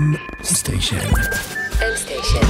M 0.00 0.16
סטיישן. 0.42 0.96
M 0.96 1.96
סטיישן. 1.96 2.46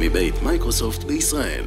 מבית 0.00 0.42
מייקרוסופט 0.42 1.04
בישראל. 1.04 1.64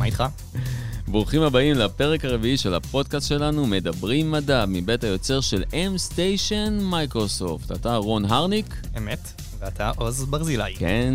מה 0.00 0.06
איתך? 0.06 0.24
ברוכים 1.08 1.42
הבאים 1.42 1.76
לפרק 1.76 2.24
הרביעי 2.24 2.56
של 2.56 2.74
הפודקאסט 2.74 3.28
שלנו, 3.28 3.66
מדברים 3.66 4.30
מדע, 4.30 4.64
מבית 4.68 5.04
היוצר 5.04 5.40
של 5.40 5.62
M-Station 5.62 6.70
מייקרוסופט. 6.82 7.72
אתה 7.72 7.96
רון 7.96 8.24
הרניק? 8.24 8.74
אמת, 8.98 9.42
ואתה 9.58 9.90
עוז 9.96 10.24
ברזילי. 10.24 10.74
כן, 10.76 11.14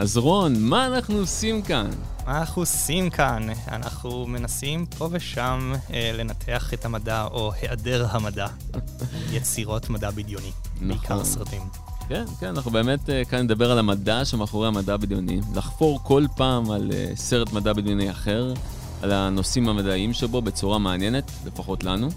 אז 0.00 0.16
רון, 0.16 0.54
מה 0.58 0.86
אנחנו 0.86 1.18
עושים 1.18 1.62
כאן? 1.62 1.90
מה 2.26 2.38
אנחנו 2.38 2.62
עושים 2.62 3.10
כאן? 3.10 3.46
אנחנו 3.68 4.26
מנסים 4.26 4.86
פה 4.86 5.08
ושם 5.12 5.72
אה, 5.92 6.10
לנתח 6.14 6.74
את 6.74 6.84
המדע, 6.84 7.24
או 7.24 7.52
היעדר 7.60 8.06
המדע. 8.10 8.46
יצירות 9.32 9.90
מדע 9.90 10.10
בדיוני. 10.10 10.52
בעיקר 10.80 11.14
נכון. 11.14 11.24
סרטים. 11.24 11.89
כן, 12.10 12.24
כן, 12.40 12.46
אנחנו 12.46 12.70
באמת 12.70 13.10
אה, 13.10 13.24
כאן 13.24 13.38
נדבר 13.38 13.70
על 13.70 13.78
המדע 13.78 14.24
שמאחורי 14.24 14.68
המדע 14.68 14.94
הבדיוני. 14.94 15.40
לחפור 15.54 16.00
כל 16.02 16.24
פעם 16.36 16.70
על 16.70 16.90
אה, 16.94 17.12
סרט 17.16 17.52
מדע 17.52 17.72
בדיוני 17.72 18.10
אחר, 18.10 18.54
על 19.02 19.12
הנושאים 19.12 19.68
המדעיים 19.68 20.12
שבו 20.12 20.42
בצורה 20.42 20.78
מעניינת, 20.78 21.30
לפחות 21.46 21.84
לנו. 21.84 22.08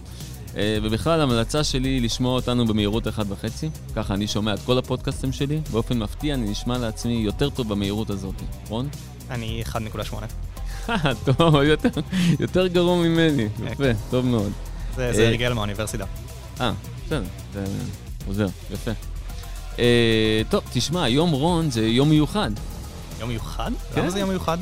אה, 0.57 0.77
ובכלל, 0.83 1.21
המלצה 1.21 1.63
שלי 1.63 1.89
היא 1.89 2.01
לשמוע 2.01 2.35
אותנו 2.35 2.65
במהירות 2.65 3.07
1.5. 3.07 3.11
ככה 3.95 4.13
אני 4.13 4.27
שומע 4.27 4.53
את 4.53 4.59
כל 4.65 4.77
הפודקאסטים 4.77 5.31
שלי. 5.31 5.61
באופן 5.71 5.99
מפתיע, 5.99 6.33
אני 6.33 6.49
נשמע 6.49 6.77
לעצמי 6.77 7.13
יותר 7.13 7.49
טוב 7.49 7.69
במהירות 7.69 8.09
הזאת. 8.09 8.35
רון? 8.69 8.89
אני 9.29 9.63
1.8. 10.87 10.91
טוב, 11.37 11.55
יותר, 11.55 11.89
יותר 12.39 12.67
גרוע 12.67 12.97
ממני. 12.97 13.47
יפה, 13.71 13.91
טוב 14.09 14.25
מאוד. 14.25 14.51
זה, 14.95 15.13
זה 15.13 15.27
הרגל 15.27 15.53
מהאוניברסיטה. 15.53 16.05
אה, 16.61 16.73
בסדר, 17.05 17.23
זה 17.53 17.65
עוזר, 18.27 18.47
יפה. 18.73 19.12
אה, 19.79 20.41
טוב, 20.49 20.63
תשמע, 20.73 21.09
יום 21.09 21.31
רון 21.31 21.71
זה 21.71 21.87
יום 21.87 22.09
מיוחד. 22.09 22.51
יום 23.19 23.29
מיוחד? 23.29 23.71
כן. 23.93 24.01
למה 24.01 24.09
זה 24.09 24.19
יום 24.19 24.29
מיוחד? 24.29 24.57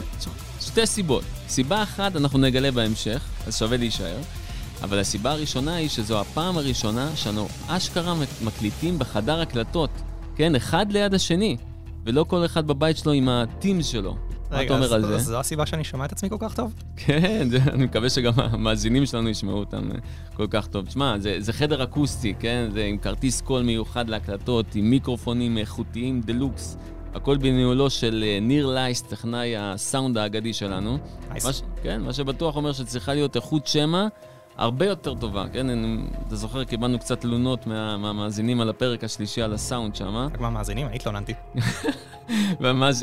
שתי 0.62 0.86
סיבות. 0.86 1.23
סיבה 1.50 1.84
אחת 1.84 2.16
אנחנו 2.16 2.40
נגלה 2.40 2.72
בהמשך, 2.72 3.22
אז 3.48 3.58
שווה 3.58 3.78
להישאר. 3.78 4.18
אבל 4.84 5.00
הסיבה 5.00 5.31
הראשונה 5.31 5.76
היא 5.76 5.90
שזו 5.90 6.22
הפעם 6.22 6.58
הראשונה 6.58 7.16
שאנו 7.16 7.48
אשכרה 7.68 8.14
מקליטים 8.44 9.00
בחדר 9.00 9.42
הקלטות. 9.42 9.90
כן, 10.36 10.56
אחד 10.56 10.92
ליד 10.92 11.14
השני. 11.14 11.58
ולא 12.06 12.23
כל 12.23 12.46
אחד 12.46 12.68
בבית 12.68 12.98
שלו 12.98 13.12
עם 13.12 13.30
ה 13.30 13.39
Teams 13.39 13.86
שלו. 13.86 14.16
מה 14.52 14.63
אתה 14.63 14.73
אומר 14.73 14.94
על 14.94 15.05
זה? 15.05 15.17
זו 15.17 15.39
הסיבה 15.39 15.66
שאני 15.66 15.83
שומע 15.83 16.05
את 16.05 16.11
עצמי 16.11 16.30
כל 16.30 16.35
כך 16.39 16.53
טוב? 16.55 16.73
כן, 17.05 17.47
אני 17.73 17.84
מקווה 17.84 18.09
שגם 18.09 18.31
המאזינים 18.35 19.06
שלנו 19.06 19.29
ישמעו 19.29 19.57
אותם 19.57 19.91
אה, 19.91 19.95
כל 20.34 20.47
כך 20.50 20.67
טוב. 20.67 20.85
תשמע, 20.85 21.19
זה, 21.19 21.35
זה 21.39 21.53
חדר 21.53 21.84
אקוסטי, 21.84 22.34
כן? 22.39 22.69
זה 22.73 22.84
עם 22.84 22.97
כרטיס 22.97 23.41
קול 23.41 23.61
מיוחד 23.63 24.09
להקלטות, 24.09 24.66
עם 24.75 24.90
מיקרופונים 24.90 25.57
איכותיים 25.57 26.22
דלוקס. 26.22 26.78
הכל 27.13 27.38
בניהולו 27.38 27.90
של 27.90 28.23
אה, 28.28 28.40
ניר 28.41 28.67
לייס, 28.67 29.01
טכנאי 29.01 29.57
הסאונד 29.57 30.17
האגדי 30.17 30.53
שלנו. 30.53 30.97
מה, 31.44 31.53
ש- 31.53 31.61
כן, 31.84 32.01
מה 32.01 32.13
שבטוח 32.13 32.56
אומר 32.56 32.73
שצריכה 32.73 33.13
להיות 33.13 33.35
איכות 33.35 33.67
שמע 33.67 34.07
הרבה 34.61 34.85
יותר 34.85 35.13
טובה, 35.16 35.45
כן? 35.53 35.69
אני- 35.69 35.97
אתה 36.27 36.35
זוכר, 36.35 36.63
קיבלנו 36.63 36.99
קצת 36.99 37.22
תלונות 37.22 37.67
מה, 37.67 37.97
מהמאזינים 37.97 38.61
על 38.61 38.69
הפרק 38.69 39.03
השלישי 39.03 39.41
על 39.41 39.53
הסאונד 39.53 39.95
שם, 39.95 40.16
רק 40.16 40.39
מהמאזינים, 40.39 40.88
אני 40.88 40.95
התלוננתי. 40.95 41.33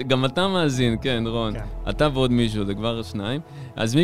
גם 0.08 0.24
אתה 0.24 0.48
מאזין, 0.48 0.96
כן, 1.02 1.24
רון. 1.26 1.54
כן. 1.54 1.64
אתה 1.90 2.08
ועוד 2.14 2.30
מישהו, 2.32 2.64
זה 2.64 2.74
כבר 2.74 3.02
שניים. 3.02 3.40
אז 3.76 3.96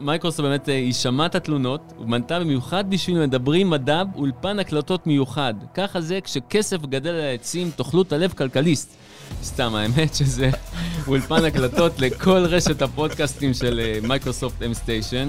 מייקרוסופט 0.00 0.40
באמת, 0.40 0.68
אה, 0.68 0.74
היא 0.74 0.92
שמעה 0.92 1.26
את 1.26 1.34
התלונות, 1.34 1.92
ומנתה 2.00 2.40
במיוחד 2.40 2.90
בשביל 2.90 3.18
מדברים 3.26 3.70
מדע 3.70 4.02
אולפן 4.16 4.58
הקלטות 4.58 5.06
מיוחד. 5.06 5.54
ככה 5.74 6.00
זה 6.00 6.18
כשכסף 6.24 6.82
גדל 6.82 7.10
על 7.10 7.20
העצים, 7.20 7.70
תאכלו 7.76 8.02
את 8.02 8.12
הלב 8.12 8.32
כלכליסט. 8.32 8.96
סתם, 9.42 9.74
האמת 9.74 10.14
שזה 10.14 10.50
אולפן 11.08 11.44
הקלטות 11.44 12.00
לכל 12.00 12.44
רשת 12.48 12.82
הפודקאסטים 12.82 13.54
של 13.54 13.80
אה, 13.80 13.98
Microsoft 14.08 14.62
M 14.62 14.74
Station. 14.74 15.28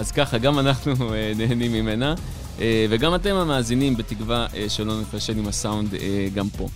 אז 0.00 0.12
ככה, 0.12 0.38
גם 0.38 0.58
אנחנו 0.58 1.14
אה, 1.14 1.32
נהנים 1.36 1.72
ממנה, 1.72 2.14
אה, 2.60 2.86
וגם 2.90 3.14
אתם 3.14 3.34
המאזינים, 3.34 3.96
בתקווה 3.96 4.46
אה, 4.56 4.68
שלא 4.68 5.00
נפשל 5.00 5.38
עם 5.38 5.48
הסאונד 5.48 5.94
גם 6.34 6.48
פה. 6.48 6.68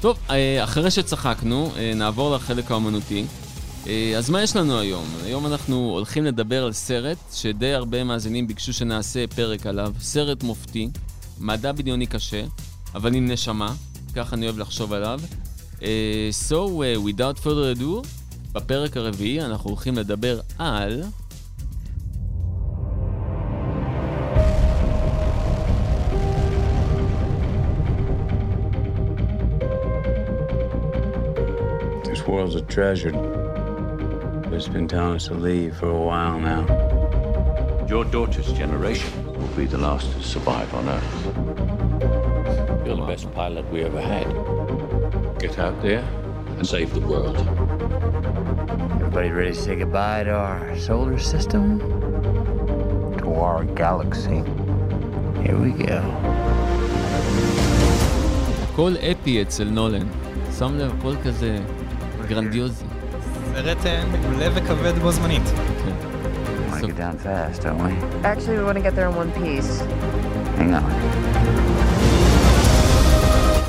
טוב, 0.00 0.18
אחרי 0.62 0.90
שצחקנו, 0.90 1.72
נעבור 1.94 2.36
לחלק 2.36 2.70
האומנותי. 2.70 3.24
אז 4.16 4.30
מה 4.30 4.42
יש 4.42 4.56
לנו 4.56 4.80
היום? 4.80 5.04
היום 5.24 5.46
אנחנו 5.46 5.90
הולכים 5.90 6.24
לדבר 6.24 6.64
על 6.64 6.72
סרט 6.72 7.18
שדי 7.32 7.72
הרבה 7.74 8.04
מאזינים 8.04 8.46
ביקשו 8.46 8.72
שנעשה 8.72 9.26
פרק 9.26 9.66
עליו. 9.66 9.92
סרט 10.00 10.42
מופתי, 10.42 10.88
מדע 11.38 11.72
בדיוני 11.72 12.06
קשה, 12.06 12.42
אבל 12.94 13.14
עם 13.14 13.30
נשמה, 13.30 13.74
כך 14.14 14.34
אני 14.34 14.46
אוהב 14.46 14.58
לחשוב 14.58 14.92
עליו. 14.92 15.20
so, 16.48 16.52
uh, 16.52 17.08
without 17.08 17.44
further 17.44 17.78
ado, 17.78 18.06
בפרק 18.52 18.96
הרביעי 18.96 19.40
אנחנו 19.40 19.70
הולכים 19.70 19.94
לדבר 19.94 20.40
על... 20.58 21.02
This 32.25 32.27
world's 32.27 32.55
a 32.55 32.61
treasure. 32.61 33.11
But 33.11 34.53
it's 34.53 34.67
been 34.67 34.87
telling 34.87 35.15
us 35.15 35.27
to 35.27 35.33
leave 35.33 35.77
for 35.77 35.89
a 35.89 36.01
while 36.09 36.39
now. 36.39 36.65
Your 37.87 38.03
daughter's 38.05 38.51
generation 38.53 39.11
will 39.25 39.55
be 39.55 39.65
the 39.65 39.77
last 39.77 40.11
to 40.13 40.23
survive 40.23 40.73
on 40.73 40.89
Earth. 40.89 41.25
You're 42.85 42.95
the 42.97 43.05
best 43.07 43.31
pilot 43.33 43.69
we 43.71 43.83
ever 43.83 44.01
had. 44.01 44.27
Get 45.39 45.59
out 45.59 45.81
there 45.81 46.03
and 46.57 46.67
save 46.67 46.93
the 46.93 47.01
world. 47.01 47.37
Everybody 48.95 49.29
ready 49.29 49.53
to 49.53 49.55
say 49.55 49.75
goodbye 49.75 50.23
to 50.23 50.31
our 50.31 50.77
solar 50.77 51.19
system? 51.19 51.79
To 53.19 53.33
our 53.35 53.63
galaxy? 53.63 54.43
Here 55.43 55.57
we 55.57 55.71
go. 55.71 56.01
הכל 58.63 58.93
אפי 59.11 59.41
אצל 59.41 59.69
נולן. 59.69 60.07
שם 60.57 60.77
לב, 60.77 60.91
הכל 60.99 61.15
כזה 61.23 61.57
גרנדיוזי. 62.28 62.84
סרט 63.54 63.86
אה, 63.86 64.02
מעולה 64.06 64.46
וכבד 64.54 64.98
בו 64.98 65.12
זמנית. 65.12 65.42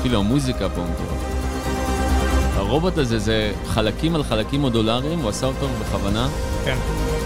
אפילו 0.00 0.18
המוזיקה 0.18 0.68
פה 0.68 0.80
מטורף. 0.80 1.28
הרובוט 2.56 2.98
הזה 2.98 3.18
זה 3.18 3.52
חלקים 3.66 4.14
על 4.14 4.22
חלקים 4.22 4.60
מודולריים, 4.60 5.18
הוא 5.18 5.28
עשה 5.28 5.46
אותו 5.46 5.68
בכוונה, 5.80 6.28
כן. 6.64 6.76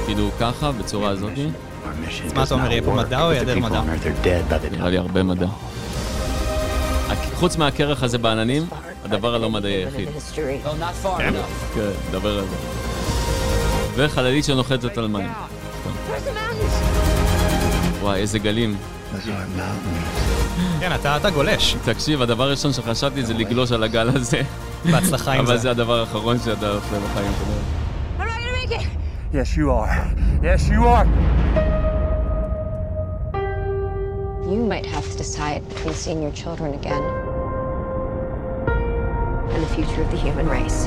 כאילו 0.07 0.31
ככה, 0.41 0.73
בצורה 0.73 1.11
הזאת. 1.11 1.33
אז 2.27 2.33
מה 2.33 2.43
אתה 2.43 2.55
אומר, 2.55 2.71
יהיה 2.71 2.83
פה 2.83 2.95
מדע 2.95 3.23
או 3.23 3.31
היעדר 3.31 3.57
people 3.57 3.61
מדע? 3.61 3.83
נראה 4.71 4.91
לי 4.91 4.99
הרבה 4.99 5.23
מדע. 5.23 5.47
חוץ 7.35 7.57
מהקרח 7.57 8.03
הזה 8.03 8.19
בעננים, 8.19 8.67
הדבר 9.13 9.35
הלא 9.35 9.51
מדעי 9.51 9.73
היחיד. 9.73 10.09
כן, 11.15 11.35
דבר 12.11 12.39
על 12.39 12.45
זה. 12.45 12.57
וחללית 13.95 14.45
שנוחתת 14.45 14.99
על 14.99 15.07
מים. 15.07 15.31
וואי, 18.01 18.21
איזה 18.21 18.39
גלים. 18.39 18.77
כן, 20.81 20.95
אתה 20.95 21.17
אתה 21.17 21.31
גולש. 21.31 21.77
תקשיב, 21.85 22.23
הדבר 22.23 22.45
הראשון 22.45 22.73
שחשבתי 22.73 23.25
זה 23.25 23.35
לגלוש 23.35 23.73
על 23.73 23.83
הגל 23.83 24.09
הזה, 24.15 24.43
בהצלחה 24.85 25.33
עם 25.33 25.41
אבל 25.41 25.57
זה. 25.57 25.63
זה 25.63 25.71
הדבר 25.71 26.01
האחרון 26.01 26.39
שאתה 26.45 26.71
עושה 26.71 27.01
בחיים. 27.01 27.33
Yes, 29.33 29.57
you 29.57 29.71
are. 29.71 29.89
Yes, 30.43 30.69
you 30.69 30.83
are. 30.95 31.07
You 34.53 34.61
might 34.73 34.87
have 34.95 35.07
to 35.11 35.17
decide 35.17 35.67
between 35.71 35.95
seeing 35.95 36.21
your 36.23 36.35
children 36.43 36.75
again 36.75 37.22
the 39.63 39.75
future 39.77 40.03
of 40.03 40.11
the 40.11 40.17
human 40.17 40.47
race. 40.49 40.81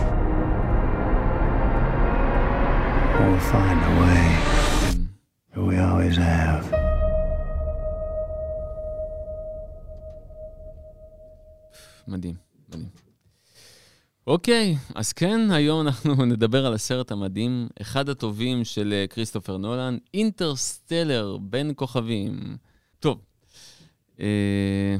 We'll 3.17 3.43
find 3.53 3.79
a 3.89 3.93
way. 4.01 4.25
We 5.67 5.75
always 5.87 6.17
have. 6.17 6.65
מדהים, 12.07 12.35
מדהים. 12.69 12.89
אוקיי, 14.27 14.77
אז 14.95 15.13
כן, 15.13 15.51
היום 15.51 15.87
אנחנו 15.87 16.25
נדבר 16.31 16.65
על 16.65 16.73
הסרט 16.73 17.11
המדהים, 17.11 17.67
אחד 17.81 18.09
הטובים 18.09 18.63
של 18.63 18.93
אה, 18.93 19.07
כריסטופר 19.07 19.57
נולן, 19.57 19.97
אינטרסטלר, 20.13 21.37
בין 21.41 21.71
כוכבים. 21.75 22.57
טוב, 22.99 23.17
אה, 24.19 24.95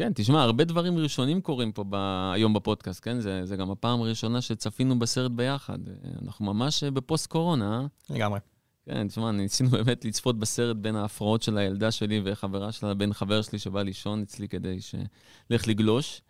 כן, 0.00 0.12
תשמע, 0.14 0.42
הרבה 0.42 0.64
דברים 0.64 0.98
ראשונים 0.98 1.40
קורים 1.40 1.72
פה 1.72 1.84
ב... 1.88 1.94
היום 2.34 2.54
בפודקאסט, 2.54 3.04
כן? 3.04 3.20
זה, 3.20 3.46
זה 3.46 3.56
גם 3.56 3.70
הפעם 3.70 4.00
הראשונה 4.00 4.40
שצפינו 4.40 4.98
בסרט 4.98 5.30
ביחד. 5.30 5.88
אה, 5.88 5.94
אנחנו 6.22 6.44
ממש 6.44 6.84
אה, 6.84 6.90
בפוסט-קורונה, 6.90 7.80
אה? 7.80 8.14
לגמרי. 8.16 8.40
כן, 8.84 9.08
תשמע, 9.08 9.30
ניסינו 9.30 9.70
באמת 9.70 10.04
לצפות 10.04 10.38
בסרט 10.38 10.76
בין 10.76 10.96
ההפרעות 10.96 11.42
של 11.42 11.58
הילדה 11.58 11.90
שלי 11.90 12.20
וחברה 12.24 12.72
שלה, 12.72 12.94
בין 12.94 13.12
חבר 13.12 13.42
שלי 13.42 13.58
שבא 13.58 13.82
לישון 13.82 14.22
אצלי 14.22 14.48
כדי 14.48 14.78
שילך 14.80 15.68
לגלוש. 15.68 16.22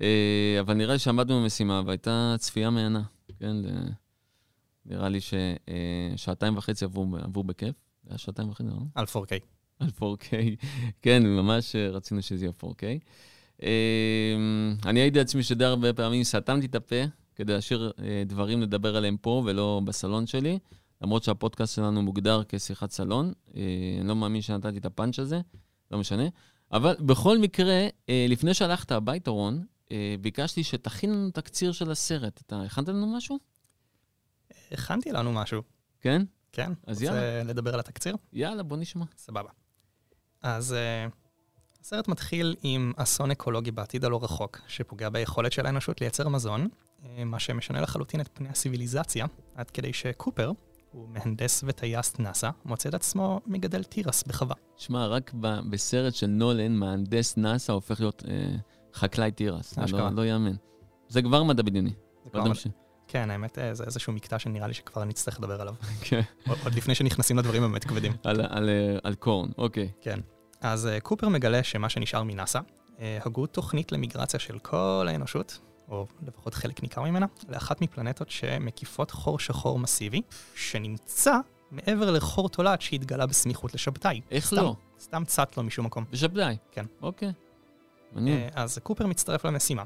אה, 0.00 0.56
אבל 0.60 0.74
נראה 0.74 0.92
לי 0.92 0.98
שעמדנו 0.98 1.42
במשימה 1.42 1.82
והייתה 1.86 2.34
צפייה 2.38 2.70
מהנה, 2.70 3.02
כן? 3.38 3.56
נראה 4.86 5.08
לי 5.08 5.18
ששעתיים 5.20 6.56
וחצי 6.56 6.84
עברו, 6.84 7.06
עברו 7.22 7.44
בכיף. 7.44 7.74
זה 8.04 8.10
היה 8.10 8.18
שעתיים 8.18 8.50
וחצי, 8.50 8.68
לא? 8.68 8.76
על 8.94 9.04
4K. 9.04 9.55
על 9.78 9.88
4K. 10.00 10.30
כן, 11.02 11.22
ממש 11.26 11.76
אה, 11.76 11.88
רצינו 11.88 12.22
שזה 12.22 12.44
יהיה 12.44 12.52
4K. 12.62 12.82
אה, 13.62 14.36
אני 14.86 15.00
הייתי 15.00 15.20
עצמי 15.20 15.42
שדי 15.42 15.64
הרבה 15.64 15.92
פעמים 15.92 16.24
סתמתי 16.24 16.66
את 16.66 16.74
הפה 16.74 17.02
כדי 17.34 17.52
להשאיר 17.52 17.92
אה, 17.98 18.22
דברים 18.26 18.62
לדבר 18.62 18.96
עליהם 18.96 19.16
פה 19.16 19.42
ולא 19.46 19.80
בסלון 19.84 20.26
שלי, 20.26 20.58
למרות 21.02 21.22
שהפודקאסט 21.24 21.74
שלנו 21.74 22.02
מוגדר 22.02 22.42
כשיחת 22.48 22.90
סלון. 22.90 23.32
אה, 23.56 23.62
אני 24.00 24.08
לא 24.08 24.16
מאמין 24.16 24.42
שנתתי 24.42 24.78
את 24.78 24.86
הפאנץ' 24.86 25.18
הזה, 25.18 25.40
לא 25.90 25.98
משנה. 25.98 26.24
אבל 26.72 26.96
בכל 27.00 27.38
מקרה, 27.38 27.86
לפני 28.08 28.54
שהלכת 28.54 28.92
הביתה, 28.92 29.30
רון, 29.30 29.64
ביקשתי 30.20 30.64
שתכין 30.64 31.10
לנו 31.10 31.30
תקציר 31.30 31.72
של 31.72 31.90
הסרט. 31.90 32.40
אתה 32.46 32.62
הכנת 32.62 32.88
לנו 32.88 33.16
משהו? 33.16 33.38
הכנתי 34.72 35.12
לנו 35.12 35.32
משהו. 35.32 35.62
כן? 36.00 36.22
כן? 36.52 36.72
אז 36.86 37.02
רוצה 37.02 37.42
לדבר 37.44 37.74
על 37.74 37.80
התקציר? 37.80 38.16
יאללה, 38.32 38.62
בוא 38.62 38.76
נשמע. 38.76 39.04
סבבה. 39.16 39.50
אז 40.42 40.74
uh, 40.74 41.12
הסרט 41.80 42.08
מתחיל 42.08 42.56
עם 42.62 42.92
אסון 42.96 43.30
אקולוגי 43.30 43.70
בעתיד 43.70 44.04
הלא 44.04 44.20
רחוק, 44.22 44.60
שפוגע 44.66 45.08
ביכולת 45.08 45.52
של 45.52 45.66
האנושות 45.66 46.00
לייצר 46.00 46.28
מזון, 46.28 46.68
uh, 47.02 47.06
מה 47.24 47.38
שמשנה 47.38 47.80
לחלוטין 47.80 48.20
את 48.20 48.28
פני 48.34 48.48
הסיביליזציה, 48.48 49.26
עד 49.54 49.70
כדי 49.70 49.92
שקופר, 49.92 50.52
הוא 50.92 51.08
מהנדס 51.08 51.64
וטייס 51.66 52.18
נאסא, 52.18 52.50
מוצא 52.64 52.88
את 52.88 52.94
עצמו 52.94 53.40
מגדל 53.46 53.84
תירס 53.84 54.22
בחווה. 54.26 54.54
שמע, 54.76 55.06
רק 55.06 55.32
ב- 55.40 55.60
בסרט 55.70 56.14
של 56.14 56.26
נולן, 56.26 56.72
מהנדס 56.72 57.36
נאסא 57.36 57.72
הופך 57.72 58.00
להיות 58.00 58.22
אה, 58.28 58.56
חקלאי 58.94 59.30
תירס. 59.30 59.78
לא, 59.78 60.10
לא 60.10 60.26
יאמן. 60.26 60.54
זה 61.08 61.22
כבר 61.22 61.42
מדע 61.42 61.62
בדיוני. 61.62 61.90
זה 62.24 62.30
כבר 62.30 62.38
יודע 62.38 62.50
מד- 62.50 62.56
ש- 62.56 62.66
כן, 63.08 63.30
האמת, 63.30 63.58
אה, 63.58 63.74
זה 63.74 63.84
איזשהו 63.84 64.12
מקטע 64.12 64.38
שנראה 64.38 64.66
לי 64.66 64.74
שכבר 64.74 65.04
נצטרך 65.04 65.38
לדבר 65.38 65.60
עליו. 65.60 65.74
כן, 66.08 66.20
עוד 66.64 66.74
לפני 66.74 66.94
שנכנסים 66.94 67.38
לדברים 67.38 67.62
באמת 67.62 67.84
כבדים. 67.84 68.12
על, 68.24 68.40
על, 68.48 68.68
אה, 68.68 68.98
על 69.02 69.14
קורן, 69.14 69.48
אוקיי. 69.58 69.88
כן. 70.00 70.20
אז 70.60 70.88
uh, 70.96 71.00
קופר 71.00 71.28
מגלה 71.28 71.62
שמה 71.62 71.88
שנשאר 71.88 72.22
מנאסא, 72.22 72.58
הגו 72.98 73.46
תוכנית 73.46 73.92
למיגרציה 73.92 74.40
של 74.40 74.58
כל 74.58 75.06
האנושות, 75.08 75.58
או 75.88 76.06
לפחות 76.26 76.54
חלק 76.54 76.82
ניכר 76.82 77.02
ממנה, 77.02 77.26
לאחת 77.48 77.80
מפלנטות 77.80 78.30
שמקיפות 78.30 79.10
חור 79.10 79.38
שחור 79.38 79.78
מסיבי, 79.78 80.22
שנמצא 80.54 81.38
מעבר 81.70 82.10
לחור 82.10 82.48
תולעת 82.48 82.82
שהתגלה 82.82 83.26
בסמיכות 83.26 83.74
לשבתאי. 83.74 84.20
איך 84.30 84.46
סתם, 84.46 84.56
לא? 84.56 84.76
סתם 85.00 85.24
צט 85.24 85.56
לו 85.56 85.62
משום 85.62 85.86
מקום. 85.86 86.04
בשבדאי. 86.10 86.56
כן. 86.72 86.84
אוקיי. 87.02 87.32
מעניין. 88.12 88.50
אז 88.54 88.78
קופר 88.78 89.06
מצטרף 89.06 89.44
למשימה. 89.44 89.82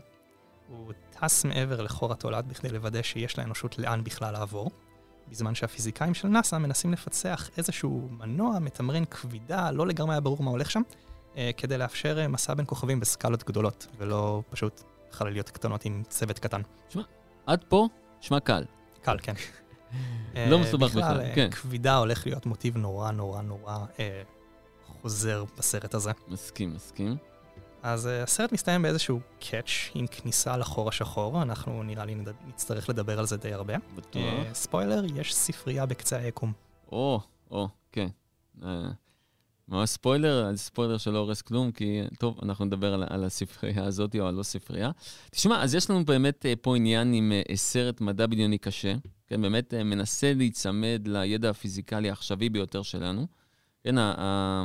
הוא 0.71 0.93
טס 1.11 1.45
מעבר 1.45 1.83
לחור 1.83 2.13
התולעת 2.13 2.47
בכדי 2.47 2.69
לוודא 2.69 3.03
שיש 3.03 3.39
לאנושות 3.39 3.79
לאן 3.79 4.05
בכלל 4.05 4.33
לעבור, 4.33 4.71
בזמן 5.29 5.55
שהפיזיקאים 5.55 6.15
של 6.15 6.29
נאס"א 6.29 6.59
מנסים 6.59 6.93
לפצח 6.93 7.51
איזשהו 7.57 8.09
מנוע 8.11 8.59
מתמרן 8.59 9.05
כבידה, 9.05 9.71
לא 9.71 9.87
לגמרי 9.87 10.15
היה 10.15 10.21
ברור 10.21 10.43
מה 10.43 10.51
הולך 10.51 10.71
שם, 10.71 10.83
אה, 11.37 11.51
כדי 11.57 11.79
לאפשר 11.79 12.19
אה, 12.19 12.29
מסע 12.29 12.55
בין 12.55 12.67
כוכבים 12.69 13.01
בסקלות 13.01 13.45
גדולות, 13.45 13.87
ולא 13.99 14.43
פשוט 14.51 14.83
חלליות 15.11 15.51
קטנות 15.51 15.85
עם 15.85 16.03
צוות 16.09 16.39
קטן. 16.39 16.61
עד 17.47 17.65
פה, 17.69 17.89
שמע 18.21 18.41
קל. 18.41 18.65
קל, 19.03 19.17
כן. 19.23 19.35
לא 20.35 20.57
אה, 20.57 20.63
מסובך 20.63 20.91
בכלל, 20.91 21.03
בכלל, 21.03 21.35
כן. 21.35 21.51
כבידה 21.51 21.97
הולך 21.97 22.27
להיות 22.27 22.47
מוטיב 22.47 22.77
נורא 22.77 23.11
נורא 23.11 23.43
נורא 23.43 23.79
אה, 23.99 24.23
חוזר 25.03 25.45
בסרט 25.59 25.95
הזה. 25.95 26.11
מסכים, 26.29 26.75
מסכים. 26.75 27.17
אז 27.83 28.07
uh, 28.07 28.11
הסרט 28.23 28.53
מסתיים 28.53 28.83
באיזשהו 28.83 29.21
קאץ' 29.41 29.91
עם 29.95 30.07
כניסה 30.07 30.57
לחור 30.57 30.89
השחור, 30.89 31.43
אנחנו 31.43 31.83
נראה 31.83 32.05
לי. 32.05 32.17
נצטרך 32.49 32.89
לדבר 32.89 33.19
על 33.19 33.27
זה 33.27 33.37
די 33.37 33.53
הרבה. 33.53 33.75
בטוח. 33.97 34.23
Uh, 34.23 34.55
ספוילר, 34.55 35.03
יש 35.15 35.35
ספרייה 35.35 35.87
בקצה 35.87 36.17
היקום. 36.17 36.53
או, 36.93 37.21
או, 37.51 37.69
כן. 37.93 38.09
אה, 38.63 38.91
ממש 39.71 39.91
ספוילר, 39.91 40.57
ספוילר 40.57 40.99
שלא 40.99 41.19
הורס 41.19 41.43
כלום, 41.43 41.73
כי 41.73 42.01
טוב, 42.19 42.39
אנחנו 42.43 42.65
נדבר 42.65 42.95
על, 42.95 43.05
על 43.11 43.25
הספרייה 43.25 43.85
הזאת 43.85 44.17
או 44.21 44.29
הלא 44.29 44.43
ספרייה. 44.43 44.91
תשמע, 45.31 45.63
אז 45.63 45.75
יש 45.75 45.91
לנו 45.91 46.05
באמת 46.05 46.47
אה, 46.47 46.55
פה 46.61 46.77
עניין 46.77 47.13
עם 47.13 47.33
אה, 47.33 47.57
סרט 47.57 48.01
מדע 48.01 48.27
בדיוני 48.27 48.59
קשה, 48.59 48.95
כן, 49.27 49.43
באמת 49.43 49.75
אה, 49.75 49.85
מנסה 49.85 50.35
להיצמד 50.35 51.03
לידע 51.07 51.51
הפיזיקלי 51.51 52.09
העכשווי 52.09 52.49
ביותר 52.49 52.83
שלנו. 52.83 53.27
כן, 53.85 53.99
ה- 53.99 54.15
ה- 54.19 54.65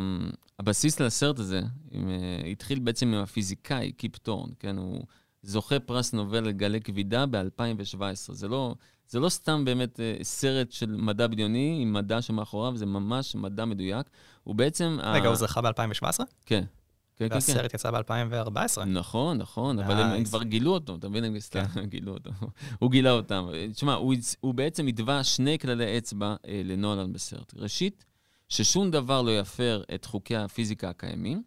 הבסיס 0.59 0.99
לסרט 0.99 1.39
הזה 1.39 1.61
עם, 1.91 2.09
אה, 2.09 2.47
התחיל 2.51 2.79
בעצם 2.79 3.07
עם 3.13 3.23
הפיזיקאי 3.23 3.91
קיפ 3.91 4.17
ת'ורן, 4.17 4.49
כן, 4.59 4.77
הוא 4.77 5.01
זוכה 5.43 5.79
פרס 5.79 6.13
נובל 6.13 6.43
לגלי 6.43 6.81
כבידה 6.81 7.25
ב-2017. 7.25 8.01
זה 8.33 8.47
לא, 8.47 8.75
זה 9.07 9.19
לא 9.19 9.29
סתם 9.29 9.65
באמת 9.65 9.99
אה, 9.99 10.17
סרט 10.23 10.71
של 10.71 10.95
מדע 10.95 11.27
בדיוני 11.27 11.79
עם 11.81 11.93
מדע 11.93 12.21
שמאחוריו, 12.21 12.77
זה 12.77 12.85
ממש 12.85 13.35
מדע 13.35 13.65
מדויק. 13.65 14.09
הוא 14.43 14.55
בעצם... 14.55 14.97
רגע, 15.03 15.25
ה- 15.25 15.27
הוא 15.27 15.35
זכה 15.35 15.61
ב-2017? 15.61 16.01
כן. 16.17 16.23
כן, 16.45 16.63
כן, 17.17 17.29
כן. 17.29 17.33
והסרט 17.35 17.73
יצא 17.73 17.91
ב-2014. 17.91 18.81
נכון, 18.85 19.37
נכון, 19.37 19.79
אבל 19.79 20.01
הם. 20.01 20.23
כבר 20.23 20.43
גילו 20.43 20.71
אותו, 20.73 20.95
אתה 20.95 21.09
מבין? 21.09 21.23
הם 21.23 21.39
סתם 21.39 21.63
גילו 21.91 22.13
אותו. 22.13 22.29
הוא 22.79 22.91
גילה 22.91 23.11
אותם. 23.11 23.45
תשמע, 23.73 23.93
הוא, 23.93 24.13
בעצם 24.55 24.87
התווה 24.87 25.23
שני 25.23 25.59
כללי 25.59 25.97
אצבע 25.97 26.35
אה, 26.47 26.61
לנולן 26.65 27.13
בסרט. 27.13 27.53
ראשית, 27.57 28.05
ששום 28.55 28.91
דבר 28.91 29.21
לא 29.21 29.39
יפר 29.39 29.83
את 29.95 30.05
חוקי 30.05 30.35
הפיזיקה 30.35 30.89
הקיימים, 30.89 31.43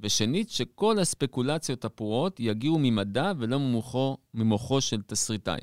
ושנית, 0.00 0.50
שכל 0.50 0.98
הספקולציות 0.98 1.84
הפרועות 1.84 2.40
יגיעו 2.40 2.78
ממדע 2.78 3.32
ולא 3.38 3.58
ממוחו, 3.58 4.16
ממוחו 4.34 4.80
של 4.80 5.02
תסריטאי. 5.02 5.58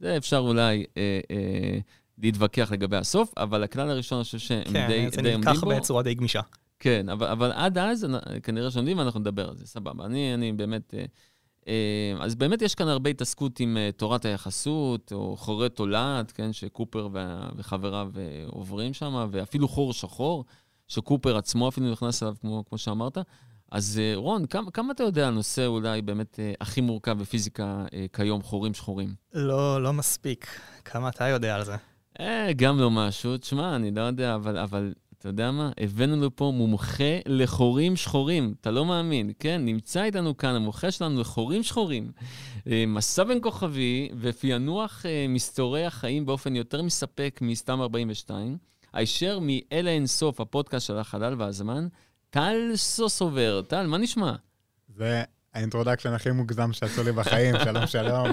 זה 0.00 0.16
אפשר 0.16 0.38
אולי 0.38 0.84
אה, 0.96 1.20
אה, 1.30 1.78
להתווכח 2.18 2.72
לגבי 2.72 2.96
הסוף, 2.96 3.32
אבל 3.36 3.62
הכלל 3.62 3.90
הראשון, 3.90 4.18
אני 4.18 4.24
חושב 4.24 4.38
שהם 4.38 4.64
כן, 4.64 4.86
די, 4.88 5.10
זה 5.10 5.22
די 5.22 5.32
עומדים 5.32 5.50
נלקח 5.50 5.64
בו. 5.64 5.70
בצורה 5.70 6.02
די 6.02 6.14
גמישה. 6.14 6.40
כן, 6.78 7.08
אבל, 7.08 7.26
אבל 7.26 7.52
עד 7.52 7.78
אז 7.78 8.06
כנראה 8.42 8.70
שעומדים 8.70 8.98
ואנחנו 8.98 9.20
נדבר 9.20 9.48
על 9.48 9.56
זה, 9.56 9.66
סבבה. 9.66 10.04
אני, 10.04 10.34
אני 10.34 10.52
באמת... 10.52 10.94
אה, 10.94 11.04
אז 12.20 12.34
באמת 12.34 12.62
יש 12.62 12.74
כאן 12.74 12.88
הרבה 12.88 13.10
התעסקות 13.10 13.60
עם 13.60 13.76
אה, 13.76 13.90
תורת 13.96 14.24
היחסות, 14.24 15.12
או 15.12 15.36
חורי 15.36 15.68
תולעת, 15.68 16.32
כן, 16.32 16.52
שקופר 16.52 17.08
וחבריו 17.56 18.10
אה, 18.16 18.44
עוברים 18.46 18.92
שם, 18.92 19.26
ואפילו 19.30 19.68
חור 19.68 19.92
שחור, 19.92 20.44
שקופר 20.88 21.36
עצמו 21.36 21.68
אפילו 21.68 21.92
נכנס 21.92 22.22
אליו, 22.22 22.34
כמו, 22.40 22.64
כמו 22.68 22.78
שאמרת. 22.78 23.18
אז 23.72 24.00
אה, 24.02 24.12
רון, 24.16 24.46
כמה, 24.46 24.70
כמה 24.70 24.92
אתה 24.92 25.02
יודע 25.02 25.28
על 25.28 25.34
נושא 25.34 25.66
אולי 25.66 26.02
באמת 26.02 26.40
אה, 26.40 26.52
הכי 26.60 26.80
מורכב 26.80 27.18
בפיזיקה 27.18 27.84
אה, 27.94 28.06
כיום, 28.12 28.42
חורים 28.42 28.74
שחורים? 28.74 29.14
לא, 29.32 29.82
לא 29.82 29.92
מספיק. 29.92 30.46
כמה 30.84 31.08
אתה 31.08 31.28
יודע 31.28 31.54
על 31.54 31.64
זה? 31.64 31.76
אה, 32.20 32.52
גם 32.56 32.78
לא 32.78 32.90
משהו. 32.90 33.36
תשמע, 33.36 33.76
אני 33.76 33.90
לא 33.90 34.00
יודע, 34.00 34.34
אבל, 34.34 34.58
אבל 34.58 34.92
אתה 35.22 35.28
יודע 35.30 35.50
מה? 35.50 35.70
הבאנו 35.80 36.26
לפה 36.26 36.52
מומחה 36.54 37.18
לחורים 37.26 37.96
שחורים. 37.96 38.54
אתה 38.60 38.70
לא 38.70 38.86
מאמין, 38.86 39.32
כן? 39.38 39.64
נמצא 39.64 40.02
איתנו 40.02 40.36
כאן 40.36 40.54
המומחה 40.54 40.90
שלנו 40.90 41.20
לחורים 41.20 41.62
שחורים. 41.62 42.12
אה, 42.66 42.84
מסע 42.86 43.24
בין 43.24 43.38
כוכבי 43.42 44.08
ופענוח 44.20 45.06
אה, 45.06 45.26
מסתורי 45.28 45.86
החיים 45.86 46.26
באופן 46.26 46.56
יותר 46.56 46.82
מספק 46.82 47.38
מסתם 47.42 47.80
42. 47.80 48.56
הישר 48.92 49.38
מאל 49.42 49.88
האינסוף, 49.88 50.40
הפודקאסט 50.40 50.86
של 50.86 50.98
החלל 50.98 51.34
והזמן, 51.38 51.88
טל 52.30 52.70
סוסובר. 52.74 53.62
טל, 53.62 53.86
מה 53.86 53.98
נשמע? 53.98 54.32
זה 54.88 55.22
ה 55.54 55.59
introduction 55.59 56.12
הכי 56.12 56.30
מוגזם 56.30 56.72
שעשו 56.72 57.02
לי 57.02 57.12
בחיים, 57.12 57.54
שלום 57.64 57.86
שלום. 57.86 58.28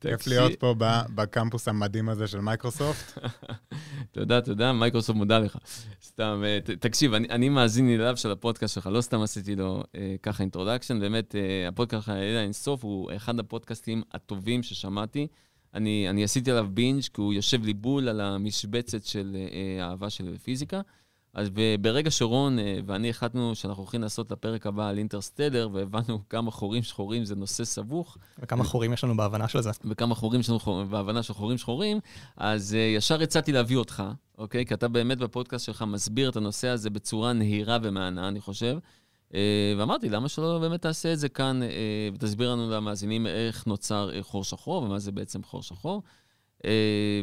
כיף 0.00 0.26
להיות 0.26 0.60
פה 0.60 0.74
בקמפוס 1.14 1.68
המדהים 1.68 2.08
הזה 2.08 2.26
של 2.26 2.40
מייקרוסופט. 2.40 3.18
תודה, 4.12 4.40
תודה, 4.40 4.72
מייקרוסופט 4.72 5.18
מודה 5.18 5.38
לך. 5.38 5.56
סתם, 6.04 6.42
אה, 6.44 6.58
תקשיב, 6.76 7.14
אני, 7.14 7.28
אני 7.30 7.48
מאזין 7.48 7.86
נלהב 7.86 8.16
של 8.16 8.30
הפודקאסט 8.30 8.74
שלך, 8.74 8.86
לא 8.86 9.00
סתם 9.00 9.20
עשיתי 9.20 9.56
לו 9.56 9.82
אה, 9.94 10.14
ככה 10.22 10.42
introduction, 10.42 11.00
באמת, 11.00 11.34
אה, 11.34 11.68
הפודקאסט 11.68 12.06
שלך, 12.06 12.16
ידע 12.16 12.42
אינסוף, 12.42 12.84
הוא 12.84 13.10
אחד 13.16 13.38
הפודקאסטים 13.38 14.02
הטובים 14.12 14.62
ששמעתי. 14.62 15.26
אני, 15.74 16.06
אני 16.10 16.24
עשיתי 16.24 16.50
עליו 16.50 16.66
בינג' 16.70 17.02
כי 17.02 17.20
הוא 17.20 17.32
יושב 17.32 17.64
לי 17.64 17.74
בול 17.74 18.08
על 18.08 18.20
המשבצת 18.20 19.04
של 19.04 19.36
אה, 19.52 19.84
האהבה 19.84 20.10
של 20.10 20.38
פיזיקה. 20.38 20.80
אז 21.34 21.48
ברגע 21.80 22.10
שרון 22.10 22.58
אה, 22.58 22.78
ואני 22.86 23.10
החלטנו 23.10 23.54
שאנחנו 23.54 23.82
הולכים 23.82 24.02
לעשות 24.02 24.26
את 24.26 24.32
הפרק 24.32 24.66
הבא 24.66 24.88
על 24.88 24.98
אינטרסטלר, 24.98 25.68
והבנו 25.72 26.28
כמה 26.28 26.50
חורים 26.50 26.82
שחורים 26.82 27.24
זה 27.24 27.36
נושא 27.36 27.64
סבוך, 27.64 28.18
וכמה 28.38 28.64
חורים 28.64 28.92
יש 28.92 29.04
לנו 29.04 29.16
בהבנה 29.16 29.48
של 29.48 29.60
זה. 29.60 29.70
וכמה 29.84 30.14
חורים 30.14 30.40
יש 30.40 30.48
לנו 30.48 30.86
בהבנה 30.90 31.22
של 31.22 31.34
חורים 31.34 31.58
שחורים, 31.58 31.98
אז 32.36 32.72
uh, 32.72 32.76
ישר 32.76 33.22
הצעתי 33.22 33.52
להביא 33.52 33.76
אותך, 33.76 34.02
אוקיי? 34.38 34.66
כי 34.66 34.74
אתה 34.74 34.88
באמת 34.88 35.18
בפודקאסט 35.18 35.66
שלך 35.66 35.82
מסביר 35.82 36.28
את 36.28 36.36
הנושא 36.36 36.68
הזה 36.68 36.90
בצורה 36.90 37.32
נהירה 37.32 37.78
ומהנה, 37.82 38.28
אני 38.28 38.40
חושב. 38.40 38.78
Uh, 39.30 39.34
ואמרתי, 39.78 40.08
למה 40.08 40.28
שלא 40.28 40.58
באמת 40.58 40.82
תעשה 40.82 41.12
את 41.12 41.18
זה 41.18 41.28
כאן, 41.28 41.60
ותסביר 42.14 42.52
לנו 42.52 42.70
למאזינים 42.70 43.26
איך 43.26 43.66
נוצר 43.66 44.22
חור 44.22 44.44
שחור 44.44 44.82
ומה 44.82 44.98
זה 44.98 45.12
בעצם 45.12 45.42
חור 45.42 45.62
שחור. 45.62 46.02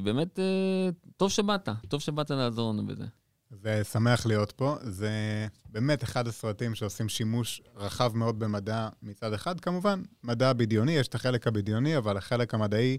באמת, 0.04 0.39
טוב 1.18 1.30
שבאת, 1.30 1.70
טוב 1.88 2.01
שבאת 2.01 2.32
לעזור 2.32 2.74
לנו 2.74 2.88
בזה. 2.88 3.06
זה 3.50 3.84
שמח 3.84 4.25
להיות 4.25 4.51
פה. 4.51 4.75
זה 4.82 5.12
באמת 5.65 6.03
אחד 6.03 6.27
הסרטים 6.27 6.75
שעושים 6.75 7.10
שימוש 7.10 7.62
רחב 7.75 8.12
מאוד 8.15 8.39
במדע 8.39 8.89
מצד 9.01 9.34
אחד. 9.34 9.60
כמובן, 9.60 10.01
מדע 10.24 10.53
בדיוני, 10.53 10.91
יש 10.91 11.08
את 11.08 11.15
החלק 11.15 11.48
הבדיוני, 11.48 11.98
אבל 11.98 12.18
החלק 12.18 12.53
המדעי 12.53 12.98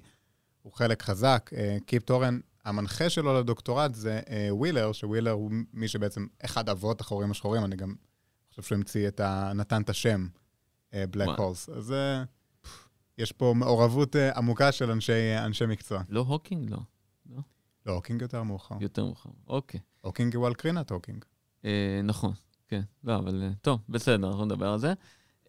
הוא 0.63 0.73
חלק 0.73 1.03
חזק. 1.03 1.51
אה, 1.57 1.77
קיפ 1.87 2.03
טורן, 2.03 2.41
המנחה 2.65 3.11
שלו 3.11 3.39
לדוקטורט 3.41 3.95
זה 3.95 4.21
אה, 4.31 4.49
ווילר, 4.51 4.93
שווילר 4.93 5.31
הוא 5.31 5.51
מי 5.73 5.89
שבעצם 5.89 6.27
אחד 6.45 6.69
אבות 6.69 7.01
החורים 7.01 7.31
השחורים, 7.31 7.65
אני 7.65 7.77
גם 7.77 7.95
חושב 8.51 8.63
שהוא 8.63 8.77
המציא 8.77 9.09
את 9.09 9.21
ה... 9.21 9.53
נתן 9.55 9.83
את 9.83 9.91
השם, 9.91 10.27
black, 10.93 11.29
וואו. 11.29 11.43
holes. 11.45 11.69
אז 11.69 11.93
אה, 11.93 12.23
יש 13.19 13.33
פה 13.33 13.55
מעורבות 13.57 14.17
אה, 14.17 14.39
עמוקה 14.39 14.73
של 14.73 14.91
אנשי, 14.91 15.39
אנשי 15.39 15.67
מקצוע. 15.67 16.03
לא 16.09 16.21
הוקינג? 16.21 16.71
לא. 16.71 16.79
לא, 17.87 17.93
הוקינג 17.93 18.23
יותר 18.23 18.43
מאוחר. 18.43 18.75
יותר 18.81 19.05
מאוחר. 19.05 19.31
אוקיי. 19.47 19.81
הוקינג 20.01 20.37
הוא 20.37 20.47
על 20.47 20.55
קרינת 20.55 20.91
הוקינג. 20.91 21.25
אה, 21.65 22.01
נכון, 22.05 22.33
כן. 22.69 22.81
לא, 23.05 23.17
אבל 23.17 23.43
אה, 23.43 23.51
טוב, 23.63 23.81
בסדר, 23.89 24.29
אנחנו 24.29 24.45
נדבר 24.45 24.69
על 24.69 24.79
זה. 24.79 24.93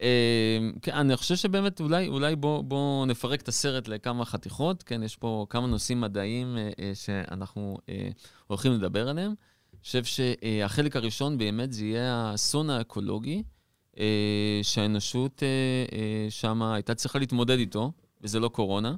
אה, 0.01 0.59
כן, 0.81 0.91
אני 0.91 1.17
חושב 1.17 1.35
שבאמת 1.35 1.81
אולי, 1.81 2.07
אולי 2.07 2.35
בואו 2.35 2.63
בוא 2.63 3.05
נפרק 3.05 3.41
את 3.41 3.47
הסרט 3.47 3.87
לכמה 3.87 4.25
חתיכות. 4.25 4.83
כן, 4.83 5.03
יש 5.03 5.15
פה 5.15 5.45
כמה 5.49 5.67
נושאים 5.67 6.01
מדעיים 6.01 6.57
אה, 6.57 6.91
שאנחנו 6.93 7.77
אה, 7.89 8.09
הולכים 8.47 8.71
לדבר 8.71 9.09
עליהם. 9.09 9.33
אני 9.73 9.79
חושב 9.83 10.03
שהחלק 10.03 10.95
הראשון 10.95 11.37
באמת 11.37 11.73
זה 11.73 11.85
יהיה 11.85 12.13
האסון 12.13 12.69
האקולוגי, 12.69 13.43
אה, 13.99 14.59
שהאנושות 14.63 15.43
אה, 15.43 15.47
אה, 15.97 16.27
שם 16.29 16.61
הייתה 16.63 16.95
צריכה 16.95 17.19
להתמודד 17.19 17.57
איתו, 17.57 17.91
וזה 18.21 18.39
לא 18.39 18.47
קורונה. 18.47 18.95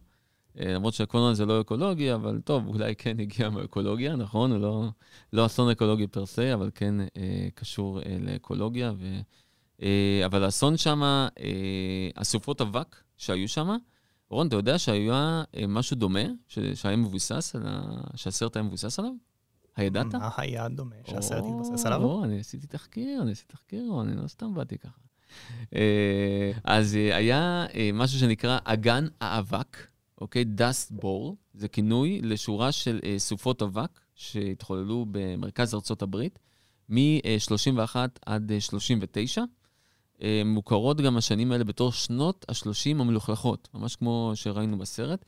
אה, 0.60 0.74
למרות 0.74 0.94
שהקורונה 0.94 1.34
זה 1.34 1.46
לא 1.46 1.62
אקולוגי, 1.62 2.14
אבל 2.14 2.42
טוב, 2.44 2.68
אולי 2.68 2.96
כן 2.96 3.20
הגיע 3.20 3.50
מאקולוגיה, 3.50 4.16
נכון? 4.16 4.52
הוא 4.52 4.60
לא, 4.60 4.88
לא 5.34 5.46
אסון 5.46 5.70
אקולוגי 5.70 6.08
פר 6.08 6.26
סה, 6.26 6.54
אבל 6.54 6.70
כן 6.76 6.96
אה, 7.02 7.48
קשור 7.56 8.00
אה, 8.00 8.18
לאקולוגיה. 8.20 8.94
ו, 8.98 9.20
אה, 9.82 10.22
אבל 10.26 10.44
האסון 10.44 10.78
שם, 10.78 11.02
אה, 11.04 11.30
הסופות 12.16 12.62
אבק 12.62 12.96
שהיו 13.18 13.48
שם, 13.48 13.76
רון, 14.30 14.48
אתה 14.48 14.56
יודע 14.56 14.80
שהיה 14.80 15.44
אה, 15.58 15.68
משהו 15.68 15.96
דומה, 15.96 16.24
ש, 16.48 16.60
שהיה 16.60 16.98
מבוסס, 16.98 17.56
על 17.56 17.64
ה, 17.66 17.82
שהסרט 18.16 18.56
היה 18.56 18.64
מבוסס 18.64 19.00
עליו? 19.00 19.12
הידעת? 19.76 20.16
מה 20.16 20.30
היה 20.38 20.70
דומה 20.70 20.96
שהסרט 21.10 21.44
התבסס 21.44 21.86
עליו? 21.86 22.02
לא, 22.02 22.22
אני 22.24 22.40
עשיתי 22.40 22.68
תחקיר, 22.68 23.22
אני 23.22 23.32
עשיתי 23.32 23.52
תחקיר, 23.52 23.86
רון, 23.90 24.10
אני 24.10 24.22
לא 24.22 24.28
סתם 24.28 24.54
באתי 24.54 24.78
ככה. 24.78 25.00
אה, 25.76 26.52
אז 26.64 26.96
אה, 26.96 27.16
היה 27.16 27.66
משהו 27.94 28.20
שנקרא 28.20 28.60
אגן 28.64 29.08
האבק, 29.22 29.78
אוקיי? 30.24 30.46
dust 30.58 31.04
bowl, 31.04 31.36
זה 31.54 31.68
כינוי 31.68 32.22
לשורה 32.22 32.72
של 32.72 33.00
אה, 33.04 33.20
סופות 33.20 33.62
אבק 33.62 34.00
שהתחוללו 34.16 35.06
במרכז 35.12 35.74
ארצות 35.74 36.02
הברית, 36.02 36.40
מ-31 36.90 37.96
עד 38.26 38.52
אה, 38.52 38.62
39. 38.62 39.42
אה, 40.22 40.42
מוכרות 40.46 41.02
גם 41.02 41.18
השנים 41.18 41.52
האלה 41.52 41.64
בתור 41.64 41.92
שנות 41.92 42.46
ה-30 42.50 43.02
המלוכלכות, 43.02 43.70
ממש 43.74 43.96
כמו 43.96 44.32
שראינו 44.36 44.78
בסרט. 44.78 45.26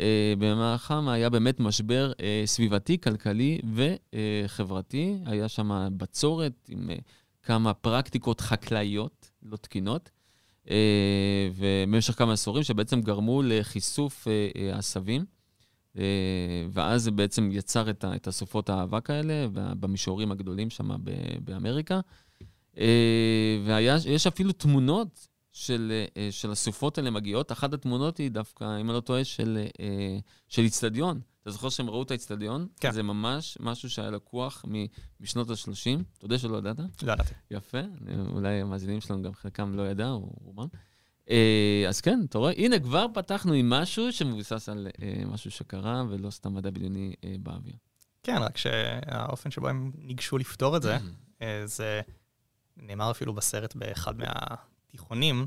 אה, 0.00 0.34
במהלכם 0.38 1.08
היה 1.08 1.30
באמת 1.30 1.60
משבר 1.60 2.12
אה, 2.20 2.42
סביבתי, 2.46 3.00
כלכלי 3.00 3.60
וחברתי. 3.74 5.18
היה 5.24 5.48
שם 5.48 5.88
בצורת 5.96 6.68
עם 6.68 6.90
אה, 6.90 6.96
כמה 7.42 7.74
פרקטיקות 7.74 8.40
חקלאיות 8.40 9.30
לא 9.42 9.56
תקינות, 9.56 10.10
אה, 10.10 10.15
ובמשך 11.54 12.18
כמה 12.18 12.32
עשורים 12.32 12.64
שבעצם 12.64 13.00
גרמו 13.00 13.42
לחיסוף 13.44 14.28
אה, 14.28 14.48
אה, 14.56 14.74
העשבים. 14.74 15.24
אה, 15.98 16.02
ואז 16.70 17.02
זה 17.02 17.10
בעצם 17.10 17.48
יצר 17.52 17.90
את, 17.90 18.26
הסופות 18.26 18.70
האבק 18.70 19.10
האלה 19.10 19.46
במישורים 19.52 20.32
הגדולים 20.32 20.70
שם 20.70 20.88
באמריקה. 21.40 22.00
אה, 22.78 23.58
ויש 23.64 24.26
אפילו 24.26 24.52
תמונות 24.52 25.28
של, 25.56 25.92
אה, 26.16 26.28
של 26.30 26.50
הסופות 26.50 26.98
האלה 26.98 27.10
מגיעות. 27.10 27.52
אחת 27.52 27.72
התמונות 27.72 28.18
היא 28.18 28.30
דווקא, 28.30 28.64
אם 28.64 28.90
אני 28.90 28.96
לא 28.96 29.00
טועה, 29.00 29.24
של, 29.24 29.66
אה, 29.80 30.18
של 30.48 30.62
איצטדיון. 30.62 31.20
אתה 31.42 31.50
זוכר 31.50 31.68
שהם 31.68 31.90
ראו 31.90 32.02
את 32.02 32.10
האיצטדיון? 32.10 32.66
כן. 32.80 32.90
זה 32.90 33.02
ממש 33.02 33.58
משהו 33.60 33.90
שהיה 33.90 34.10
לקוח 34.10 34.64
משנות 35.20 35.50
ה-30. 35.50 36.02
אתה 36.16 36.24
יודע 36.24 36.38
שלא 36.38 36.56
ידעת? 36.56 36.78
לא 37.02 37.12
ידעתי. 37.12 37.34
יפה, 37.50 37.78
אולי 38.28 38.60
המאזינים 38.60 39.00
שלנו 39.00 39.22
גם 39.22 39.34
חלקם 39.34 39.74
לא 39.74 39.82
ידע, 39.90 40.10
או 40.10 40.30
רובם. 40.44 40.66
אה, 41.30 41.84
אז 41.88 42.00
כן, 42.00 42.20
אתה 42.28 42.38
רואה, 42.38 42.52
הנה 42.56 42.78
כבר 42.78 43.06
פתחנו 43.14 43.52
עם 43.52 43.70
משהו 43.70 44.12
שמבוסס 44.12 44.68
על 44.68 44.88
אה, 45.02 45.24
משהו 45.26 45.50
שקרה, 45.50 46.04
ולא 46.08 46.30
סתם 46.30 46.54
מדע 46.54 46.70
בדיוני 46.70 47.14
אה, 47.24 47.34
באוויר. 47.38 47.74
כן, 48.22 48.36
רק 48.36 48.56
שהאופן 48.56 49.50
שבו 49.50 49.68
הם 49.68 49.92
ניגשו 49.98 50.38
לפתור 50.38 50.76
את 50.76 50.82
זה, 50.82 50.96
אה, 51.42 51.62
זה 51.64 52.00
נאמר 52.76 53.10
אפילו 53.10 53.34
בסרט 53.34 53.74
באחד 53.74 54.14
מהתיכונים, 54.86 55.46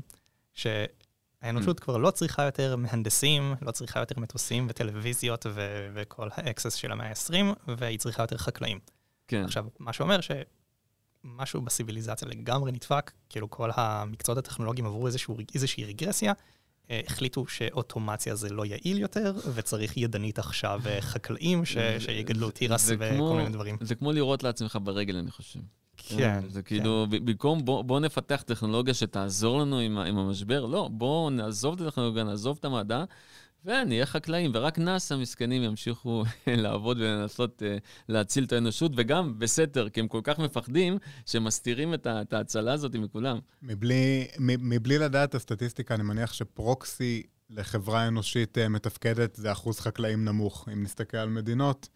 שהאנושות 0.54 1.80
כבר 1.80 1.96
לא 1.96 2.10
צריכה 2.10 2.42
יותר 2.42 2.76
מהנדסים, 2.76 3.54
לא 3.62 3.70
צריכה 3.70 4.00
יותר 4.00 4.20
מטוסים 4.20 4.66
וטלוויזיות 4.70 5.46
ו- 5.54 5.88
וכל 5.94 6.28
ה 6.32 6.38
excess 6.38 6.74
של 6.74 6.92
המאה 6.92 7.08
ה-20, 7.08 7.34
והיא 7.78 7.98
צריכה 7.98 8.22
יותר 8.22 8.36
חקלאים. 8.36 8.78
כן, 9.28 9.44
עכשיו, 9.44 9.66
מה 9.78 9.92
שאומר 9.92 10.18
שמשהו 10.20 11.60
בציביליזציה 11.62 12.28
לגמרי 12.28 12.72
נדפק, 12.72 13.12
כאילו 13.28 13.50
כל 13.50 13.70
המקצועות 13.74 14.38
הטכנולוגיים 14.38 14.86
עברו 14.86 15.06
איזשהו, 15.06 15.36
איזושהי 15.54 15.84
רגרסיה, 15.84 16.32
אה, 16.90 17.00
החליטו 17.06 17.46
שאוטומציה 17.46 18.34
זה 18.34 18.48
לא 18.48 18.64
יעיל 18.66 18.98
יותר, 18.98 19.32
וצריך 19.54 19.96
ידנית 19.96 20.38
עכשיו 20.38 20.80
אה, 20.86 21.00
חקלאים 21.00 21.64
ש- 21.64 21.76
שיגדלו 21.98 22.50
תירס 22.50 22.88
וכל 22.90 23.08
כמו- 23.16 23.36
מיני 23.36 23.48
דברים. 23.50 23.76
זה 23.80 23.94
כמו 23.94 24.12
לירות 24.12 24.42
לעצמך 24.42 24.78
ברגל, 24.82 25.16
אני 25.16 25.30
חושב. 25.30 25.60
כן, 26.18 26.40
זה 26.48 26.62
כאילו, 26.62 27.06
ב- 27.10 27.16
במקום 27.16 27.64
בוא, 27.64 27.82
בוא 27.82 28.00
נפתח 28.00 28.42
טכנולוגיה 28.46 28.94
שתעזור 28.94 29.60
לנו 29.60 29.78
עם, 29.78 29.98
עם 29.98 30.18
המשבר, 30.18 30.66
לא, 30.66 30.88
בואו 30.92 31.30
נעזוב 31.30 31.74
את 31.74 31.86
הטכנולוגיה, 31.86 32.24
נעזוב 32.24 32.56
את 32.60 32.64
המדע, 32.64 33.04
ונהיה 33.64 34.06
חקלאים, 34.06 34.50
ורק 34.54 34.78
נאס"א 34.78 35.16
מסכנים 35.16 35.62
ימשיכו 35.62 36.24
לעבוד 36.46 36.96
ולנסות 37.00 37.62
uh, 37.62 37.80
להציל 38.08 38.44
את 38.44 38.52
האנושות, 38.52 38.92
וגם 38.96 39.38
בסתר, 39.38 39.88
כי 39.88 40.00
הם 40.00 40.08
כל 40.08 40.20
כך 40.24 40.38
מפחדים, 40.38 40.98
שהם 41.26 41.44
מסתירים 41.44 41.94
את, 41.94 42.06
ה- 42.06 42.20
את 42.22 42.32
ההצלה 42.32 42.72
הזאת 42.72 42.96
מכולם. 42.96 43.38
מבלי, 43.62 44.26
מ- 44.38 44.70
מבלי 44.70 44.98
לדעת 44.98 45.28
את 45.28 45.34
הסטטיסטיקה, 45.34 45.94
אני 45.94 46.02
מניח 46.02 46.32
שפרוקסי 46.32 47.22
לחברה 47.50 48.08
אנושית 48.08 48.58
אה, 48.58 48.68
מתפקדת 48.68 49.34
זה 49.34 49.52
אחוז 49.52 49.80
חקלאים 49.80 50.24
נמוך. 50.24 50.68
אם 50.72 50.82
נסתכל 50.82 51.16
על 51.16 51.28
מדינות, 51.28 51.88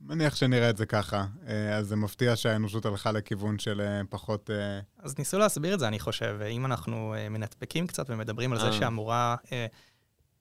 מניח 0.00 0.36
שנראה 0.36 0.70
את 0.70 0.76
זה 0.76 0.86
ככה. 0.86 1.26
אה, 1.46 1.76
אז 1.76 1.86
זה 1.86 1.96
מפתיע 1.96 2.36
שהאנושות 2.36 2.86
הלכה 2.86 3.12
לכיוון 3.12 3.58
של 3.58 3.80
אה, 3.80 4.00
פחות... 4.10 4.50
אה, 4.50 4.80
אז 4.98 5.18
ניסו 5.18 5.38
להסביר 5.38 5.74
את 5.74 5.80
זה, 5.80 5.88
אני 5.88 5.98
חושב, 5.98 6.38
אם 6.50 6.66
אנחנו 6.66 7.14
מנתפקים 7.30 7.86
קצת 7.86 8.10
ומדברים 8.10 8.52
על 8.52 8.58
זה. 8.60 8.72
שהמורה, 8.72 9.36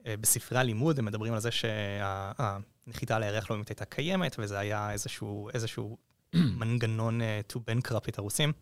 בספרי 0.05 0.59
הלימוד, 0.59 0.99
הם 0.99 1.05
מדברים 1.05 1.33
על 1.33 1.39
זה 1.39 1.49
שהנחיתה 1.51 3.15
על 3.15 3.23
הירח 3.23 3.49
לאומית 3.49 3.69
הייתה 3.69 3.85
קיימת, 3.85 4.35
וזה 4.39 4.59
היה 4.59 4.91
איזשהו, 4.91 5.49
איזשהו 5.53 5.97
מנגנון 6.59 7.21
to 7.53 7.55
bankrupt 7.57 8.09
את 8.09 8.17
הרוסים. 8.17 8.53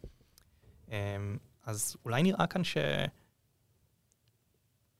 אה, 0.91 1.17
אז 1.65 1.95
אולי 2.05 2.23
נראה 2.23 2.47
כאן 2.47 2.61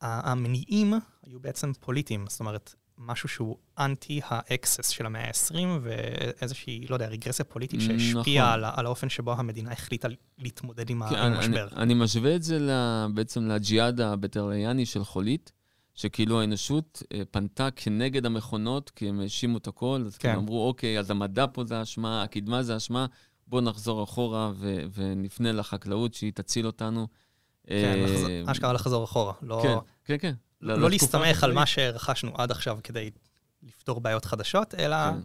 שהמניעים 0.01 0.93
היו 1.23 1.39
בעצם 1.39 1.73
פוליטיים, 1.73 2.25
זאת 2.29 2.39
אומרת, 2.39 2.75
משהו 2.97 3.29
שהוא 3.29 3.57
אנטי 3.79 4.21
ה 4.23 4.32
excess 4.32 4.87
של 4.89 5.05
המאה 5.05 5.27
ה-20, 5.27 5.55
ואיזושהי, 5.81 6.85
לא 6.89 6.95
יודע, 6.95 7.07
רגרסיה 7.07 7.45
פוליטית 7.45 7.79
נכון. 7.81 7.99
שהשפיעה 7.99 8.53
על, 8.53 8.63
ה- 8.63 8.71
על 8.75 8.85
האופן 8.85 9.09
שבו 9.09 9.33
המדינה 9.33 9.71
החליטה 9.71 10.07
להתמודד 10.37 10.89
עם 10.89 11.01
כן, 11.09 11.15
המשבר. 11.15 11.67
אני, 11.71 11.81
אני 11.81 11.93
משווה 11.93 12.35
את 12.35 12.43
זה 12.43 12.59
ל- 12.59 13.07
בעצם 13.13 13.47
לג'יהאד 13.47 14.01
הבטלריאני 14.01 14.85
של 14.85 15.03
חולית, 15.03 15.51
שכאילו 15.93 16.41
האנושות 16.41 17.03
אה, 17.13 17.21
פנתה 17.31 17.71
כנגד 17.71 18.25
המכונות, 18.25 18.89
כי 18.89 19.09
הם 19.09 19.19
האשימו 19.19 19.57
את 19.57 19.67
הכל, 19.67 20.03
אז 20.05 20.17
כן. 20.17 20.29
הם 20.29 20.39
אמרו, 20.39 20.67
אוקיי, 20.67 20.99
אז 20.99 21.11
המדע 21.11 21.45
פה 21.53 21.63
זה 21.65 21.77
האשמה, 21.79 22.23
הקדמה 22.23 22.63
זה 22.63 22.73
האשמה, 22.73 23.05
בואו 23.47 23.61
נחזור 23.61 24.03
אחורה 24.03 24.51
ו- 24.55 24.83
ונפנה 24.93 25.51
לחקלאות 25.51 26.13
שהיא 26.13 26.31
תציל 26.35 26.65
אותנו. 26.65 27.07
כן, 27.67 28.05
אה, 28.07 28.51
אשכרה 28.51 28.73
לחזור 28.73 29.03
אחורה. 29.03 29.33
לא, 29.41 29.59
כן, 29.63 29.77
כן, 30.05 30.17
כן. 30.19 30.33
לא 30.61 30.73
לתקופה 30.73 30.89
להסתמך 30.89 31.43
על. 31.43 31.53
מה 31.53 31.65
שרכשנו 31.65 32.31
עד 32.37 32.51
עכשיו 32.51 32.77
כדי 32.83 33.11
לפתור 33.63 33.99
בעיות 34.01 34.25
חדשות, 34.25 34.75
אלא 34.75 35.11
כן. 35.11 35.19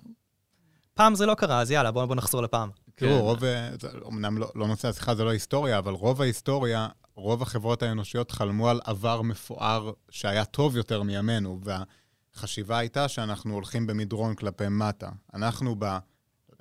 פעם 0.94 1.14
זה 1.14 1.26
לא 1.26 1.35
קרה, 1.35 1.61
אז 1.61 1.70
יאללה, 1.70 1.90
בואו 1.90 2.06
בוא 2.06 2.16
נחזור 2.16 2.42
לפעם. 2.42 2.70
כן. 2.97 3.06
תראו, 3.06 3.23
רוב, 3.23 3.44
אה, 3.44 3.70
זה 3.80 3.88
אמנם 4.09 4.38
לא, 4.38 4.50
לא 4.54 4.66
נושא 4.66 4.88
השיחה, 4.88 5.14
זה 5.14 5.25
לא 5.25 5.30
היסטוריה, 5.30 5.78
אבל 5.78 5.92
רוב 5.92 6.23
ההיסטוריה, 6.23 6.88
רוב 7.14 7.42
החברות 7.42 7.82
האנושיות 7.82 8.30
חלמו 8.30 8.68
על 8.68 8.80
עבר 8.85 9.23
מפואר 9.23 9.92
שהיה 10.11 10.44
טוב 10.44 10.76
יותר 10.76 11.02
מימינו, 11.02 11.61
והחשיבה 12.35 12.78
הייתה 12.78 13.09
שאנחנו 13.09 13.54
הולכים 13.54 13.87
במדרון 13.87 14.35
כלפי 14.35 14.68
מטה. 14.68 15.09
אנחנו 15.35 15.76
ב... 15.78 15.99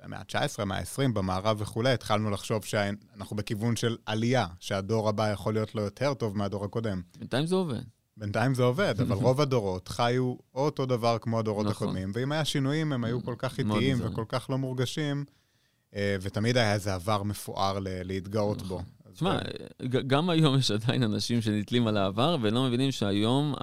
לא 0.00 0.04
יודע, 0.04 0.16
מאה 0.34 0.40
ה-19, 0.42 0.64
מאה 0.64 0.78
ה-20, 0.78 1.12
במערב 1.12 1.56
וכולי, 1.60 1.90
התחלנו 1.92 2.30
לחשוב 2.30 2.64
שאנחנו 2.64 3.36
בכיוון 3.36 3.76
של 3.76 3.96
עלייה, 4.06 4.46
שהדור 4.60 5.08
הבא 5.08 5.28
יכול 5.30 5.54
להיות 5.54 5.74
לו 5.74 5.82
יותר 5.82 6.14
טוב 6.14 6.36
מהדור 6.36 6.64
הקודם. 6.64 7.02
בינתיים 7.18 7.46
זה 7.46 7.54
עובד. 7.54 7.82
בינתיים 8.16 8.54
זה 8.54 8.62
עובד, 8.62 8.94
אבל 9.00 9.16
רוב 9.26 9.40
הדורות 9.40 9.88
חיו 9.88 10.22
או 10.24 10.64
אותו 10.64 10.86
דבר 10.86 11.18
כמו 11.18 11.38
הדורות 11.38 11.66
נכון. 11.66 11.88
הקודמים, 11.88 12.10
ואם 12.14 12.32
היה 12.32 12.44
שינויים, 12.44 12.92
הם 12.92 13.04
היו 13.04 13.22
כל 13.24 13.34
כך 13.38 13.58
איטיים. 13.58 13.98
וכל 14.00 14.24
כך 14.28 14.50
לא 14.50 14.58
מורגשים, 14.58 15.24
אה, 15.94 16.16
ותמיד 16.20 16.56
היה 16.56 16.74
איזה 16.74 16.94
עבר 16.94 17.22
מפואר 17.22 17.78
ל- 17.78 18.02
להתגאות 18.02 18.62
בו. 18.62 18.74
נכון. 18.76 19.12
תשמע, 19.14 19.38
גם 20.06 20.30
היום 20.30 20.58
יש 20.58 20.70
עדיין 20.70 21.02
אנשים 21.02 21.40
שנתלים 21.40 21.86
על 21.86 21.96
העבר 21.96 22.36
ולא 22.40 22.64
מבינים 22.64 22.92
שהיום 22.92 23.54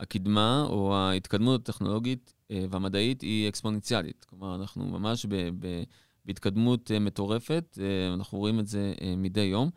הקדמה 0.00 0.66
או 0.68 0.96
ההתקדמות 0.96 1.68
הטכנולוגית 1.68 2.34
אה, 2.50 2.64
והמדעית 2.70 3.20
היא 3.20 3.48
אקספוננציאלית. 3.48 4.26
כלומר, 4.28 4.54
אנחנו 4.54 4.84
ממש 4.86 5.26
ב- 5.26 5.34
ב- 5.58 5.82
בהתקדמות 6.24 6.90
אה, 6.90 6.98
מטורפת, 6.98 7.78
אה, 7.80 8.14
אנחנו 8.14 8.38
רואים 8.38 8.60
את 8.60 8.66
זה 8.66 8.94
מדי 9.16 9.40
יום. 9.40 9.70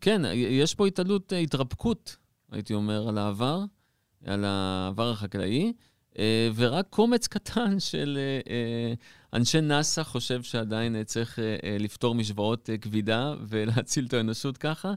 כן, 0.00 0.22
יש 0.34 0.74
פה 0.74 0.86
התעלות, 0.86 1.32
התרפקות, 1.42 2.16
הייתי 2.50 2.74
אומר, 2.74 3.08
על 3.08 3.18
העבר, 3.18 3.64
על 4.24 4.44
העבר 4.44 5.10
החקלאי. 5.10 5.72
ורק 6.54 6.86
קומץ 6.90 7.26
קטן 7.26 7.80
של 7.80 8.18
אנשי 9.32 9.60
נאס"א 9.60 10.02
חושב 10.02 10.42
שעדיין 10.42 11.04
צריך 11.04 11.38
לפתור 11.80 12.14
משוואות 12.14 12.70
כבידה 12.80 13.34
ולהציל 13.48 14.06
את 14.06 14.14
האנושות 14.14 14.58
ככה. 14.58 14.94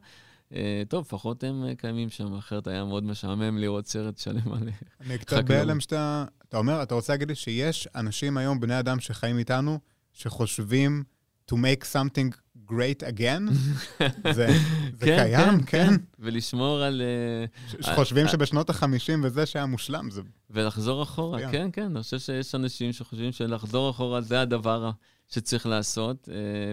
אה, 0.54 0.84
טוב, 0.90 1.06
לפחות 1.08 1.44
הם 1.44 1.66
אה, 1.66 1.76
קיימים 1.76 2.10
שם, 2.10 2.34
אחרת 2.34 2.68
היה 2.68 2.86
מאוד 2.86 3.04
משעמם 3.04 3.58
לראות 3.58 3.88
סרט 3.88 4.18
שלם 4.18 4.54
על... 4.54 4.70
אני 5.02 5.18
קצת 5.18 5.28
חקלאות. 5.28 5.46
בהלם 5.46 5.80
שאתה... 5.80 6.26
אתה 6.50 6.58
אומר, 6.58 6.84
אתה 6.84 6.96
רוצה 6.96 7.14
להגיד 7.14 7.28
לי 7.28 7.36
שיש 7.36 7.88
אנשים 7.96 8.38
היום, 8.38 8.60
בני 8.60 8.80
אדם 8.80 9.00
שחיים 9.00 9.38
איתנו, 9.38 9.80
שחושבים 10.14 11.04
to 11.52 11.56
make 11.56 11.84
something 11.84 12.38
great 12.70 13.04
again? 13.04 13.52
זה 14.34 14.48
זה 14.94 15.06
קיים, 15.06 15.64
כן? 15.64 15.94
ולשמור 16.20 16.82
על... 16.82 17.02
אה, 17.02 17.82
שחושבים 17.82 18.28
שבשנות 18.28 18.70
ה-50 18.70 19.14
וזה 19.24 19.46
שהיה 19.46 19.66
מושלם, 19.66 20.12
זה... 20.12 20.22
ולחזור 20.50 21.04
אחורה, 21.04 21.38
מצוין. 21.38 21.52
כן, 21.52 21.70
כן, 21.74 21.86
אני 21.86 22.04
חושב 22.04 22.20
שיש 22.20 22.56
אנשים 22.56 22.94
שחושבים 22.94 23.32
שלחזור 23.32 23.90
אחורה 23.90 24.22
זה 24.22 24.42
הדבר 24.42 24.92
שצריך 25.28 25.66
לעשות, 25.66 26.30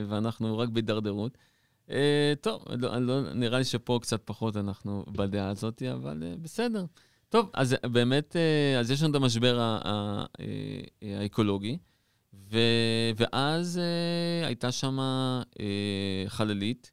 ואנחנו 0.08 0.58
רק 0.58 0.68
בהידרדרות. 0.68 1.38
אה, 1.90 2.32
טוב, 2.40 2.62
לא, 2.78 2.98
לא, 2.98 3.32
נראה 3.34 3.58
לי 3.58 3.64
שפה 3.64 3.98
קצת 4.02 4.22
פחות 4.24 4.56
אנחנו 4.56 5.04
בדעה 5.12 5.48
הזאת, 5.48 5.82
אבל 5.82 6.22
אה, 6.26 6.34
בסדר. 6.42 6.84
טוב, 7.28 7.50
אז 7.54 7.76
באמת, 7.92 8.36
אה, 8.36 8.80
אז 8.80 8.90
יש 8.90 9.02
לנו 9.02 9.10
את 9.10 9.22
המשבר 9.22 9.60
ה- 9.60 9.80
ה- 9.84 10.24
אה, 10.40 11.20
האקולוגי, 11.20 11.78
ו, 12.50 12.58
ואז 13.16 13.78
אה, 13.78 14.46
הייתה 14.46 14.72
שם 14.72 14.98
אה, 15.00 15.44
חללית, 16.26 16.90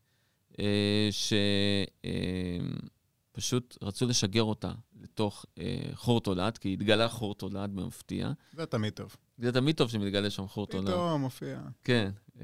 אה, 0.60 1.10
שפשוט 3.32 3.78
רצו 3.82 4.06
לשגר 4.08 4.44
אותה 4.44 4.72
לתוך 5.02 5.46
אה, 5.60 5.66
חור 5.94 6.22
תולעת, 6.22 6.58
כי 6.58 6.74
התגלה 6.74 7.10
חור 7.10 7.36
תולעת 7.36 7.70
במפתיע. 7.70 8.32
זה 8.54 8.66
תמיד 8.66 8.94
טוב. 8.94 9.16
זה 9.38 9.52
תמיד 9.52 9.76
טוב 9.76 9.90
שמתגלה 9.90 10.30
שם 10.30 10.48
חור 10.48 10.68
תולעת. 10.68 10.88
פתאום 10.88 11.22
מופיע. 11.22 11.60
כן. 11.84 12.12
הם 12.40 12.42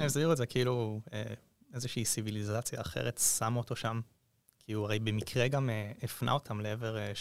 אה, 0.00 0.06
הסבירו 0.06 0.32
את 0.32 0.36
זה 0.36 0.46
כאילו 0.46 1.00
אה, 1.12 1.22
איזושהי 1.74 2.04
סיביליזציה 2.04 2.80
אחרת 2.80 3.18
שמו 3.18 3.58
אותו 3.58 3.76
שם, 3.76 4.00
כי 4.58 4.72
הוא 4.72 4.84
הרי 4.84 4.98
במקרה 4.98 5.48
גם 5.48 5.70
אה, 5.70 5.92
הפנה 6.02 6.32
אותם 6.32 6.60
לעבר 6.60 6.98
אה, 6.98 7.12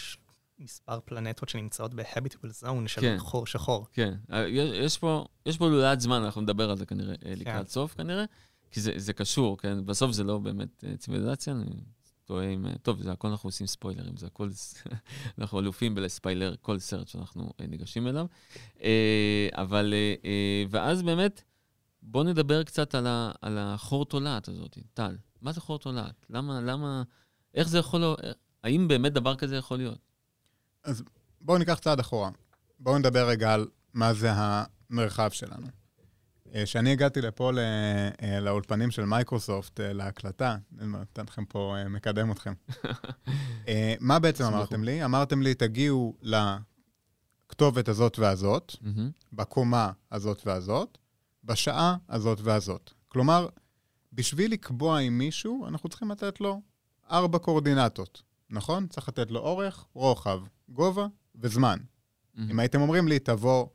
מספר 0.60 1.00
פלנטות 1.06 1.50
שנמצאות 1.50 1.94
ב-habitable 1.94 2.64
zone 2.64 2.88
של 2.88 3.02
כן. 3.02 3.16
חור 3.20 3.48
שחור. 3.48 3.88
כן, 3.94 4.14
אה, 4.32 4.48
יש 4.48 4.98
פה, 4.98 5.26
יש 5.46 5.58
פה 5.58 5.70
לולאת 5.70 6.02
זמן, 6.02 6.22
אנחנו 6.24 6.42
נדבר 6.42 6.70
על 6.70 6.78
זה 6.78 6.86
כנראה 6.86 7.14
אה, 7.14 7.18
כן. 7.22 7.40
לקראת 7.40 7.70
סוף 7.70 7.94
כנראה, 7.94 8.26
כי 8.72 8.82
זה, 8.82 8.92
זה 8.96 9.14
קשור, 9.14 9.58
כן? 9.58 9.86
בסוף 9.86 10.12
זה 10.12 10.24
לא 10.24 10.38
באמת 10.38 10.84
ציוויליזציה, 10.98 11.54
אני 11.54 11.66
טועה 12.26 12.46
עם... 12.46 12.66
טוב, 12.82 13.02
זה 13.02 13.12
הכל 13.12 13.28
אנחנו 13.28 13.48
עושים 13.48 13.68
ספוילרים, 13.68 14.18
זה 14.18 14.26
הכל... 14.28 14.50
אנחנו 15.40 15.60
אלופים 15.60 15.96
בלספיילר 15.96 16.56
כל 16.62 16.80
סרט 16.80 17.08
שאנחנו 17.08 17.52
ניגשים 17.68 18.08
אליו. 18.08 18.26
אבל, 19.54 19.94
ואז 20.70 21.02
באמת, 21.02 21.44
בואו 22.02 22.24
נדבר 22.24 22.64
קצת 22.64 22.96
על, 22.96 23.08
ה, 23.08 23.32
על 23.42 23.58
החור 23.58 24.06
תולעת 24.06 24.48
הזאת. 24.48 24.78
טל, 24.94 25.18
מה 25.42 25.52
זה 25.52 25.62
חור 25.62 25.80
תולעת? 25.80 26.26
למה, 26.30 26.62
למה, 26.62 27.04
איך 27.54 27.68
זה 27.68 27.78
יכול... 27.78 28.00
להיות- 28.00 28.20
האם 28.64 28.88
באמת 28.88 29.14
דבר 29.14 29.36
כזה 29.36 29.56
יכול 29.56 29.78
להיות? 29.78 29.98
בואו 31.42 31.58
ניקח 31.58 31.80
צעד 31.80 32.00
אחורה. 32.00 32.30
בואו 32.80 32.98
נדבר 32.98 33.28
רגע 33.30 33.54
על 33.54 33.68
מה 33.94 34.14
זה 34.14 34.32
המרחב 34.34 35.30
שלנו. 35.32 35.68
אה, 36.56 36.64
כשאני 36.66 36.92
הגעתי 36.92 37.22
לפה 37.22 37.52
ל- 37.52 37.60
אה, 38.22 38.40
לאולפנים 38.40 38.92
של 38.92 39.06
מייקרוסופט, 39.06 39.80
אה, 39.80 39.94
להקלטה, 39.94 40.58
אני 40.80 40.88
נותן 40.88 41.24
לכם 41.28 41.46
פה, 41.46 41.76
מקדם 41.90 42.32
אתכם. 42.32 42.54
מה 44.00 44.20
בעצם. 44.20 44.44
אמרתם 44.44 44.84
לי? 44.84 45.06
אמרתם 45.06 45.42
לי, 45.42 45.54
תגיעו 45.54 46.18
לכתובת 46.22 47.88
הזאת 47.90 48.20
והזאת. 48.20 48.76
בקומה 49.34 49.92
הזאת 50.12 50.42
והזאת, 50.46 50.98
בשעה 51.50 51.96
הזאת 52.10 52.40
והזאת. 52.42 52.92
כלומר, 53.08 53.48
בשביל 54.14 54.52
לקבוע 54.52 55.00
עם 55.00 55.18
מישהו, 55.18 55.68
אנחנו 55.68 55.90
צריכים 55.90 56.12
לתת 56.12 56.42
לו 56.42 56.62
ארבע 57.12 57.40
קורדינטות, 57.40 58.24
נכון? 58.50 58.88
צריך 58.88 59.10
לתת 59.10 59.32
לו 59.32 59.40
אורך, 59.40 59.86
רוחב, 59.94 60.40
גובה 60.70 61.08
וזמן. 61.36 61.80
מהמם. 62.34 62.50
אם 62.50 62.60
הייתם 62.60 62.82
אומרים 62.82 63.08
לי, 63.08 63.20
תבוא 63.20 63.68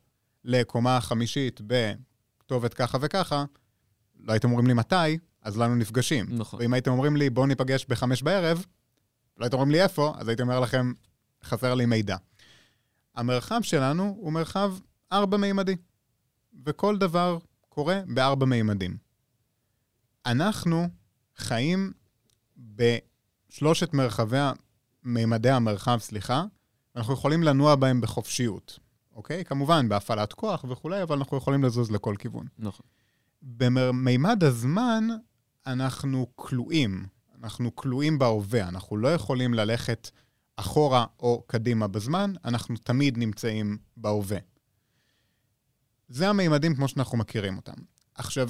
לקומה 0.43 0.97
החמישית 0.97 1.61
בכתובת 1.67 2.73
ככה 2.73 2.97
וככה, 3.01 3.45
לא 4.19 4.31
הייתם 4.31 4.49
אומרים 4.49 4.67
לי 4.67 4.73
מתי, 4.73 5.17
אז 5.41 5.57
לא 5.57 5.63
היינו 5.63 5.75
נפגשים. 5.75 6.25
נכון. 6.29 6.59
ואם 6.59 6.73
הייתם 6.73 6.91
אומרים 6.91 7.15
לי, 7.15 7.29
בואו 7.29 7.45
ניפגש 7.45 7.85
בחמש 7.85 8.23
בערב, 8.23 8.65
לא 9.37 9.45
הייתם 9.45 9.57
אומרים 9.57 9.71
לי 9.71 9.83
איפה, 9.83 10.13
אז 10.17 10.27
הייתי 10.27 10.41
אומר 10.41 10.59
לכם, 10.59 10.93
חסר 11.43 11.73
לי 11.73 11.85
מידע. 11.85 12.17
המרחב 13.15 13.61
שלנו 13.61 14.15
הוא 14.17 14.33
מרחב 14.33 14.73
ארבע-מימדי, 15.11 15.75
וכל 16.65 16.97
דבר 16.97 17.37
קורה 17.75 18.01
בארבע 18.07 18.45
מימדים. 18.45 18.97
אנחנו 20.25 20.87
חיים 21.37 21.91
בשלושת 22.57 23.93
מרחבי, 23.93 24.37
מימדי 25.03 25.49
המרחב, 25.49 25.97
סליחה, 25.99 26.43
אנחנו 26.95 27.13
יכולים 27.13 27.43
לנוע 27.43 27.75
בהם 27.75 28.01
בחופשיות, 28.01 28.79
אוקיי? 29.15 29.45
כמובן, 29.45 29.89
בהפעלת 29.89 30.33
כוח 30.33 30.65
וכולי, 30.69 31.03
אבל 31.03 31.17
אנחנו 31.17 31.37
יכולים 31.37 31.63
לזוז 31.63 31.91
לכל 31.91 32.15
כיוון. 32.19 32.47
נכון. 32.59 32.85
במימד 33.41 34.43
הזמן, 34.43 35.07
אנחנו 35.67 36.27
כלואים. 36.35 37.05
אנחנו 37.43 37.75
כלואים 37.75 38.19
בהווה, 38.19 38.67
אנחנו 38.67 38.97
לא 38.97 39.13
יכולים 39.13 39.53
ללכת 39.53 40.09
אחורה 40.55 41.05
או 41.19 41.43
קדימה 41.47 41.87
בזמן, 41.87 42.33
אנחנו 42.45 42.75
תמיד 42.77 43.17
נמצאים 43.17 43.77
בהווה. 43.97 44.37
זה 46.07 46.29
המימדים 46.29 46.75
כמו 46.75 46.87
שאנחנו 46.87 47.17
מכירים 47.17 47.57
אותם. 47.57 47.73
עכשיו, 48.15 48.49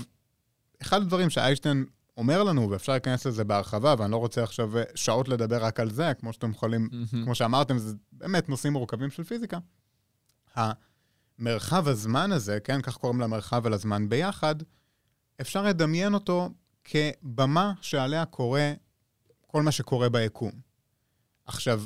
אחד 0.81 1.01
הדברים 1.01 1.29
שאיינשטיין 1.29 1.85
אומר 2.17 2.43
לנו, 2.43 2.69
ואפשר 2.69 2.91
להיכנס 2.91 3.25
לזה 3.25 3.43
בהרחבה, 3.43 3.95
ואני 3.97 4.11
לא 4.11 4.17
רוצה 4.17 4.43
עכשיו 4.43 4.77
אה, 4.77 4.83
שעות 4.95 5.27
לדבר 5.27 5.65
רק 5.65 5.79
על 5.79 5.91
זה, 5.91 6.13
כמו 6.13 6.33
שאתם 6.33 6.51
יכולים, 6.51 6.89
כמו 7.23 7.35
שאמרתם, 7.35 7.77
זה 7.77 7.95
באמת 8.11 8.49
נושאים 8.49 8.73
מורכבים 8.73 9.09
של 9.11 9.23
פיזיקה. 9.23 9.57
המרחב 10.55 11.87
הזמן 11.87 12.31
הזה, 12.31 12.59
כן, 12.59 12.81
כך 12.81 12.97
קוראים 12.97 13.21
למרחב 13.21 13.61
ולזמן 13.65 14.09
ביחד, 14.09 14.55
אפשר 15.41 15.63
לדמיין 15.63 16.13
אותו 16.13 16.49
כבמה 16.83 17.73
שעליה 17.81 18.25
קורה 18.25 18.73
כל 19.47 19.61
מה 19.61 19.71
שקורה 19.71 20.09
ביקום. 20.09 20.51
עכשיו, 21.45 21.83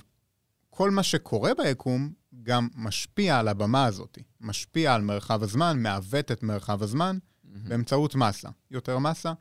כל 0.70 0.92
מה 0.92 1.04
שקורה 1.04 1.52
ביקום 1.54 2.14
גם 2.50 2.68
משפיע 2.76 3.40
על 3.40 3.48
הבמה 3.48 3.86
הזאת, 3.86 4.18
משפיע 4.42 4.96
על 4.96 5.02
מרחב 5.02 5.44
הזמן, 5.44 5.80
מעוות 5.80 6.32
את 6.32 6.44
מרחב 6.44 6.84
הזמן 6.84 7.18
באמצעות 7.44 8.16
מסה. 8.16 8.50
יותר 8.72 9.00
מסה, 9.00 9.34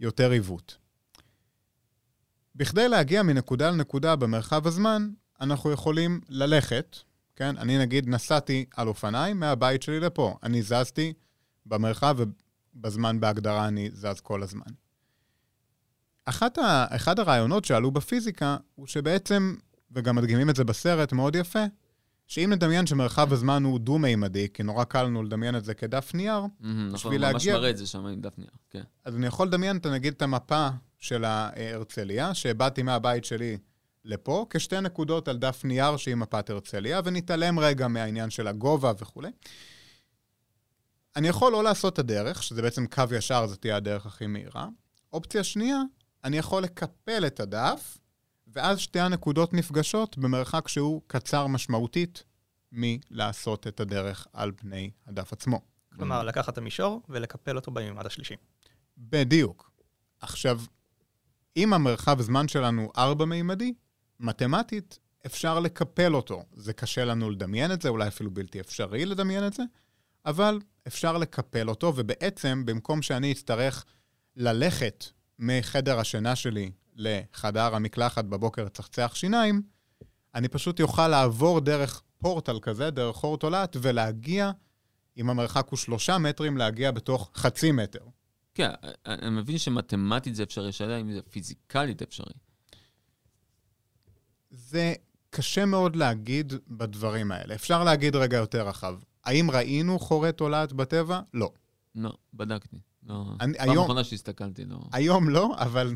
יותר 0.00 0.30
עיוות. 0.30 0.78
בכדי 2.54 2.88
להגיע 2.88 3.22
מנקודה 3.22 3.70
לנקודה 3.70 4.16
במרחב 4.16 4.66
הזמן, 4.66 5.10
אנחנו 5.40 5.72
יכולים 5.72 6.20
ללכת, 6.28 6.96
כן? 7.36 7.56
אני 7.58 7.78
נגיד 7.78 8.08
נסעתי 8.08 8.64
על 8.76 8.88
אופניים 8.88 9.40
מהבית 9.40 9.82
שלי 9.82 10.00
לפה. 10.00 10.36
אני 10.42 10.62
זזתי 10.62 11.12
במרחב 11.66 12.16
ובזמן 12.18 13.20
בהגדרה 13.20 13.68
אני 13.68 13.90
זז 13.92 14.20
כל 14.22 14.42
הזמן. 14.42 14.72
אחת 16.24 16.58
ה, 16.58 16.86
אחד 16.96 17.18
הרעיונות 17.18 17.64
שעלו 17.64 17.90
בפיזיקה 17.90 18.56
הוא 18.74 18.86
שבעצם, 18.86 19.56
וגם 19.92 20.16
מדגימים 20.16 20.50
את 20.50 20.56
זה 20.56 20.64
בסרט 20.64 21.12
מאוד 21.12 21.36
יפה, 21.36 21.64
שאם 22.26 22.52
נדמיין 22.52 22.86
שמרחב 22.86 23.32
הזמן 23.32 23.64
הוא 23.64 23.78
דו-מימדי, 23.80 24.48
כי 24.54 24.62
נורא 24.62 24.84
קל 24.84 25.02
לנו 25.02 25.22
לדמיין 25.22 25.56
את 25.56 25.64
זה 25.64 25.74
כדף 25.74 26.14
נייר, 26.14 26.40
נכון, 26.60 26.92
בשביל 26.92 27.20
ממש 27.24 27.32
להגיע- 27.32 27.54
מראה 27.54 27.70
את 27.70 27.76
זה 27.76 27.86
שם 27.86 28.06
עם 28.06 28.20
דף 28.20 28.38
נייר, 28.38 28.50
כן. 28.70 28.82
אז 29.04 29.16
אני 29.16 29.26
יכול 29.26 29.46
לדמיין, 29.46 29.76
אתה 29.76 29.90
נגיד, 29.90 30.12
את 30.16 30.22
המפה 30.22 30.68
של 30.98 31.24
ההרצליה, 31.24 32.34
שבאתי 32.34 32.82
מהבית 32.82 33.24
שלי 33.24 33.58
לפה, 34.04 34.46
כשתי 34.50 34.80
נקודות 34.80 35.28
על 35.28 35.38
דף 35.38 35.60
נייר 35.64 35.96
שהיא 35.96 36.14
מפת 36.14 36.50
הרצליה, 36.50 37.00
ונתעלם 37.04 37.58
רגע 37.58 37.88
מהעניין 37.88 38.30
של 38.30 38.46
הגובה 38.46 38.92
וכולי. 38.98 39.30
אני 41.16 41.28
יכול 41.28 41.52
לא 41.52 41.64
לעשות 41.64 41.92
את 41.92 41.98
הדרך, 41.98 42.42
שזה 42.42 42.62
בעצם 42.62 42.86
קו 42.86 43.02
ישר, 43.16 43.46
זו 43.46 43.56
תהיה 43.56 43.76
הדרך 43.76 44.06
הכי 44.06 44.26
מהירה. 44.26 44.68
אופציה 45.12 45.44
שנייה, 45.44 45.78
אני 46.24 46.38
יכול 46.38 46.62
לקפל 46.62 47.26
את 47.26 47.40
הדף, 47.40 47.98
ואז 48.52 48.78
שתי 48.78 49.00
הנקודות 49.00 49.54
נפגשות 49.54 50.18
במרחק 50.18 50.68
שהוא 50.68 51.02
קצר 51.06 51.46
משמעותית 51.46 52.24
מלעשות 52.72 53.66
את 53.66 53.80
הדרך 53.80 54.26
על 54.32 54.52
פני 54.56 54.90
הדף 55.06 55.32
עצמו. 55.32 55.60
כלומר, 55.96 56.22
לקחת 56.22 56.52
את 56.52 56.58
המישור 56.58 57.02
ולקפל 57.08 57.56
אותו 57.56 57.70
במימד 57.70 58.06
השלישי. 58.06 58.34
בדיוק. 58.98 59.72
עכשיו, 60.20 60.60
אם 61.56 61.72
המרחב 61.72 62.20
זמן 62.20 62.48
שלנו 62.48 62.92
ארבע-מימדי, 62.96 63.74
מתמטית 64.20 64.98
אפשר 65.26 65.60
לקפל 65.60 66.14
אותו. 66.14 66.44
זה 66.52 66.72
קשה 66.72 67.04
לנו 67.04 67.30
לדמיין 67.30 67.72
את 67.72 67.82
זה, 67.82 67.88
אולי 67.88 68.08
אפילו 68.08 68.30
בלתי 68.30 68.60
אפשרי 68.60 69.06
לדמיין 69.06 69.46
את 69.46 69.52
זה, 69.52 69.62
אבל 70.26 70.58
אפשר 70.86 71.18
לקפל 71.18 71.68
אותו, 71.68 71.92
ובעצם, 71.96 72.62
במקום 72.66 73.02
שאני 73.02 73.32
אצטרך 73.32 73.84
ללכת 74.36 75.04
מחדר 75.38 75.98
השינה 75.98 76.36
שלי 76.36 76.70
לחדר 76.94 77.74
המקלחת 77.74 78.24
בבוקר 78.24 78.64
לצחצח 78.64 79.12
שיניים, 79.14 79.62
אני 80.34 80.48
פשוט 80.48 80.80
יוכל 80.80 81.08
לעבור 81.08 81.60
דרך 81.60 82.02
פורטל 82.18 82.58
כזה, 82.62 82.90
דרך 82.90 83.16
חור 83.16 83.38
תולעת, 83.38 83.76
ולהגיע, 83.82 84.50
אם 85.16 85.30
המרחק 85.30 85.66
הוא 85.70 85.76
שלושה 85.76 86.18
מטרים, 86.18 86.56
להגיע 86.56 86.90
בתוך 86.90 87.30
חצי 87.34 87.72
מטר. 87.72 88.00
כן, 88.54 88.70
אני 89.06 89.30
מבין 89.30 89.58
שמתמטית 89.58 90.34
זה 90.34 90.42
אפשרי, 90.42 90.68
השאלה 90.68 91.00
אם 91.00 91.12
זה 91.12 91.22
פיזיקלית 91.22 92.02
אפשרי. 92.02 92.32
זה 94.50 94.94
קשה 95.30 95.64
מאוד 95.64 95.96
להגיד 95.96 96.52
בדברים 96.68 97.32
האלה. 97.32 97.54
אפשר 97.54 97.84
להגיד 97.84 98.16
רגע 98.16 98.36
יותר 98.36 98.68
רחב. 98.68 98.98
האם 99.24 99.50
ראינו 99.50 99.98
חורי 99.98 100.32
תולעת 100.32 100.72
בטבע? 100.72 101.20
לא. 101.34 101.52
לא, 101.94 102.12
בדקתי. 102.34 102.76
לא. 103.06 103.24
אני- 103.40 103.58
פעם 103.58 103.70
היום- 103.70 103.84
אחרונה 103.84 104.04
שהסתכלתי, 104.04 104.64
לא. 104.64 104.78
היום 104.92 105.28
לא, 105.28 105.54
אבל... 105.58 105.94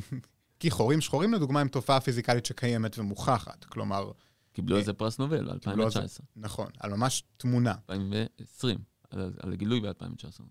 כי 0.61 0.71
חורים 0.71 1.01
שחורים, 1.01 1.35
לדוגמה, 1.35 1.61
הם 1.61 1.69
תופעה 1.69 2.01
פיזיקלית 2.01 2.47
שקיימת 2.47 2.99
ומוכחת. 2.99 3.65
כלומר, 3.65 4.11
קיבלו 4.53 4.77
על 4.77 4.83
זה 4.85 4.93
פרס 4.93 5.19
נובל 5.19 5.51
אה, 5.51 5.59
קיבלו 5.59 5.85
על 5.85 5.91
זה- 5.91 6.01
ב-2019, 6.01 6.21
נכון, 6.37 6.67
על 6.81 6.91
ממש 6.91 7.23
תמונה. 7.37 7.75
2020, 7.91 8.79
על 9.11 9.33
על 9.43 9.53
הגילוי 9.53 9.81
ב-2019. 9.81 10.43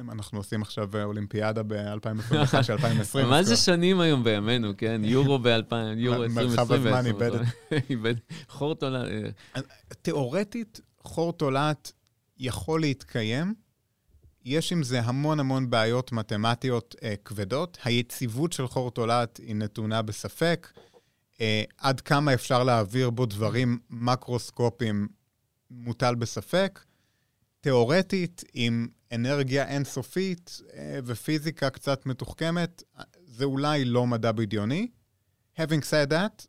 אם 0.00 0.10
אנחנו 0.10 0.38
עושים 0.38 0.62
עכשיו 0.62 0.96
אה, 0.96 1.04
אולימפיאדה 1.04 1.62
ב-2021 1.62 2.62
של 2.62 2.72
2020. 2.72 3.26
מה 3.28 3.42
זה 3.42 3.56
שנים 3.56 4.00
היום 4.00 4.24
בימינו, 4.24 4.72
כן? 4.78 5.00
יורו 5.14 5.38
ב-2000, 5.38 5.74
יורו 5.96 6.24
מרחב 6.30 6.72
2020. 6.72 6.86
הזמן 6.86 7.06
איבד. 7.90 8.14
חור 8.48 8.74
תולה... 8.74 9.04
אה, 9.04 9.60
תיאורטית, 10.02 10.80
חור 11.00 11.32
תולעת 11.32 11.92
יכול 12.38 12.80
להתקיים. 12.80 13.54
יש 14.44 14.72
עם 14.72 14.82
זה 14.82 15.00
המון 15.00 15.40
המון 15.40 15.70
בעיות 15.70 16.12
מתמטיות 16.12 16.94
אה, 17.02 17.14
כבדות. 17.24 17.78
היציבות 17.84 18.52
של 18.52 18.66
חור 18.66 18.90
תולעת 18.90 19.36
היא 19.36 19.56
נתונה 19.56 20.02
בספק. 20.02 20.72
אה, 21.40 21.62
עד 21.78 22.00
כמה 22.00 22.34
אפשר 22.34 22.64
להעביר 22.64 23.10
בו 23.10 23.26
דברים 23.26 23.78
מקרוסקופיים 23.90 25.08
מוטל 25.70 26.14
בספק. 26.14 26.80
תיאורטית, 27.60 28.44
עם 28.54 28.88
אנרגיה 29.12 29.68
אינסופית 29.68 30.60
אה, 30.74 30.98
ופיזיקה 31.04 31.70
קצת 31.70 32.06
מתוחכמת, 32.06 32.82
זה 33.26 33.44
אולי 33.44 33.84
לא 33.84 34.06
מדע 34.06 34.32
בדיוני. 34.32 34.88
Having 35.58 35.82
said 35.90 36.10
that, 36.10 36.46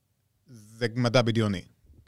זה 0.47 0.87
מדע 0.95 1.21
בדיוני. 1.21 1.61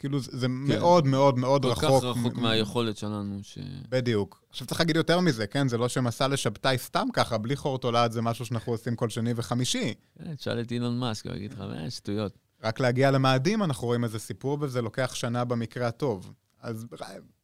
כאילו, 0.06 0.20
זה, 0.20 0.32
זה 0.34 0.48
מאוד 0.48 1.08
מאוד 1.08 1.40
מאוד 1.40 1.62
כל 1.66 1.70
רחוק. 1.72 2.04
כך 2.04 2.04
רחוק 2.04 2.36
מ- 2.38 2.42
מהיכולת 2.42 2.98
שלנו, 2.98 3.40
ש... 3.44 3.58
בדיוק. 3.90 4.44
עכשיו 4.50 4.68
צריך 4.68 4.80
להגיד 4.82 4.96
יותר 4.96 5.20
מזה, 5.20 5.48
כן? 5.48 5.68
זה 5.68 5.78
לא 5.78 5.88
שמסע 5.88 6.28
לשבתאי 6.28 6.78
סתם 6.78 7.08
ככה, 7.14 7.38
בלי 7.38 7.56
חור 7.56 7.78
תולעת 7.80 8.12
זה 8.12 8.22
משהו 8.22 8.46
שאנחנו 8.46 8.74
עושים 8.74 8.96
כל 8.96 9.10
שני 9.10 9.34
וחמישי. 9.36 9.94
כן, 10.24 10.36
תשאל 10.36 10.60
את 10.62 10.72
אילון 10.72 11.00
מאסק, 11.00 11.28
הוא 11.28 11.36
יגיד 11.36 11.54
לך, 11.54 11.62
אה, 11.62 11.90
שטויות. 11.90 12.38
רק 12.64 12.80
להגיע 12.80 13.12
למאדים 13.12 13.64
אנחנו 13.64 13.88
רואים 13.88 14.04
איזה 14.04 14.20
סיפור, 14.20 14.58
וזה 14.62 14.82
לוקח 14.82 15.12
שנה 15.16 15.44
במקרה 15.46 15.88
הטוב. 15.88 16.34
אז 16.62 16.86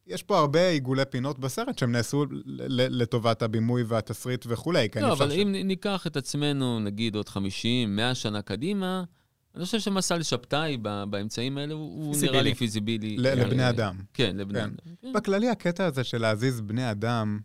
יש 0.06 0.22
פה 0.22 0.38
הרבה 0.38 0.68
עיגולי 0.68 1.02
פינות 1.10 1.38
בסרט 1.38 1.78
שהם 1.78 1.92
נעשו 1.92 2.24
לטובת 2.66 3.42
הבימוי 3.42 3.82
והתסריט 3.82 4.44
וכולי, 4.48 4.88
כן? 4.88 5.02
לא, 5.02 5.12
אבל 5.12 5.30
ש- 5.30 5.34
אם 5.34 5.52
ניקח 5.64 6.06
את 6.06 6.16
עצמנו, 6.16 6.80
נגיד, 6.80 7.16
עוד 7.16 7.28
50, 7.28 7.96
100 7.96 8.14
שנה 8.14 8.42
קדימה, 8.42 9.04
אני 9.54 9.64
חושב 9.64 9.80
שמסע 9.80 10.18
לשבתאי 10.18 10.76
באמצעים 11.10 11.58
האלה 11.58 11.74
הוא. 11.74 12.16
נראה 12.22 12.42
לי 12.42 12.54
פיזיבילי. 12.54 13.16
אה, 13.28 13.34
לבני 13.34 13.68
אדם. 13.68 13.96
כן, 14.14 14.36
לבני 14.36 14.58
כן. 14.58 14.64
אדם. 14.64 14.74
כן. 15.02 15.12
בכללי, 15.12 15.48
הקטע 15.48 15.86
הזה 15.86 16.04
של 16.04 16.18
להזיז 16.20 16.60
בני 16.60 16.90
אדם, 16.90 17.40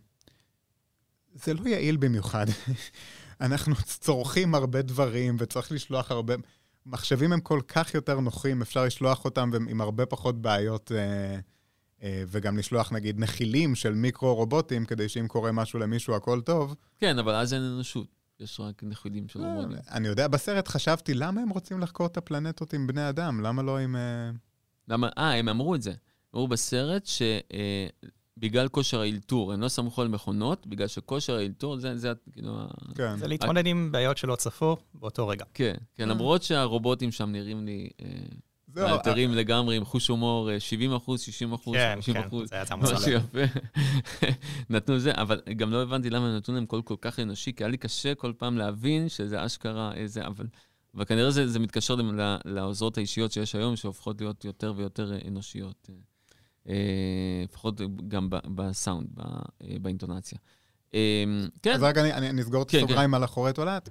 זה 1.34 1.54
לא 1.54 1.68
יעיל 1.68 1.96
במיוחד. 1.96 2.46
אנחנו 3.40 3.74
צורכים 3.84 4.54
הרבה 4.54 4.82
דברים, 4.82 5.36
וצריך 5.38 5.72
לשלוח 5.72 6.10
הרבה... 6.10 6.34
מחשבים 6.86 7.32
הם 7.32 7.40
כל 7.40 7.60
כך 7.68 7.94
יותר 7.94 8.20
נוחים, 8.20 8.62
אפשר 8.62 8.84
לשלוח 8.84 9.24
אותם 9.24 9.50
עם 9.68 9.80
הרבה 9.80 10.06
פחות 10.06 10.42
בעיות, 10.42 10.92
אה, 10.92 11.38
אה, 12.02 12.22
וגם 12.28 12.58
לשלוח 12.58 12.92
נגיד 12.92 13.20
נחילים 13.20 13.74
של 13.74 13.94
מיקרו-רובוטים, 13.94 14.84
כדי 14.84 15.08
שאם 15.08 15.28
קורה 15.28 15.52
משהו 15.52 15.78
למישהו 15.78 16.14
הכל 16.14 16.40
טוב. 16.40 16.74
כן, 16.98 17.18
אבל 17.18 17.34
אז 17.34 17.54
אין 17.54 17.62
אנושות. 17.62 18.17
יש 18.40 18.60
רק 18.60 18.82
נחילים 18.82 19.28
של 19.28 19.40
רובוטים. 19.40 19.78
אני 19.90 20.08
יודע, 20.08 20.28
בסרט 20.28 20.68
חשבתי, 20.68 21.14
למה 21.14 21.40
הם 21.40 21.48
רוצים 21.48 21.80
לחקור 21.80 22.06
את 22.06 22.16
הפלנטות 22.16 22.72
עם 22.72 22.86
בני 22.86 23.08
אדם? 23.08 23.40
למה 23.40 23.62
לא 23.62 23.78
עם... 23.78 23.96
אה, 23.96 24.30
למה? 24.88 25.08
אה, 25.18 25.34
הם 25.34 25.48
אמרו 25.48 25.74
את 25.74 25.82
זה. 25.82 25.92
אמרו 26.34 26.48
בסרט 26.48 27.08
שבגלל 28.38 28.68
כושר 28.68 29.00
האלתור, 29.00 29.52
הם 29.52 29.60
לא 29.60 29.68
סמכו 29.68 30.02
על 30.02 30.08
מכונות, 30.08 30.66
בגלל 30.66 30.86
שכושר 30.86 31.36
האלתור, 31.36 31.78
זה, 31.78 31.96
זה 31.96 32.12
כאילו... 32.32 32.58
כן. 32.94 33.16
זה 33.16 33.28
להתמודד 33.28 33.66
עם 33.66 33.92
בעיות 33.92 34.16
שלא 34.18 34.36
צפו 34.36 34.76
באותו 34.94 35.28
רגע. 35.28 35.44
כן, 35.54 35.74
כן, 35.94 36.08
למרות 36.08 36.42
שהרובוטים 36.42 37.12
שם 37.12 37.32
נראים 37.32 37.66
לי 37.66 37.88
אה, 38.02 38.06
מאלתרים 38.78 39.34
לגמרי, 39.34 39.76
עם 39.76 39.84
חוש 39.84 40.08
הומור, 40.08 40.50
אה, 40.50 40.60
70 40.60 40.94
אחוז, 40.94 41.20
60 41.20 41.52
אחוז, 41.52 41.76
כן, 41.76 41.92
50 41.94 42.14
כן, 42.14 42.22
אחוז. 42.26 42.48
זה 42.48 42.56
היה. 43.06 43.16
יפה. 43.16 43.58
נתנו 44.70 44.98
זה, 44.98 45.12
אבל 45.14 45.40
גם 45.56 45.70
לא 45.70 45.82
הבנתי 45.82 46.10
למה 46.10 46.36
נתנו 46.36 46.54
להם 46.54 46.66
קול 46.66 46.82
כל 46.82 46.96
כך 47.00 47.20
אנושי, 47.20 47.52
כי 47.52 47.64
היה 47.64 47.70
לי 47.70 47.76
קשה 47.76 48.14
כל 48.14 48.32
פעם 48.38 48.58
להבין 48.58 49.08
שזה 49.08 49.46
אשכרה 49.46 49.94
איזה, 49.94 50.26
אבל... 50.26 50.46
אבל 50.94 51.04
כנראה 51.04 51.30
זה, 51.30 51.48
זה 51.48 51.58
מתקשר 51.58 51.94
לעוזרות 52.44 52.98
האישיות 52.98 53.32
שיש 53.32 53.54
היום, 53.54 53.76
שהופכות 53.76 54.20
להיות 54.20 54.44
יותר 54.44 54.72
ויותר 54.76 55.12
אה, 55.12 55.18
אנושיות. 55.28 55.90
אה, 55.90 55.94
אה, 56.68 57.44
לפחות 57.44 57.80
גם 58.08 58.28
בסאונד, 58.30 59.08
אה, 59.20 59.76
באינטונציה. 59.80 60.38
אה, 60.94 61.24
כן, 61.62 61.72
אז 61.72 61.82
רק 61.82 61.98
אני, 61.98 62.42
אסגור 62.42 62.62
את 62.62 62.70
כן, 62.70 62.78
הסוגריים 62.78 63.14
על 63.14 63.24
החורי 63.24 63.52
תולעת. 63.52 63.88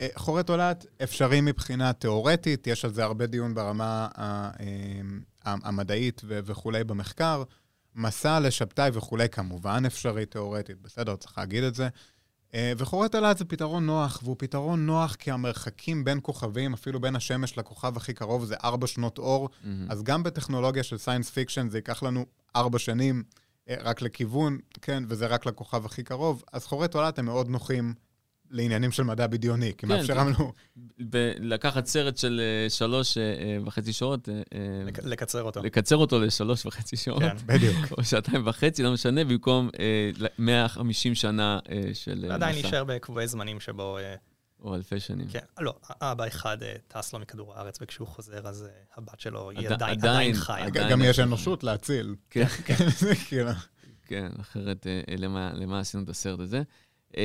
אה, 0.00 0.08
חורי 0.16 0.42
תולעת 0.42 0.86
אפשרי 1.02 1.40
מבחינה 1.40 1.92
תיאורטית, 1.92 2.66
יש 2.66 2.84
על 2.84 2.92
זה 2.92 3.04
הרבה 3.04 3.26
דיון 3.26 3.54
ברמה 3.54 4.08
ה- 4.16 4.50
אה, 4.60 5.00
המדעית 5.44 6.20
וכולי 6.26 6.84
במחקר. 6.84 7.42
מסע 7.94 8.40
לשבתאי 8.40 8.90
וכולי 8.92 9.28
כמובן 9.28 9.82
אפשרי 9.86 10.26
תיאורטית, 10.26 10.80
בסדר, 10.82 11.16
צריך 11.16 11.38
להגיד 11.38 11.64
את 11.64 11.74
זה. 11.74 11.88
אה, 12.54 12.72
וחורי 12.76 13.08
תולעת 13.08 13.38
זה 13.38 13.44
פתרון 13.44 13.86
נוח, 13.86 14.20
והוא 14.22 14.36
פתרון 14.38 14.86
נוח 14.86 15.14
כי 15.14 15.30
המרחקים 15.30 16.04
בין 16.04 16.18
כוכבים, 16.22 16.74
אפילו 16.74 17.00
בין 17.00 17.16
השמש 17.16 17.58
לכוכב 17.58 17.96
הכי 17.96 18.12
קרוב, 18.14 18.44
זה 18.44 18.54
ארבע 18.64 18.86
שנות 18.86 19.18
אור. 19.18 19.48
מהמם. 19.64 19.86
אז 19.90 20.02
גם 20.02 20.22
בטכנולוגיה 20.22 20.82
של 20.82 20.98
science 20.98 21.30
fiction 21.30 21.68
זה 21.68 21.78
ייקח 21.78 22.02
לנו 22.02 22.26
ארבע 22.56 22.78
שנים 22.78 23.22
אה, 23.68 23.74
רק 23.82 24.02
לכיוון, 24.02 24.58
כן, 24.82 25.04
וזה 25.08 25.26
רק 25.26 25.46
לכוכב 25.46 25.86
הכי 25.86 26.02
קרוב. 26.02 26.42
אז 26.52 26.64
חורי 26.64 26.88
תולעת 26.88 27.18
הם 27.18 27.24
מאוד 27.24 27.48
נוחים 27.48 27.94
לעניינים 28.50 28.92
של 28.92 29.02
מדע 29.02 29.26
בדיוני, 29.26 29.66
כי 29.66 29.86
כן, 29.86 29.88
מאפשר 29.88 30.14
כן. 30.14 30.20
לנו... 30.26 30.52
ב- 31.10 31.32
לקחת 31.38 31.86
סרט 31.86 32.16
של 32.16 32.40
אה, 32.42 32.70
שלוש 32.70 33.18
אה, 33.18 33.22
אה, 33.22 33.58
וחצי 33.66 33.92
שעות, 33.92 34.28
לק- 34.86 35.04
לקצר 35.04 35.42
אותו. 35.42 35.62
לקצר 35.62 35.96
אותו 35.96 36.20
לשלוש 36.20 36.66
וחצי 36.66 36.96
שעות, 36.96 37.22
כן. 37.22 37.36
בדיוק. 37.46 37.76
או 37.98 38.04
שעתיים 38.04 38.46
וחצי, 38.46 38.82
לא 38.82 38.92
משנה, 38.92 39.24
במקום 39.24 39.70
אה, 39.80 40.10
ל- 40.18 40.26
150 40.38 41.14
שנה 41.14 41.58
אה, 41.70 41.90
של 41.94 42.24
מסע, 42.36 42.50
נשאר 42.52 42.84
בקבועי 42.84 43.26
זמנים 43.28 43.60
שבו, 43.60 43.98
אה, 43.98 44.14
או 44.62 44.74
אלפי 44.74 45.00
שנים. 45.00 45.26
כן, 45.28 45.38
לא, 45.60 45.74
אבא 46.00 46.26
אחד 46.26 46.58
טס 46.88 47.12
לו 47.12 47.18
מכדור 47.18 47.54
הארץ, 47.54 47.78
וכשהוא 47.82 48.08
חוזר 48.08 48.48
אז 48.48 48.68
הבת 48.96 49.20
שלו 49.20 49.50
היא 49.50 49.58
עד- 49.58 49.72
עדיין 49.72 49.98
עדיין- 49.98 50.14
עדיין 50.14 50.34
חיה. 50.34 50.66
עדיין 50.66 50.90
גם 50.90 51.02
יש 51.04 51.18
אנושות 51.18 51.64
להציל. 51.64 52.14
כן. 52.30 52.46
זה 52.98 53.14
כאילו... 53.28 53.50
כן, 54.06 54.28
אחרת 54.40 54.86
למה, 55.18 55.50
למה 55.54 55.80
עשינו 55.80 56.02
את 56.04 56.08
הסרט 56.08 56.40
הזה? 56.40 56.62
אה, 57.16 57.22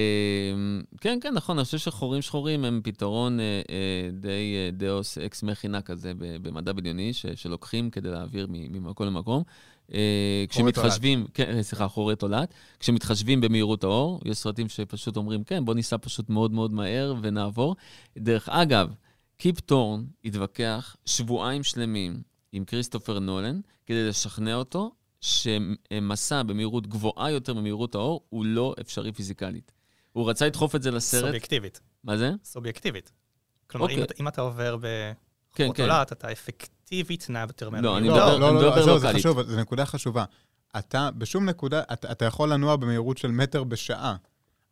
כן, 1.01 1.19
כן, 1.21 1.33
נכון, 1.33 1.57
אני 1.57 1.65
חושב 1.65 1.77
שחורים 1.77 2.21
שחורים 2.21 2.65
הם 2.65 2.81
פתרון 2.83 3.39
אה, 3.39 3.61
אה, 3.69 4.09
די 4.11 4.55
אה, 4.55 4.71
deus 4.71 5.17
ex 5.17 5.43
machina 5.43 5.81
כזה 5.81 6.11
במדע 6.17 6.73
בדיוני, 6.73 7.13
שלוקחים 7.13 7.89
כדי 7.89 8.09
להעביר 8.09 8.47
ממקום 8.49 9.07
למקום. 9.07 9.43
כשמתחשבים, 10.49 11.25
כן, 11.33 11.61
סליחה, 11.61 11.87
חורי 11.87 12.15
תולעת, 12.15 12.53
כשמתחשבים 12.79 13.41
במהירות 13.41 13.83
האור, 13.83 14.21
יש 14.25 14.37
סרטים 14.37 14.69
שפשוט 14.69 15.17
אומרים, 15.17 15.43
כן, 15.43 15.65
בוא 15.65 15.73
ניסע 15.73 15.97
פשוט 16.01 16.29
מאוד 16.29 16.51
מאוד 16.51 16.73
מהר 16.73 17.15
ונעבור. 17.21 17.75
דרך 18.17 18.49
אגב, 18.49 18.93
קיפ 19.37 19.59
טורן 19.59 20.03
התווכח 20.25 20.95
שבועיים 21.05 21.63
שלמים 21.63 22.21
עם 22.51 22.65
כריסטופר 22.65 23.19
נולן 23.19 23.59
כדי 23.85 24.07
לשכנע 24.07 24.55
אותו 24.55 24.91
שמסע 25.21 26.43
במהירות 26.43 26.87
גבוהה 26.87 27.31
יותר 27.31 27.53
ממהירות 27.53 27.95
האור 27.95 28.21
הוא 28.29 28.45
לא 28.45 28.75
אפשרי 28.81 29.11
פיזיקלית. 29.11 29.71
הוא 30.13 30.29
רצה 30.29 30.45
לדחוף 30.45 30.75
את 30.75 30.83
זה 30.83 30.91
לסרט. 30.91 31.21
סובייקטיבית. 31.25 31.79
מה 32.03 32.17
זה? 32.17 32.31
סובייקטיבית. 32.43 33.11
כלומר, 33.67 33.85
אם 33.87 33.91
אוקיי. 33.91 34.03
אתה- 34.03 34.13
אם 34.19 34.27
אתה 34.27 34.41
עובר 34.41 34.77
כן, 34.81 35.13
בחורות 35.63 35.77
כן. 35.77 35.83
תולעת, 35.83 36.11
אתה 36.11 36.31
אפקטיבית 36.31 37.25
נע 37.29 37.39
יותר 37.39 37.69
מהר. 37.69 37.81
לא, 37.81 37.97
אני 37.97 38.07
לא, 38.07 38.13
מדבר- 38.15 38.37
לא, 38.37 38.39
לא, 38.53 38.53
מדבר 38.59 38.73
עזוב, 38.73 38.85
זה 38.85 38.91
לוקאלית. 39.07 39.17
חשוב, 39.17 39.41
זו 39.41 39.59
נקודה 39.59 39.85
חשובה. 39.85 40.25
אתה, 40.79 41.09
בשום 41.17 41.45
נקודה, 41.49 41.81
אתה, 41.93 42.11
אתה 42.11 42.25
יכול 42.25 42.53
לנוע 42.53 42.75
במהירות 42.75 43.17
של 43.17 43.31
מטר 43.31 43.63
בשעה. 43.63 44.15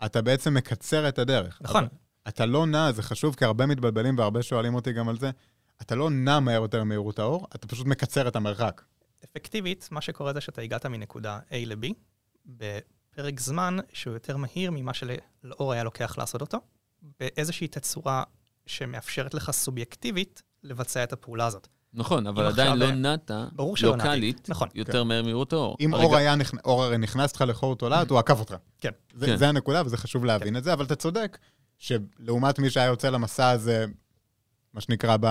אתה 0.06 0.21
בעצם 0.21 0.53
מקצר 0.53 1.10
את 1.10 1.19
הדרך. 1.19 1.60
נכון. 1.62 1.84
אבל 1.84 1.88
אתה 2.27 2.45
לא 2.45 2.65
נע, 2.65 2.91
זה 2.91 3.01
חשוב, 3.03 3.36
כי 3.36 3.45
הרבה 3.45 3.65
מתבלבלים 3.65 4.17
והרבה 4.17 4.43
שואלים 4.43 4.75
אותי 4.75 4.91
גם 4.93 5.10
על 5.10 5.17
זה. 5.19 5.32
אתה 5.82 5.95
לא 5.95 6.10
נע 6.10 6.39
מהר 6.39 6.62
יותר 6.62 6.84
ממהירות 6.84 7.19
האור, 7.19 7.47
אתה 7.56 7.67
פשוט 7.67 7.88
מקצר 7.88 8.27
את 8.27 8.36
המרחק. 8.36 8.82
אפקטיבית, 9.24 9.88
מה 9.92 10.02
שקורה 10.02 10.34
זה 10.34 10.42
שאתה 10.42 10.62
הגעת 10.62 10.86
מנקודה 10.86 11.40
A 11.50 11.54
ל-B 11.66 11.94
בפרק 12.46 13.40
זמן 13.40 13.78
שהוא 13.94 14.14
יותר 14.14 14.38
מהיר 14.38 14.72
ממה 14.72 14.92
שלאור 14.94 15.74
היה 15.74 15.84
לוקח 15.84 16.18
לעשות 16.18 16.42
אותו, 16.42 16.58
באיזושהי 17.20 17.68
תצורה 17.68 18.24
שמאפשרת 18.66 19.34
לך 19.34 19.52
סובייקטיבית 19.52 20.42
לבצע 20.64 21.04
את 21.04 21.14
הפעולה 21.14 21.46
הזאת. 21.46 21.68
נכון, 21.94 22.28
אבל 22.28 22.46
עדיין 22.46 22.78
לא 22.78 22.92
נעת. 22.92 23.32
לוקאלית 23.98 24.50
נכון. 24.50 24.68
יותר 24.76 25.04
מהר 25.04 25.22
ממהירות 25.22 25.54
האור. 25.54 25.78
אם 25.80 25.94
הרגע- 25.94 26.06
אור 26.06 26.16
היה, 26.16 26.36
נכנ... 26.36 26.58
אור 26.66 26.84
הרי 26.84 26.98
נכנס 26.98 27.36
לך 27.36 27.42
לחור 27.48 27.76
תולעת, 27.76 28.10
הוא 28.10 28.20
עקף 28.20 28.40
אותך. 28.40 28.56
כן. 28.80 28.90
זה, 29.16 29.26
כן. 29.26 29.36
זה 29.36 29.50
הנקודה, 29.50 29.82
וזה 29.86 29.98
חשוב 29.98 30.26
להבין 30.26 30.58
את 30.58 30.64
זה, 30.64 30.74
אבל 30.74 30.86
אתה 30.86 30.96
צודק, 30.96 31.38
שלעומת 31.78 32.60
מי 32.60 32.70
שהיה 32.70 32.86
יוצא 32.86 33.10
למסע 33.10 33.50
הזה, 33.50 33.86
מה 34.74 34.82
שנקרא, 34.82 35.18
ב... 35.22 35.26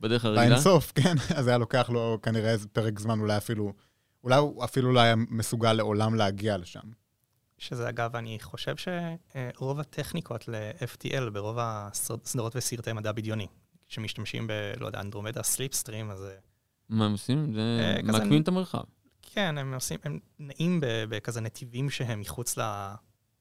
בדרך 0.00 0.24
הרגילה. 0.24 0.48
באינסוף, 0.48 0.92
כן? 1.02 1.14
אז 1.36 1.46
היה 1.46 1.58
לוקח 1.58 1.90
לו 1.90 2.18
כנראה 2.22 2.50
איזה 2.50 2.68
פרק 2.68 2.98
זמן, 2.98 3.20
אולי 3.20 3.36
אפילו... 3.36 3.72
אולי 4.24 4.36
הוא 4.36 4.64
אפילו 4.64 4.92
לא 4.92 5.00
היה 5.00 5.14
מסוגל 5.16 5.72
לעולם 5.72 6.14
להגיע 6.14 6.56
לשם. 6.56 6.80
שזה 7.58 7.88
אגב, 7.88 8.16
אני 8.16 8.38
חושב 8.40 8.74
שרוב 8.76 9.80
הטכניקות 9.80 10.48
ל-FTL 10.48 11.30
ברוב 11.32 11.56
הסדרות 11.60 12.56
וסרטי 12.56 12.92
מדע 12.92 13.12
בדיוני, 13.12 13.46
שמשתמשים 13.88 14.46
ב, 14.46 14.52
לא 14.80 14.86
יודע, 14.86 15.00
אנדרומדה 15.00 15.42
סליפסטרים, 15.42 16.10
אז 16.10 16.24
אה, 16.24 16.30
מה 16.88 17.06
הם 17.06 17.12
עושים? 17.12 17.54
זה 17.54 17.60
אה, 17.60 18.02
מעקמים 18.02 18.42
את 18.42 18.48
המרחב. 18.48 18.82
כן, 19.22 19.58
הם 19.58 19.74
עושים, 19.74 19.98
הם 20.04 20.18
נעים 20.38 20.80
בכזה 20.82 21.40
נתיבים 21.40 21.90
שהם 21.90 22.20
מחוץ 22.20 22.58
ל... 22.58 22.60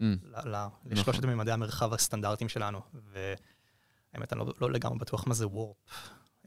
Mm. 0.02 0.04
ל- 0.24 0.56
ל- 0.56 0.68
לשלושת 0.86 1.26
ממדי 1.26 1.52
המרחב 1.52 1.94
הסטנדרטיים 1.94 2.50
שלנו. 2.50 2.82
והאמת, 2.94 4.34
אני 4.34 4.40
לא, 4.40 4.54
לא 4.62 4.72
לגמרי 4.72 5.00
בטוח 5.00 5.28
מה 5.28 5.34
זה 5.34 5.48
וורפ 5.48 5.78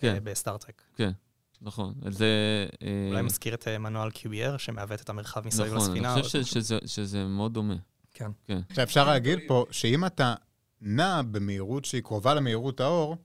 כן. 0.02 0.18
בסטארט-טרק. 0.24 0.82
נכון. 1.64 1.94
אז 2.04 2.14
זה... 2.18 2.26
אה, 2.82 3.08
אולי 3.10 3.22
מזכיר 3.22 3.54
את 3.54 3.68
אה, 3.68 3.78
מנואל 3.78 4.08
QBR, 4.08 4.58
שמעוות 4.58 5.00
את 5.00 5.08
המרחב 5.08 5.46
מסביב 5.46 5.66
נכון, 5.74 5.78
לספינה. 5.88 6.12
אני 6.12 6.20
או 6.20 6.24
חושב 6.24 6.38
ש- 6.42 6.42
משהו. 6.42 6.60
שזה- 6.60 6.78
שזה 6.86 7.24
מאוד 7.24 7.54
דומה. 7.54 7.74
כן. 8.14 8.30
כן. 8.44 8.60
עכשיו, 8.70 8.84
אפשר 8.84 9.04
להגיד 9.06 9.38
פה 9.48 9.64
שאם 9.70 10.04
אתה 10.06 10.34
נע 10.80 11.22
במהירות 11.30 11.84
שהיא 11.84 12.02
קרובה 12.02 12.34
למהירות 12.34 12.80
האור, 12.80 13.16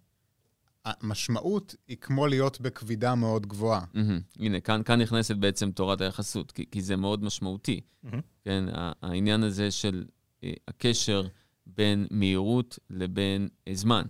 המשמעות 0.85 1.75
היא 1.87 1.97
כמו 2.01 2.27
להיות 2.27 2.61
בכבידה 2.61 3.15
מאוד 3.15 3.45
גבוהה. 3.45 3.81
מהמם. 3.93 4.19
הנה, 4.39 4.59
כאן, 4.59 4.81
כאן 4.83 5.01
נכנסת 5.01 5.35
בעצם 5.35 5.71
תורת 5.71 6.01
היחסות, 6.01 6.51
כי, 6.51 6.65
כי 6.71 6.81
זה 6.81 6.95
מאוד 6.95 7.23
משמעותי. 7.23 7.81
מהמם. 8.03 8.21
כן, 8.43 8.63
העניין 9.01 9.43
הזה 9.43 9.71
של 9.71 10.05
אה, 10.43 10.51
הקשר 10.67 11.27
בין 11.65 12.07
מהירות 12.11 12.79
לבין 12.89 13.47
אה, 13.67 13.75
זמן. 13.75 14.03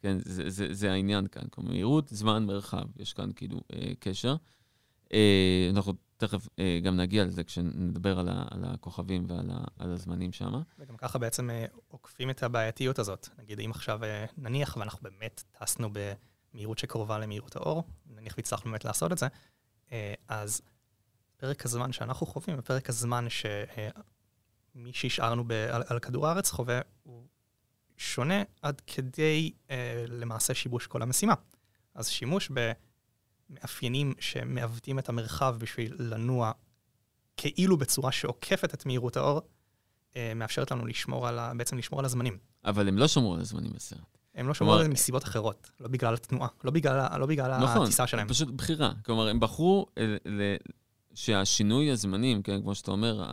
כן, 0.00 0.18
זה, 0.24 0.50
זה, 0.50 0.66
זה 0.70 0.92
העניין 0.92 1.26
כאן. 1.26 1.42
כלומר, 1.50 1.70
מהירות, 1.70 2.08
זמן, 2.08 2.46
מרחב. 2.46 2.84
יש 2.96 3.12
כאן 3.12 3.30
כאילו 3.36 3.60
אה, 3.72 3.92
קשר. 3.98 4.36
אה, 5.12 5.70
אנחנו 5.70 5.92
תכף 6.16 6.48
אה, 6.58 6.80
גם 6.82 6.96
נגיע 6.96 7.24
לזה 7.24 7.44
כשנדבר 7.44 8.18
על, 8.18 8.28
ה, 8.28 8.44
על 8.50 8.64
הכוכבים 8.64 9.24
ועל 9.28 9.50
ה, 9.50 9.64
על 9.78 9.92
הזמנים 9.92 10.32
שם. 10.32 10.62
וגם 10.78 10.96
ככה 10.96 11.18
בעצם 11.18 11.50
אה, 11.50 11.64
עוקפים 11.88 12.30
את 12.30 12.42
הבעייתיות 12.42 12.98
הזאת. 12.98 13.28
נגיד, 13.38 13.60
אם 13.60 13.70
עכשיו 13.70 14.04
אה, 14.04 14.24
נניח 14.38 14.76
ואנחנו 14.76 14.98
באמת 15.02 15.44
טסנו 15.52 15.88
במהירות 15.92 16.78
שקרובה 16.78 17.18
למהירות 17.18 17.56
האור, 17.56 17.84
נניח 18.06 18.34
והצלחנו 18.36 18.70
באמת 18.70 18.84
לעשות 18.84 19.12
את 19.12 19.18
זה, 19.18 19.26
אה, 19.92 20.14
אז 20.28 20.62
פרק 21.36 21.64
הזמן 21.64 21.92
שאנחנו 21.92 22.26
חווים, 22.26 22.56
ופרק 22.58 22.88
הזמן 22.88 23.26
שמי 23.28 24.92
שהשארנו 24.92 25.44
ב- 25.46 25.52
על, 25.52 25.82
על 25.86 25.98
כדור 25.98 26.26
הארץ 26.26 26.50
חווה, 26.50 26.80
הוא 27.02 27.26
שונה 28.00 28.42
עד 28.62 28.82
כדי 28.86 29.52
אה, 29.70 30.04
למעשה 30.08 30.54
שיבוש 30.54 30.86
כל 30.86 31.02
המשימה. 31.02 31.34
אז 31.94 32.08
שימוש 32.08 32.50
במאפיינים 33.50 34.14
שמעוותים 34.20 34.98
את 34.98 35.08
המרחב 35.08 35.56
בשביל 35.58 35.96
לנוע 35.98 36.52
כאילו 37.36 37.76
בצורה 37.76 38.12
שעוקפת 38.12 38.74
את 38.74 38.86
מהירות 38.86 39.16
האור, 39.16 39.40
אה, 40.16 40.32
מאפשרת 40.36 40.70
לנו 40.70 40.86
לשמור 40.86 41.28
על 41.28 41.38
ה... 41.38 41.52
בעצם 41.56 41.78
לשמור 41.78 42.00
על 42.00 42.04
הזמנים. 42.04 42.38
אבל 42.64 42.88
הם 42.88 42.98
לא 42.98 43.08
שמרו 43.08 43.34
על 43.34 43.40
הזמנים 43.40 43.72
בסרט. 43.72 44.18
הם 44.34 44.48
לא 44.48 44.54
שמרו 44.54 44.74
על 44.74 44.82
זה 44.82 44.88
מסיבות 44.88 45.24
אחרות, 45.24 45.70
לא 45.80 45.88
בגלל 45.88 46.14
התנועה, 46.14 46.48
לא 46.64 46.70
בגלל, 46.70 47.18
לא 47.18 47.26
בגלל 47.26 47.64
נכון, 47.64 47.82
הטיסה 47.82 48.06
שלהם. 48.06 48.28
פשוט 48.28 48.48
בחירה. 48.48 48.92
כלומר, 49.04 49.28
הם 49.28 49.40
בחרו 49.40 49.86
אה, 49.98 50.16
ל- 50.26 50.56
שהשינוי 51.14 51.90
הזמנים, 51.90 52.42
כן, 52.42 52.62
כמו 52.62 52.74
שאתה 52.74 52.90
אומר, 52.90 53.24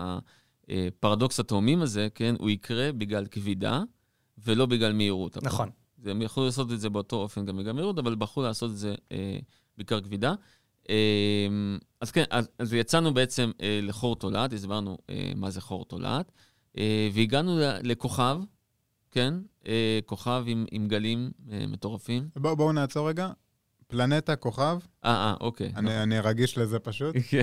הפרדוקס 0.69 1.39
התאומים 1.39 1.81
הזה, 1.81 2.07
כן, 2.15 2.35
הוא 2.39 2.49
יקרה 2.49 2.91
בגלל 2.91 3.25
כבידה 3.31 3.83
ולא 4.45 4.65
בגלל 4.65 4.93
מהירות. 4.93 5.37
נכון. 5.43 5.69
זה- 5.97 6.11
הם 6.11 6.21
יכלו 6.21 6.45
לעשות 6.45 6.71
את 6.71 6.79
זה 6.79 6.89
באותו 6.89 7.15
אופן 7.15 7.45
גם 7.45 7.57
בגלל 7.57 7.73
מהירות, 7.73 7.97
אבל 7.99 8.15
בחרו 8.15 8.43
לעשות 8.43 8.71
את 8.71 8.77
זה 8.77 8.95
אה, 9.11 9.39
בעיקר 9.77 10.01
כבידה. 10.01 10.33
אה, 10.89 11.47
אז 12.01 12.11
כן, 12.11 12.23
אז, 12.29 12.49
אז 12.59 12.73
יצאנו 12.73 13.13
בעצם 13.13 13.51
אה, 13.61 13.79
לחור 13.83 14.15
תולעת, 14.15 14.53
הסברנו 14.53 14.97
אה, 15.09 15.31
מה 15.35 15.49
זה 15.49 15.61
חור 15.61 15.85
תולעת, 15.85 16.31
אה, 16.77 17.09
והגענו 17.13 17.57
ל- 17.59 17.79
לכוכב, 17.91 18.37
כן, 19.11 19.33
אה, 19.67 19.99
כוכב 20.05 20.43
עם, 20.47 20.65
עם 20.71 20.87
גלים 20.87 21.31
אה, 21.51 21.65
מטורפים. 21.67 22.29
בואו 22.35 22.55
בוא 22.55 22.73
נעצור 22.73 23.09
רגע. 23.09 23.29
פלנטה, 23.87 24.35
כוכב, 24.35 24.77
אה, 25.05 25.11
אה, 25.11 25.33
אוקיי. 25.41 25.71
אני, 25.75 26.03
אני 26.03 26.19
רגיש 26.19 26.57
לזה 26.57 26.79
פשוט. 26.79 27.15
כן. 27.29 27.41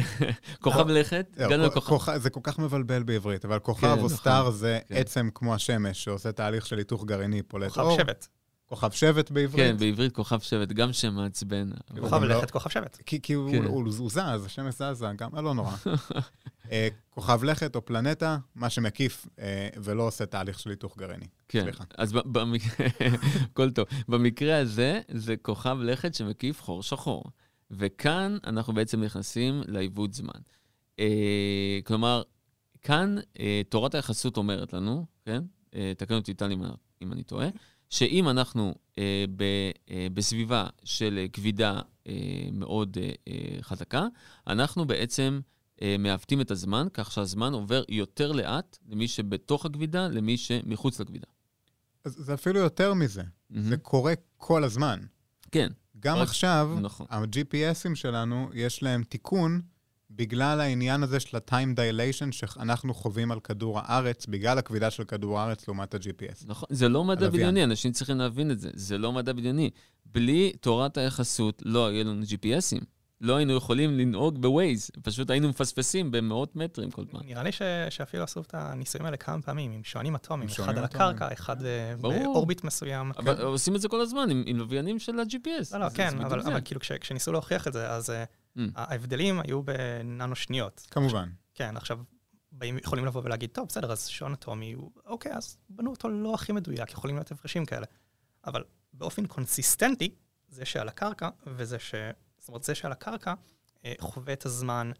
כוכב 0.60 0.88
לכת, 0.88 1.26
הגענו 1.36 1.64
לכוכב. 1.66 1.88
כוכב- 1.90 2.16
זה 2.18 2.30
כל 2.30 2.40
כך 2.42 2.58
מבלבל 2.58 3.02
בעברית, 3.02 3.44
אבל 3.44 3.58
כוכב 3.58 3.80
כן, 3.80 3.90
או 3.92 3.96
נכון. 3.96 4.08
סטאר 4.08 4.50
זה 4.50 4.78
כן. 4.88 4.94
עצם 4.96 5.28
כמו 5.34 5.54
השמש, 5.54 6.04
שעושה 6.04 6.32
תהליך 6.32 6.66
של 6.66 6.78
היתוך 6.78 7.04
גרעיני, 7.04 7.42
פולט 7.42 7.68
כוכב 7.68 7.80
אור. 7.80 7.96
שבט. 7.98 8.28
כוכב 8.74 8.90
שבט 8.90 9.30
בעברית. 9.30 9.66
כן, 9.66 9.76
בעברית 9.76 10.12
כוכב 10.12 10.40
שבט, 10.40 10.68
גם 10.68 10.92
שם 10.92 11.14
מעצבן. 11.14 11.70
כוכב 12.00 12.22
לא- 12.22 12.38
לכת, 12.38 12.50
כוכב 12.50 12.70
שבט. 12.70 12.98
כי, 13.06 13.32
הוא, 13.32 13.50
כן. 13.50 13.64
הוא, 13.64 13.92
זז, 13.92 14.18
השמש 14.46 14.74
זזה, 14.74 15.06
גם 15.16 15.30
לא 15.34 15.54
נורא. 15.54 15.76
אה, 16.72 16.88
כוכב 17.10 17.44
לכת 17.44 17.76
או 17.76 17.84
פלנטה, 17.84 18.38
מה 18.54 18.70
שמקיף 18.70 19.26
אה, 19.38 19.68
ולא 19.82 20.02
עושה 20.02 20.26
תהליך 20.26 20.58
של 20.58 20.70
היתוך 20.70 20.98
גרעיני. 20.98 21.26
כן, 21.48 21.62
סליחה. 21.62 21.84
אז 21.98 22.12
ב- 22.12 22.38
במקרה, 22.38 22.86
הכל 23.52 23.70
טוב. 23.70 23.86
במקרה 24.08 24.58
הזה, 24.58 25.00
זה 25.10 25.36
כוכב 25.36 25.76
לכת 25.80 26.14
שמקיף 26.14 26.62
חור 26.62 26.82
שחור. 26.82 27.24
וכאן 27.70 28.36
אנחנו 28.46 28.74
בעצם 28.74 29.02
נכנסים 29.02 29.62
לעיוות 29.66 30.14
זמן. 30.14 30.40
אה, 30.98 31.78
כלומר, 31.84 32.22
כאן 32.82 33.16
תורת 33.68 33.94
היחסות 33.94 34.36
אומרת 34.36 34.72
לנו, 34.72 35.06
כן? 35.24 35.42
תקן 35.96 36.14
אותי 36.14 36.34
טל 36.34 36.52
אם, 36.52 36.62
אם 37.02 37.12
אני 37.12 37.22
טועה, 37.22 37.48
שאם 37.90 38.28
אנחנו 38.28 38.74
אה, 38.98 39.24
ב, 39.36 39.42
אה, 39.90 40.06
בסביבה 40.14 40.66
של 40.84 41.18
אה, 41.18 41.28
כבידה 41.32 41.80
אה, 42.06 42.12
מאוד 42.52 42.96
אה, 43.00 43.10
אה, 43.28 43.34
חזקה, 43.62 44.06
אנחנו 44.46 44.84
בעצם 44.86 45.40
אה, 45.82 45.96
מעוותים 45.98 46.40
את 46.40 46.50
הזמן, 46.50 46.86
כך 46.94 47.12
שהזמן 47.12 47.52
עובר 47.52 47.82
יותר 47.88 48.32
לאט 48.32 48.78
למי 48.88 49.08
שבתוך 49.08 49.66
הכבידה, 49.66 50.08
למי 50.08 50.36
שמחוץ 50.36 51.00
לכבידה. 51.00 51.26
אז 52.04 52.12
זה 52.18 52.34
אפילו 52.34 52.60
יותר 52.60 52.94
מזה. 52.94 53.22
מהמם. 53.50 53.68
זה 53.68 53.76
קורה 53.76 54.12
כל 54.36 54.64
הזמן. 54.64 55.00
כן, 55.52 55.68
גם 56.00 56.16
רק- 56.16 56.22
עכשיו, 56.28 56.76
נכון. 56.80 57.06
ה-GPSים 57.10 57.94
שלנו, 57.94 58.50
יש 58.54 58.82
להם 58.82 59.02
תיקון 59.04 59.60
בגלל 60.16 60.60
העניין 60.60 61.02
הזה 61.02 61.20
של 61.20 61.36
ה-time 61.36 61.78
dilation 61.78 62.32
שאנחנו 62.32 62.94
חווים 62.94 63.32
על 63.32 63.40
כדור 63.40 63.80
הארץ, 63.80 64.26
בגלל 64.26 64.58
הכבידה 64.58 64.90
של 64.90 65.04
כדור 65.04 65.40
הארץ 65.40 65.68
לעומת 65.68 65.94
ה-GPS. 65.94 66.44
נכון, 66.46 66.68
זה 66.72 66.88
לא 66.88 67.04
מדע. 67.04 67.28
בדיוני, 67.28 67.64
אנשים 67.64 67.92
צריכים 67.92 68.18
להבין 68.18 68.50
את 68.50 68.60
זה. 68.60 68.70
זה 68.74 68.98
לא 68.98 69.12
מדע 69.12 69.32
בדיוני. 69.32 69.70
בלי 70.06 70.52
תורת 70.60 70.96
היחסות 70.96 71.62
לא 71.64 71.86
היו 71.86 72.04
לנו 72.04 72.22
GPSים. 72.22 72.84
לא 73.20 73.36
היינו 73.36 73.56
יכולים 73.56 73.98
לנהוג 73.98 74.42
בווייז, 74.42 74.90
פשוט 75.02 75.30
היינו 75.30 75.48
מפספסים 75.48 76.10
במאות 76.10 76.56
מטרים 76.56 76.90
כל 76.90 77.04
פעם. 77.10 77.20
נראה 77.24 77.42
לי 77.42 77.52
ש, 77.52 77.62
שאפילו 77.90 78.24
עשו 78.24 78.40
את 78.40 78.54
הניסויים 78.54 79.04
האלה 79.06 79.16
כמה 79.16 79.42
פעמים, 79.42 79.72
עם 79.72 79.84
שעונים 79.84 80.14
אטומיים, 80.14 80.48
אחד 80.48 80.56
שעונים 80.56 80.78
על. 80.78 80.84
הקרקע, 80.84 81.32
אחד 81.32 81.64
אה, 81.64 81.94
ברור. 82.00 82.22
באורביט 82.22 82.64
מסוים. 82.64 83.12
אבל 83.18 83.42
עושים 83.42 83.76
את 83.76 83.80
זה 83.80 83.88
כל 83.88 84.00
הזמן 84.00 84.30
עם, 84.30 84.42
עם 84.46 84.56
לוויינים 84.56 84.98
של 84.98 85.20
ה-GPS. 85.20 85.72
לא, 85.72 85.80
לא, 85.80 85.88
כן, 85.88 86.20
אבל, 86.20 86.42
זה. 86.42 86.48
אבל 86.48 86.60
כאילו 86.64 86.80
כש, 86.80 86.92
כשניסו 86.92 87.32
להוכיח 87.32 87.68
את 87.68 87.72
זה, 87.72 87.90
אז 87.90 88.10
אה. 88.10 88.24
ההבדלים 88.74 89.40
היו 89.40 89.62
בננו 89.62 90.36
שניות. 90.36 90.86
כמובן. 90.90 91.28
כן, 91.54 91.76
עכשיו, 91.76 91.98
באים, 92.52 92.78
יכולים 92.78 93.04
לבוא 93.04 93.22
ולהגיד, 93.24 93.50
טוב, 93.50 93.68
בסדר, 93.68 93.92
אז 93.92 94.06
שעון 94.06 94.32
אטומי, 94.32 94.72
הוא, 94.72 94.90
אוקיי, 95.06 95.32
אז 95.32 95.58
בנו 95.68 95.90
אותו 95.90 96.08
לא 96.08 96.34
הכי 96.34 96.52
מדויק, 96.52 96.90
יכולים 96.92 97.16
להיות 97.16 97.30
הפרשים 97.30 97.66
כאלה. 97.66 97.86
אבל 98.46 98.64
באופן 98.92 99.26
קונסיסטנטי, 99.26 100.14
זה 100.48 100.64
שעל 100.64 100.88
הקרקע, 100.88 101.28
וזה 101.46 101.78
ש... 101.78 101.94
זאת 102.38 102.48
אומרת, 102.48 102.62
זה 102.62 102.74
שעל 102.74 102.92
הקרקע 102.92 103.34
אה, 103.84 103.92
חווה 104.00 104.32
את 104.32 104.46
הזמן 104.46 104.90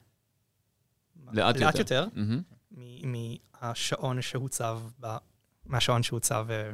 לאט 1.32 1.56
יותר. 1.56 1.78
יותר. 1.78 2.06
מ- 2.70 3.12
מהשעון 3.62 4.22
שהוצב, 4.22 4.80
ב, 5.00 5.16
מהשעון 5.66 6.02
שהוצב 6.02 6.46
אה, 6.50 6.70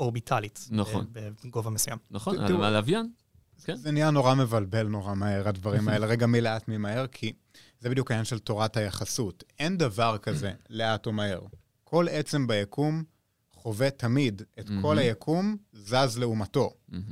אורביטלית. 0.00 0.68
נכון. 0.70 1.06
ב- 1.12 1.28
בגובה 1.44 1.70
מסוים. 1.70 1.98
נכון, 2.10 2.46
תראו- 2.46 2.58
מהלוויין. 2.58 3.12
כן. 3.64 3.76
זה 3.76 3.90
נהיה 3.90 4.10
נורא 4.10 4.34
מבלבל 4.34 4.86
נורא 4.86 5.14
מהר, 5.14 5.48
הדברים 5.48 5.88
האלה. 5.88 6.06
רגע, 6.06 6.26
מי 6.26 6.40
לאט, 6.40 6.68
מי 6.68 6.76
מהר, 6.76 7.06
כי 7.06 7.32
זה 7.80 7.90
בדיוק 7.90 8.10
העניין 8.10 8.24
של 8.24 8.38
תורת 8.38 8.76
היחסות. 8.76 9.44
אין 9.58 9.78
דבר 9.78 10.18
כזה 10.18 10.52
לאט 10.70 11.06
או 11.06 11.12
מהר. 11.12 11.40
כל 11.84 12.06
עצם 12.10 12.46
ביקום 12.46 13.04
חווה 13.54 13.90
תמיד 13.90 14.42
את 14.58 14.66
כל. 14.82 14.98
היקום 14.98 15.56
זז 15.72 16.18
לעומתו. 16.18 16.70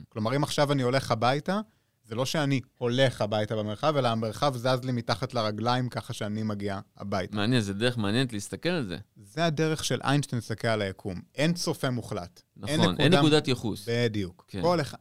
כלומר, 0.09 0.37
אם 0.37 0.43
עכשיו 0.43 0.73
אני 0.73 0.83
הולך 0.83 1.11
הביתה, 1.11 1.61
זה 2.05 2.15
לא 2.15 2.27
שאני 2.27 2.61
הולך 2.79 3.21
הביתה 3.21 3.57
במרחב, 3.57 3.97
אלא 3.97 4.09
המרחב 4.09 4.57
זז 4.57 4.85
לי 4.85 4.93
מתחת 4.93 5.35
לרגליים 5.35 5.89
ככה 5.89 6.13
שאני 6.13 6.43
מגיע 6.43 6.81
הביתה. 6.97 7.37
מעניין, 7.37 7.61
זה 7.61 7.75
דרך 7.75 7.99
מעניינת 7.99 8.33
להסתכל 8.33 8.69
על 8.69 8.87
זה. 8.87 8.97
זה 9.17 9.45
הדרך 9.45 9.85
של 9.85 10.01
איינשטיין 10.05 10.39
להסתכל 10.39 10.69
על 10.69 10.83
היקום. 10.83 11.21
אין 11.35 11.55
צופה 11.55 11.91
מוחלט. 11.91 12.43
נכון, 12.57 12.97
אין 12.99 13.15
נקודת 13.15 13.49
ייחוס. 13.49 13.89
בדיוק. 13.89 14.45
כן. 14.49 14.63
כל 14.63 14.81
אחד... 14.81 14.99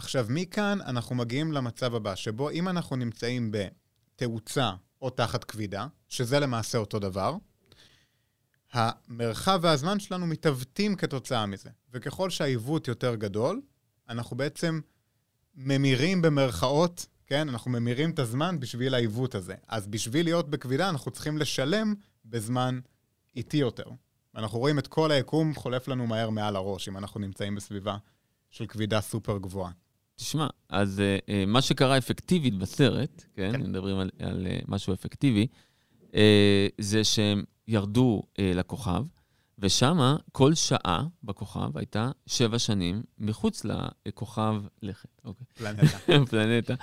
עכשיו, 0.00 0.26
מכאן 0.28 0.78
אנחנו 0.86 1.14
מגיעים 1.14 1.52
למצב 1.52 1.94
הבא, 1.94 2.14
שבו 2.14 2.50
אם 2.50 2.68
אנחנו 2.68 2.96
נמצאים 2.96 3.52
בתאוצה 3.52 4.72
או 5.02 5.10
תחת 5.10 5.44
כבידה, 5.44 5.86
שזה 6.08 6.40
למעשה 6.40 6.78
אותו 6.78 6.98
דבר, 6.98 7.36
המרחב 8.72 9.60
והזמן 9.62 10.00
שלנו 10.00 10.26
מתעוותים 10.26 10.96
כתוצאה 10.96 11.46
מזה. 11.46 11.70
וככל 11.92 12.30
שהעיוות 12.30 12.88
יותר 12.88 13.14
גדול, 13.14 13.60
אנחנו 14.08 14.36
בעצם 14.36 14.80
ממירים 15.54 16.22
במרכאות, 16.22 17.06
כן? 17.26 17.48
אנחנו 17.48 17.70
ממירים 17.70 18.10
את 18.10 18.18
הזמן 18.18 18.60
בשביל 18.60 18.94
העיוות 18.94 19.34
הזה. 19.34 19.54
אז 19.68 19.86
בשביל 19.86 20.26
להיות 20.26 20.50
בכבידה, 20.50 20.88
אנחנו 20.88 21.10
צריכים 21.10 21.38
לשלם 21.38 21.94
בזמן 22.24 22.80
איטי 23.36 23.56
יותר. 23.56 23.86
ואנחנו 24.34 24.58
רואים 24.58 24.78
את 24.78 24.86
כל 24.86 25.10
היקום 25.10 25.54
חולף 25.54 25.88
לנו 25.88 26.06
מהר 26.06 26.30
מעל 26.30 26.56
הראש, 26.56 26.88
אם 26.88 26.96
אנחנו 26.96 27.20
נמצאים 27.20 27.54
בסביבה 27.54 27.96
של 28.50 28.66
כבידה 28.66 29.00
סופר 29.00 29.38
גבוהה. 29.38 29.72
תשמע, 30.20 30.46
אז 30.68 30.98
uh, 30.98 31.26
uh, 31.26 31.32
מה 31.46 31.62
שקרה 31.62 31.98
אפקטיבית 31.98 32.54
בסרט, 32.54 33.24
כן, 33.36 33.52
כן. 33.52 33.62
מדברים 33.62 33.98
על, 33.98 34.10
על 34.18 34.46
uh, 34.46 34.64
משהו 34.68 34.94
אפקטיבי, 34.94 35.46
uh, 36.02 36.12
זה 36.78 37.04
שהם 37.04 37.44
ירדו 37.68 38.22
uh, 38.22 38.40
לכוכב, 38.54 39.02
ושמה 39.58 40.16
כל 40.32 40.54
שעה 40.54 41.06
בכוכב 41.24 41.78
הייתה 41.78 42.10
שבע 42.26 42.58
שנים 42.58 43.02
מחוץ 43.18 43.62
לכוכב 44.06 44.54
לכת, 44.82 45.08
אוקיי, 45.24 45.46
פלנטה. 45.58 45.98
פלנטה. 46.30 46.74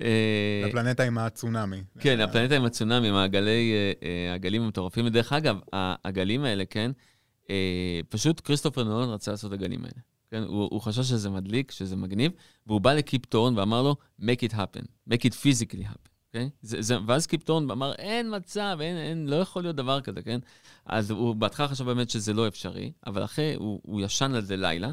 אה, 0.00 0.64
הפלנטה 0.68 1.02
עם 1.02 1.18
הצונאמי. 1.18 1.82
כן, 1.98 2.20
הפלנטה 2.20 2.56
עם 2.56 2.64
הצונאמי, 2.64 3.08
עם 3.08 3.14
הגלי, 3.14 3.72
אה, 3.72 3.92
אה, 4.08 4.32
הגלים 4.32 4.62
המטורפים. 4.62 5.06
ודרך 5.06 5.32
אגב, 5.32 5.60
הגלים 5.72 6.44
האלה, 6.44 6.64
כן, 6.64 6.90
אה, 7.50 8.00
פשוט 8.08 8.40
כריסטופר 8.44 8.84
נולן 8.84 9.08
רצה 9.08 9.30
לעשות 9.30 9.52
הגלים 9.52 9.84
האלה. 9.84 10.13
כן, 10.34 10.42
הוא, 10.42 10.68
הוא 10.70 10.80
חשב 10.80 11.02
שזה 11.02 11.30
מדליק, 11.30 11.70
שזה 11.70 11.96
מגניב, 11.96 12.32
והוא 12.66 12.80
בא 12.80 12.92
לקיפ 12.92 13.26
טורן 13.26 13.58
ואמר 13.58 13.82
לו, 13.82 13.96
make 14.20 14.50
it 14.50 14.52
happen, 14.52 14.84
make 15.10 15.20
it 15.20 15.32
physically 15.32 15.82
happen, 15.82 16.10
אוקיי? 16.26 16.50
זה, 16.62 16.82
זה, 16.82 16.96
ואז 17.06 17.26
קיפ 17.26 17.42
טורן 17.42 17.70
אמר, 17.70 17.92
אין 17.92 18.36
מצב, 18.36 18.78
אין, 18.80 18.96
אין, 18.96 19.26
לא 19.26 19.36
יכול 19.36 19.62
להיות 19.62 19.76
דבר 19.76 20.00
כזה, 20.00 20.22
כן? 20.22 20.40
אז 20.86 21.10
הוא 21.10 21.34
בהתחלה 21.34 21.68
חשב 21.68 21.84
באמת 21.84 22.10
שזה 22.10 22.32
לא 22.32 22.48
אפשרי, 22.48 22.92
אבל 23.06 23.24
אחרי, 23.24 23.54
הוא, 23.54 23.80
הוא 23.82 24.00
ישן 24.00 24.34
על 24.34 24.44
זה 24.44 24.56
לילה, 24.56 24.92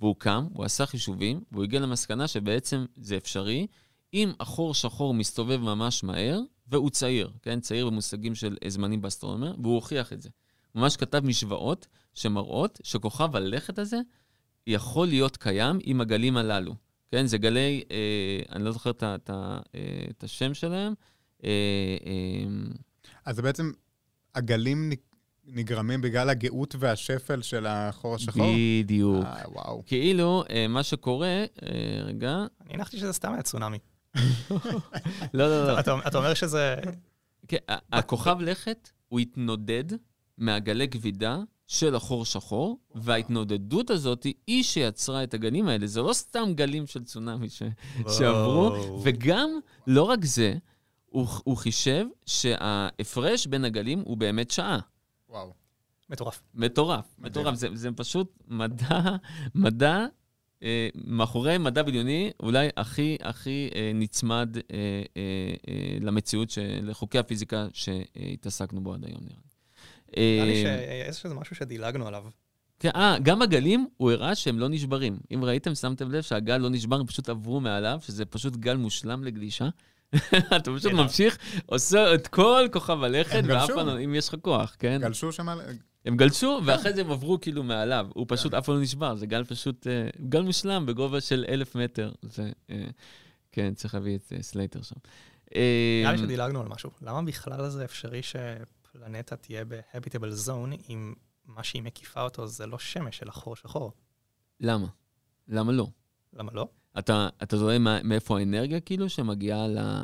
והוא 0.00 0.16
קם, 0.18 0.46
הוא 0.52 0.64
עשה 0.64 0.86
חישובים, 0.86 1.40
והוא 1.52 1.64
הגיע 1.64 1.80
למסקנה 1.80 2.28
שבעצם 2.28 2.84
זה 2.96 3.16
אפשרי, 3.16 3.66
אם 4.14 4.32
החור 4.40 4.74
שחור 4.74 5.14
מסתובב 5.14 5.60
ממש 5.60 6.04
מהר, 6.04 6.40
והוא 6.68 6.90
צעיר, 6.90 7.30
כן? 7.42 7.60
צעיר 7.60 7.86
במושגים 7.86 8.34
של 8.34 8.56
זמנים 8.68 9.02
באסטרונומר, 9.02 9.54
והוא 9.62 9.74
הוכיח 9.74 10.12
את 10.12 10.22
זה. 10.22 10.28
ממש 10.74 10.96
כתב 10.96 11.20
משוואות 11.24 11.86
שמראות 12.14 12.80
שכוכב 12.82 13.36
הלכת 13.36 13.78
הזה 13.78 14.00
יכול 14.68 15.08
להיות 15.08 15.36
קיים 15.36 15.78
עם 15.82 16.00
הגלים 16.00 16.36
הללו. 16.36 16.74
כן, 17.10 17.26
זה 17.26 17.38
גלי, 17.38 17.82
אה, 17.90 18.54
אני 18.56 18.64
לא 18.64 18.72
זוכר 18.72 18.90
את, 18.90 19.02
אה, 19.30 19.58
את 20.10 20.24
השם 20.24 20.54
שלהם. 20.54 20.94
אה, 21.44 21.50
אה, 22.06 22.70
אז 23.24 23.40
בעצם, 23.40 23.72
הגלים 24.34 24.90
נגרמים 25.46 26.00
בגלל 26.00 26.30
הגאות 26.30 26.74
והשפל 26.78 27.42
של 27.42 27.66
החור 27.66 28.14
השחור? 28.14 28.46
בדיוק. 28.56 29.24
אה, 29.24 29.42
וואו. 29.48 29.82
כאילו, 29.86 30.44
אה, 30.50 30.68
מה 30.68 30.82
שקורה, 30.82 31.28
אה, 31.28 32.02
רגע, 32.04 32.36
אני 32.60 32.74
הנחתי 32.74 32.98
שזה 32.98 33.12
סתם 33.12 33.32
היה 33.32 33.42
צונאמי. 33.42 33.78
לא, 35.34 35.48
לא, 35.48 35.66
לא. 35.66 35.80
אתה, 35.80 35.98
אתה 36.06 36.18
אומר 36.18 36.34
שזה... 36.34 36.76
כן, 37.48 37.58
הכוכב 37.92 38.36
לכת, 38.40 38.90
הוא 39.08 39.20
התנודד 39.20 39.84
מהגלי 40.38 40.88
כבידה 40.88 41.38
של 41.68 41.94
החור 41.94 42.24
שחור, 42.24 42.78
וההתנודדות 42.94 43.90
הזאת 43.90 44.26
היא 44.46 44.62
שיצרה 44.62 45.24
את 45.24 45.34
הגלים 45.34 45.68
האלה. 45.68 45.86
זה 45.86 46.02
לא 46.02 46.12
סתם 46.12 46.52
גלים 46.54 46.86
של 46.86 47.04
צונאמי 47.04 47.48
ש... 47.48 47.62
שעברו, 48.08 49.00
וגם, 49.02 49.50
לא 49.86 50.02
רק 50.02 50.24
זה, 50.24 50.54
הוא, 51.06 51.26
הוא 51.44 51.56
חישב 51.56 52.06
שההפרש 52.26 53.46
בין 53.46 53.64
הגלים 53.64 54.00
הוא 54.00 54.16
באמת 54.16 54.50
שעה. 54.50 54.78
וואו. 55.28 55.52
מטורף. 56.10 56.42
מטורף, 56.54 57.14
מדהים. 57.18 57.30
מטורף. 57.30 57.54
זה, 57.54 57.68
זה 57.74 57.92
פשוט 57.92 58.38
מדע, 58.48 59.00
מדע, 59.54 60.06
אה, 60.62 60.88
מאחורי 60.94 61.58
מדע 61.58 61.82
בדיוני, 61.82 62.30
אולי 62.40 62.68
הכי 62.76 63.16
הכי 63.22 63.70
אה, 63.74 63.92
נצמד 63.94 64.56
אה, 64.56 64.62
אה, 65.16 65.54
אה, 65.68 65.98
למציאות, 66.00 66.50
של, 66.50 66.78
לחוקי 66.82 67.18
הפיזיקה 67.18 67.66
שהתעסקנו 67.72 68.80
בו 68.80 68.94
עד 68.94 69.04
היום, 69.04 69.20
נראה 69.22 69.36
לי. 69.36 69.47
נראה 70.16 70.44
לי 70.44 70.66
אה, 70.66 71.04
שיש 71.06 71.24
איזה 71.24 71.34
משהו 71.34 71.56
שדילגנו 71.56 72.06
עליו. 72.06 72.24
כן, 72.80 72.90
אה, 72.94 73.16
גם 73.22 73.42
הגלים, 73.42 73.86
הוא 73.96 74.10
הראה 74.10 74.34
שהם 74.34 74.58
לא 74.58 74.68
נשברים. 74.68 75.18
אם 75.34 75.44
ראיתם, 75.44 75.74
שמתם 75.74 76.10
לב 76.10 76.22
שהגל 76.22 76.56
לא 76.56 76.70
נשבר, 76.70 77.00
הם 77.00 77.06
פשוט 77.06 77.28
עברו 77.28 77.60
מעליו, 77.60 77.98
שזה 78.02 78.24
פשוט 78.24 78.56
גל 78.56 78.76
מושלם 78.76 79.24
לגלישה. 79.24 79.68
אתה 80.56 80.70
פשוט 80.76 80.92
כן. 80.92 80.96
ממשיך, 80.96 81.38
עושה 81.66 82.14
את 82.14 82.26
כל 82.26 82.66
כוכב 82.72 83.02
הלכת, 83.02 83.42
ואף. 83.46 83.70
פעם 83.70 83.86
לא, 83.86 84.00
אם 84.04 84.14
יש 84.14 84.28
לך 84.28 84.34
כוח, 84.42 84.76
כן? 84.78 84.98
גלשו 85.00 85.32
שם 85.32 85.48
על... 85.48 85.60
הם 86.04 86.16
גלשו, 86.16 86.60
ואחרי 86.64 86.92
זה 86.92 87.00
הם 87.00 87.10
עברו 87.10 87.40
כאילו 87.40 87.62
מעליו. 87.62 88.06
הוא 88.14 88.26
פשוט 88.28 88.54
אף 88.54 88.66
פעם 88.66 88.74
לא 88.74 88.80
נשבר, 88.80 89.14
זה 89.14 89.26
גל 89.26 89.44
פשוט, 89.44 89.86
אה, 89.86 90.08
גל 90.28 90.42
מושלם 90.42 90.86
בגובה 90.86 91.20
של 91.20 91.44
אלף 91.48 91.74
מטר. 91.74 92.12
זה, 92.22 92.50
אה, 92.70 92.84
כן, 93.52 93.74
צריך 93.74 93.94
להביא 93.94 94.16
את 94.16 94.32
סלייטר 94.40 94.82
שם. 94.82 94.96
אה, 95.54 96.00
נראה 96.02 96.12
לי 96.12 96.18
שדילגנו 96.18 96.60
על 96.60 96.68
משהו. 96.68 96.90
למה 97.02 97.22
בכלל 97.22 97.68
זה 97.68 97.84
אפשרי 97.84 98.22
שפלנטה 98.92 99.36
תהיה 99.36 99.64
ב-habitable 99.64 100.46
zone 100.48 100.82
אם 100.88 101.14
מה 101.46 101.62
שהיא 101.62 101.82
מקיפה 101.82 102.22
אותו 102.22 102.46
זה 102.46 102.66
לא 102.66 102.78
שמש, 102.78 103.22
אלא 103.22 103.30
חור 103.30 103.56
שחור? 103.56 103.92
למה? 104.60 104.86
למה 105.48 105.72
לא? 105.72 105.86
למה 106.32 106.52
לא? 106.54 106.68
אתה, 106.98 107.28
אתה 107.42 107.56
רואה 107.56 107.78
מה, 107.78 108.02
מאיפה 108.02 108.38
האנרגיה 108.38 108.80
כאילו 108.80 109.08
שמגיעה 109.08 109.68
ל, 109.68 109.78
אה, 109.78 110.02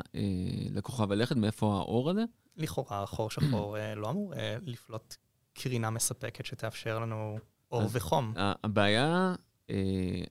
לכוכב 0.71 1.11
הלכת, 1.11 1.35
מאיפה 1.35 1.73
האור 1.75 2.09
הזה? 2.09 2.23
לכאורה 2.57 3.05
חור 3.05 3.29
שחור 3.29 3.77
אה, 3.77 3.95
לא 3.95 4.09
אמור 4.09 4.33
אה, 4.33 4.57
לפלוט 4.61 5.15
קרינה 5.53 5.89
מספקת 5.89 6.45
שתאפשר 6.45 6.99
לנו 6.99 7.37
אור 7.71 7.81
אז- 7.81 7.95
וחום. 7.95 8.33
הבעיה, 8.37 9.35
אה, 9.69 9.75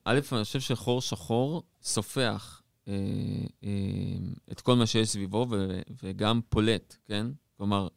א', 0.05 0.21
אני 0.33 0.45
חושב 0.45 0.61
שחור 0.61 1.01
שחור 1.01 1.63
סופח 1.83 2.63
אה, 2.89 2.93
אה, 3.65 3.69
את 4.53 4.61
כל 4.61 4.75
מה 4.75 4.87
שיש 4.87 5.09
סביבו 5.09 5.47
ו- 5.51 5.81
וגם 6.03 6.41
פולט, 6.49 6.97
כן? 7.05 7.27
כלומר, 7.57 7.89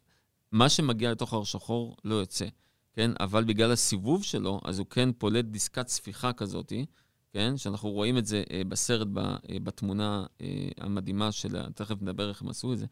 מה 0.51 0.69
שמגיע 0.69 1.11
לתוך 1.11 1.29
החור 1.29 1.45
שחור 1.45 1.95
לא 2.03 2.15
יוצא. 2.15 2.45
כן? 2.93 3.11
אבל 3.19 3.43
בגלל 3.43 3.71
הסיבוב 3.71 4.23
שלו, 4.23 4.61
אז 4.65 4.79
הוא 4.79 4.87
כן 4.89 5.09
פולט 5.11 5.45
דיסקת 5.45 5.85
ספיחה 5.85 6.33
כזאתי, 6.33 6.85
כן? 7.33 7.57
שאנחנו 7.57 7.89
רואים 7.89 8.17
את 8.17 8.25
זה 8.25 8.43
אה, 8.51 8.61
בסרט, 8.69 9.07
ב, 9.13 9.19
אה, 9.19 9.35
בתמונה 9.63 10.25
אה, 10.41 10.67
המדהימה 10.77 11.31
של, 11.31 11.69
תכף 11.71 12.01
נדבר 12.01 12.29
איך 12.29 12.41
הם 12.41 12.49
עשו 12.49 12.73
את 12.73 12.77
זה. 12.77 12.85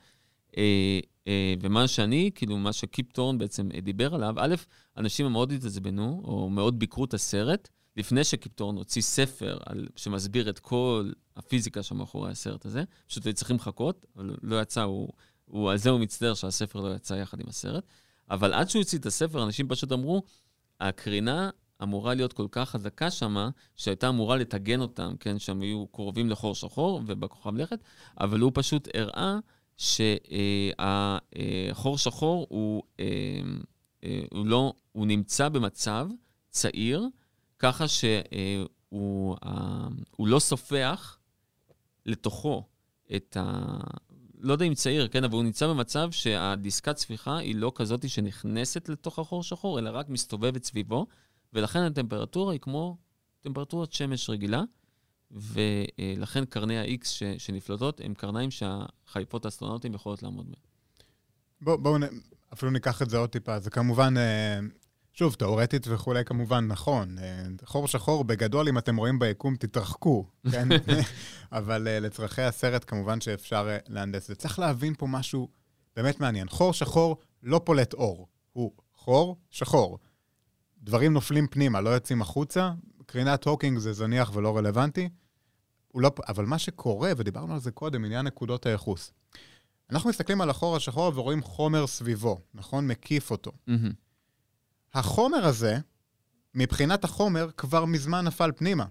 אה, 0.57 0.99
אה, 1.27 1.53
ומה 1.61 1.87
שאני, 1.87 2.31
כאילו, 2.35 2.57
מה 2.57 2.73
שקיפ 2.73 3.11
טורן 3.11 3.37
בעצם 3.37 3.69
אה, 3.75 3.81
דיבר 3.81 4.15
עליו, 4.15 4.35
א', 4.37 4.55
אנשים 4.97 5.31
מאוד 5.31 5.51
התעצבנו, 5.51 6.21
או 6.23 6.49
מאוד 6.49 6.79
ביקרו 6.79 7.05
את 7.05 7.13
הסרט, 7.13 7.69
לפני 7.97 8.23
שקיפ 8.23 8.53
טורן 8.53 8.75
הוציא 8.75 9.01
ספר 9.01 9.57
על, 9.65 9.87
שמסביר 9.95 10.49
את 10.49 10.59
כל 10.59 11.11
הפיזיקה 11.35 11.83
שמאחורי 11.83 12.31
הסרט 12.31 12.65
הזה. 12.65 12.83
פשוט 13.07 13.25
היו 13.25 13.33
צריכים 13.33 13.55
לחכות, 13.55 14.05
אבל 14.15 14.35
לא 14.41 14.61
יצא, 14.61 14.83
הוא, 14.83 15.09
הוא, 15.45 15.71
על 15.71 15.77
זה 15.77 15.89
הוא 15.89 15.99
מצטער 15.99 16.33
שהספר 16.33 16.81
לא 16.81 16.95
יצא 16.95 17.13
יחד 17.13 17.39
עם 17.39 17.47
הסרט. 17.47 17.83
אבל 18.29 18.53
עד 18.53 18.69
שהוא 18.69 18.79
הוציא 18.79 18.99
את 18.99 19.05
הספר, 19.05 19.43
אנשים 19.43 19.67
פשוט 19.67 19.91
אמרו, 19.91 20.23
הקרינה 20.79 21.49
אמורה 21.83 22.13
להיות 22.13 22.33
כל 22.33 22.47
כך 22.51 22.69
חזקה 22.69 23.11
שמה, 23.11 23.49
שהייתה 23.75 24.09
אמורה 24.09 24.37
לטגן 24.37 24.81
אותם, 24.81 25.15
כן, 25.19 25.39
שהם 25.39 25.61
היו 25.61 25.87
קרובים 25.87 26.29
לחור 26.29 26.55
שחור 26.55 27.01
ובכוכב 27.05 27.55
לכת, 27.55 27.79
אבל 28.19 28.39
הוא 28.39 28.51
פשוט 28.53 28.87
הראה 28.93 29.39
שהחור 29.77 31.97
שחור 31.97 32.47
הוא, 32.49 32.83
אה, 32.99 33.05
אה, 34.03 34.23
הוא 34.31 34.45
לא, 34.45 34.73
הוא 34.91 35.07
נמצא 35.07 35.49
במצב 35.49 36.07
צעיר, 36.49 37.07
ככה 37.59 37.85
שהוא 37.87 39.37
אה, 39.45 39.87
לא 40.19 40.39
סופח 40.39 41.17
לתוכו 42.05 42.63
את 43.15 43.37
ה... 43.39 43.77
לא 44.45 44.53
יודע 44.53 44.65
אם 44.65 44.73
צעיר, 44.73 45.07
כן, 45.07 45.23
אבל 45.23 45.33
הוא 45.33 45.43
נמצא 45.43 45.67
במצב 45.67 46.11
שהדיסקת 46.11 46.95
צפיחה 46.95 47.37
היא 47.37 47.55
לא 47.55 47.71
כזאת 47.75 48.09
שנכנסת 48.09 48.89
לתוך 48.89 49.19
החור 49.19 49.43
שחור, 49.43 49.79
אלא 49.79 49.89
רק 49.93 50.09
מסתובבת 50.09 50.63
סביבו, 50.63 51.07
ולכן 51.53 51.79
הטמפרטורה 51.79 52.53
היא 52.53 52.59
כמו 52.59 52.97
טמפרטורת 53.41 53.93
שמש 53.93 54.29
רגילה, 54.29 54.61
ולכן 55.31 56.45
קרני 56.45 56.79
ה-X 56.79 57.05
שנפלטות 57.37 58.01
הם 58.03 58.13
קרניים 58.13 58.51
שהחייפות 58.51 59.45
האסטרונאוטים 59.45 59.93
יכולות 59.93 60.23
לעמוד 60.23 60.45
בהם. 60.45 60.61
בואו 61.61 61.77
בוא, 61.77 61.99
אפילו 62.53 62.71
ניקח 62.71 63.01
את 63.01 63.09
זה 63.09 63.17
עוד 63.17 63.29
טיפה. 63.29 63.59
זה 63.59 63.69
כמובן, 63.69 64.17
אה, 64.17 64.59
שוב, 65.18 65.34
תאורטית 65.34 65.88
וכולי, 65.88 66.26
כמובן 66.26 66.68
נכון. 66.68 67.18
אה, 67.20 67.43
חור 67.66 67.88
שחור, 67.88 68.24
בגדול, 68.24 68.68
אם 68.68 68.78
אתם 68.78 68.95
רואים 68.97 69.20
ביקום, 69.20 69.55
תתרחקו, 69.55 70.26
כן? 70.51 70.68
אבל 71.51 71.88
אה, 71.88 71.99
לצרכי 71.99 72.41
הסרט, 72.41 72.84
כמובן 72.88 73.22
שאפשר 73.22 73.68
אה, 73.70 73.78
להנדס 73.88 74.24
את 74.24 74.28
זה. 74.28 74.36
צריך 74.36 74.59
להבין 74.59 74.93
פה 74.97 75.07
משהו 75.07 75.49
באמת 75.95 76.20
מעניין. 76.20 76.49
חור 76.49 76.74
שחור 76.74 77.18
לא 77.43 77.61
פולט 77.63 77.93
אור, 77.93 78.28
הוא 78.53 78.72
חור 78.93 79.38
שחור. 79.51 79.99
דברים 80.84 81.13
נופלים 81.13 81.47
פנימה, 81.47 81.82
לא 81.82 81.89
יוצאים 81.89 82.22
החוצה. 82.22 82.72
קרינת 83.05 83.43
הוקינג 83.43 83.78
זה 83.78 83.93
זניח 83.93 84.32
ולא 84.36 84.57
רלוונטי. 84.57 85.09
לא, 85.95 86.11
אבל 86.28 86.45
מה 86.45 86.59
שקורה, 86.59 87.11
ודיברנו 87.18 87.53
על 87.53 87.59
זה 87.59 87.72
קודם, 87.72 88.05
עניין 88.05 88.26
נקודות 88.26 88.66
הייחוס. 88.66 89.13
אנחנו 89.89 90.09
מסתכלים 90.09 90.41
על 90.41 90.49
החור 90.49 90.76
השחור 90.76 91.11
ורואים 91.16 91.43
חומר 91.43 91.88
סביבו, 91.88 92.38
נכון? 92.53 92.88
מקיף 92.88 93.32
אותו. 93.32 93.51
מהמם. 93.68 94.04
החומר 94.95 95.45
הזה, 95.45 95.77
מבחינת 96.53 97.03
החומר, 97.03 97.49
כבר 97.57 97.85
מזמן 97.85 98.25
נפל 98.25 98.51
פנימה. 98.55 98.85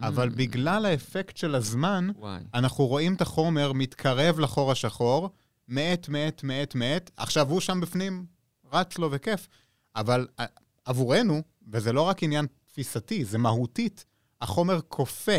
אבל 0.00 0.28
Mm. 0.28 0.36
בגלל 0.36 0.86
האפקט 0.86 1.36
של 1.36 1.54
הזמן, 1.54 2.08
וואי. 2.16 2.40
אנחנו 2.54 2.86
רואים 2.86 3.14
את 3.14 3.20
החומר 3.20 3.72
מתקרב 3.72 4.38
לחור 4.38 4.72
השחור, 4.72 5.30
מאט, 5.68 6.08
מאט, 6.08 6.42
מאט, 6.42 6.74
מאט. 6.74 7.10
עכשיו 7.16 7.50
הוא 7.50 7.60
שם 7.60 7.80
בפנים, 7.80 8.26
רץ 8.72 8.98
לו 8.98 9.08
וכיף. 9.12 9.48
אבל 9.96 10.26
ע- 10.40 10.44
עבורנו, 10.84 11.42
וזה 11.72 11.92
לא 11.92 12.02
רק 12.02 12.22
עניין 12.22 12.46
תפיסתי, 12.66 13.24
זה 13.24 13.38
מהותית, 13.38 14.04
החומר 14.40 14.80
כופה. 14.88 15.38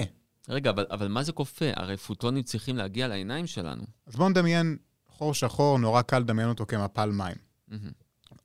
רגע, 0.49 0.69
אבל, 0.69 0.85
אבל 0.91 1.07
מה 1.07 1.23
זה 1.23 1.31
כופה? 1.31 1.65
הרי 1.75 1.97
פוטונים 1.97 2.43
צריכים 2.43 2.75
להגיע 2.77 3.07
לעיניים 3.07 3.47
שלנו. 3.47 3.83
אז 4.07 4.15
בואו 4.15 4.29
נדמיין 4.29 4.77
חור 5.07 5.33
שחור, 5.33 5.79
נורא 5.79 6.01
קל 6.01 6.19
לדמיין 6.19 6.49
אותו 6.49 6.65
כמפל 6.65 7.09
מים. 7.11 7.35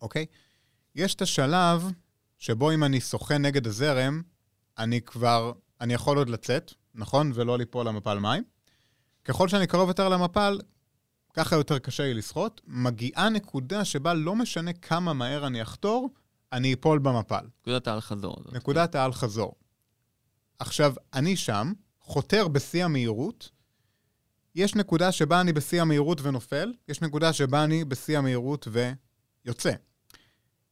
אוקיי? 0.00 0.26
יש 0.94 1.14
את 1.14 1.22
השלב 1.22 1.92
שבו 2.38 2.72
אם 2.72 2.84
אני 2.84 3.00
שוחה 3.00 3.38
נגד 3.38 3.66
הזרם, 3.66 4.22
אני 4.78 5.00
כבר, 5.00 5.52
אני 5.80 5.94
יכול 5.94 6.18
עוד 6.18 6.28
לצאת, 6.28 6.72
נכון? 6.94 7.32
ולא 7.34 7.58
ליפול 7.58 7.88
למפל 7.88 8.18
מים. 8.18 8.44
ככל 9.24 9.48
שאני 9.48 9.66
קרוב 9.66 9.88
יותר 9.88 10.08
למפל, 10.08 10.58
ככה 11.34 11.56
יותר 11.56 11.78
קשה 11.78 12.02
לי 12.02 12.14
לשחות. 12.14 12.60
מגיעה 12.66 13.28
נקודה 13.28 13.84
שבה 13.84 14.14
לא 14.14 14.36
משנה 14.36 14.72
כמה 14.72 15.12
מהר 15.12 15.46
אני 15.46 15.62
אחתור, 15.62 16.10
אני 16.52 16.74
אפול 16.74 16.98
במפל. 16.98 17.44
נקודת 17.60 17.88
האל-חזור. 17.88 18.36
נקודת 18.52 18.94
האל-חזור. 18.94 19.54
עכשיו, 20.58 20.94
אני 21.14 21.36
שם, 21.36 21.72
חותר 22.00 22.48
בשיא 22.48 22.84
המהירות, 22.84 23.50
יש 24.54 24.74
נקודה 24.74 25.12
שבה 25.12 25.40
אני 25.40 25.52
בשיא 25.52 25.82
המהירות 25.82 26.20
ונופל, 26.22 26.72
יש 26.88 27.02
נקודה 27.02 27.32
שבה 27.32 27.64
אני 27.64 27.84
בשיא 27.84 28.18
המהירות 28.18 28.68
ויוצא. 29.44 29.72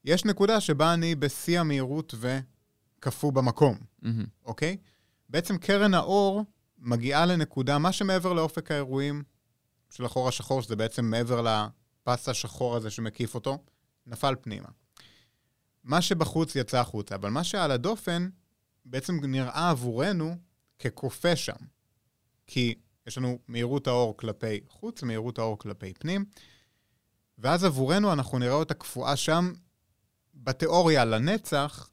יש 0.04 0.24
נקודה 0.24 0.60
שבה 0.60 0.94
אני 0.94 1.14
בשיא 1.14 1.60
המהירות 1.60 2.14
וקפוא 2.20 3.32
במקום, 3.32 3.78
מהמם. 4.02 4.24
אוקיי? 4.44 4.76
בעצם 5.28 5.58
קרן 5.58 5.94
האור 5.94 6.44
מגיעה 6.78 7.26
לנקודה, 7.26 7.78
מה 7.78 7.92
שמעבר 7.92 8.32
לאופק 8.32 8.70
האירועים 8.70 9.22
של 9.90 10.04
החור 10.04 10.28
השחור, 10.28 10.62
שזה 10.62 10.76
בעצם 10.76 11.04
מעבר 11.04 11.42
לפס 11.42 12.28
השחור 12.28 12.76
הזה 12.76 12.90
שמקיף 12.90 13.34
אותו, 13.34 13.58
נפל 14.06 14.34
פנימה. 14.40 14.68
מה 15.84 16.02
שבחוץ 16.02 16.56
יצא 16.56 16.80
החוצה, 16.80 17.14
אבל 17.14 17.30
מה 17.30 17.44
שעל 17.44 17.70
הדופן 17.70 18.28
בעצם 18.84 19.20
נראה 19.22 19.70
עבורנו 19.70 20.36
ככופה 20.78 21.36
שם. 21.36 21.56
כי 22.46 22.74
יש 23.06 23.18
לנו 23.18 23.38
מהירות 23.48 23.86
האור 23.86 24.16
כלפי 24.16 24.60
חוץ, 24.68 25.02
מהירות 25.02 25.38
האור 25.38 25.58
כלפי 25.58 25.94
פנים, 25.94 26.24
ואז 27.38 27.64
עבורנו 27.64 28.12
אנחנו 28.12 28.38
נראה 28.38 28.54
אותה 28.54 28.74
קפואה 28.74 29.16
שם. 29.16 29.52
בתיאוריה 30.44 31.04
לנצח, 31.04 31.90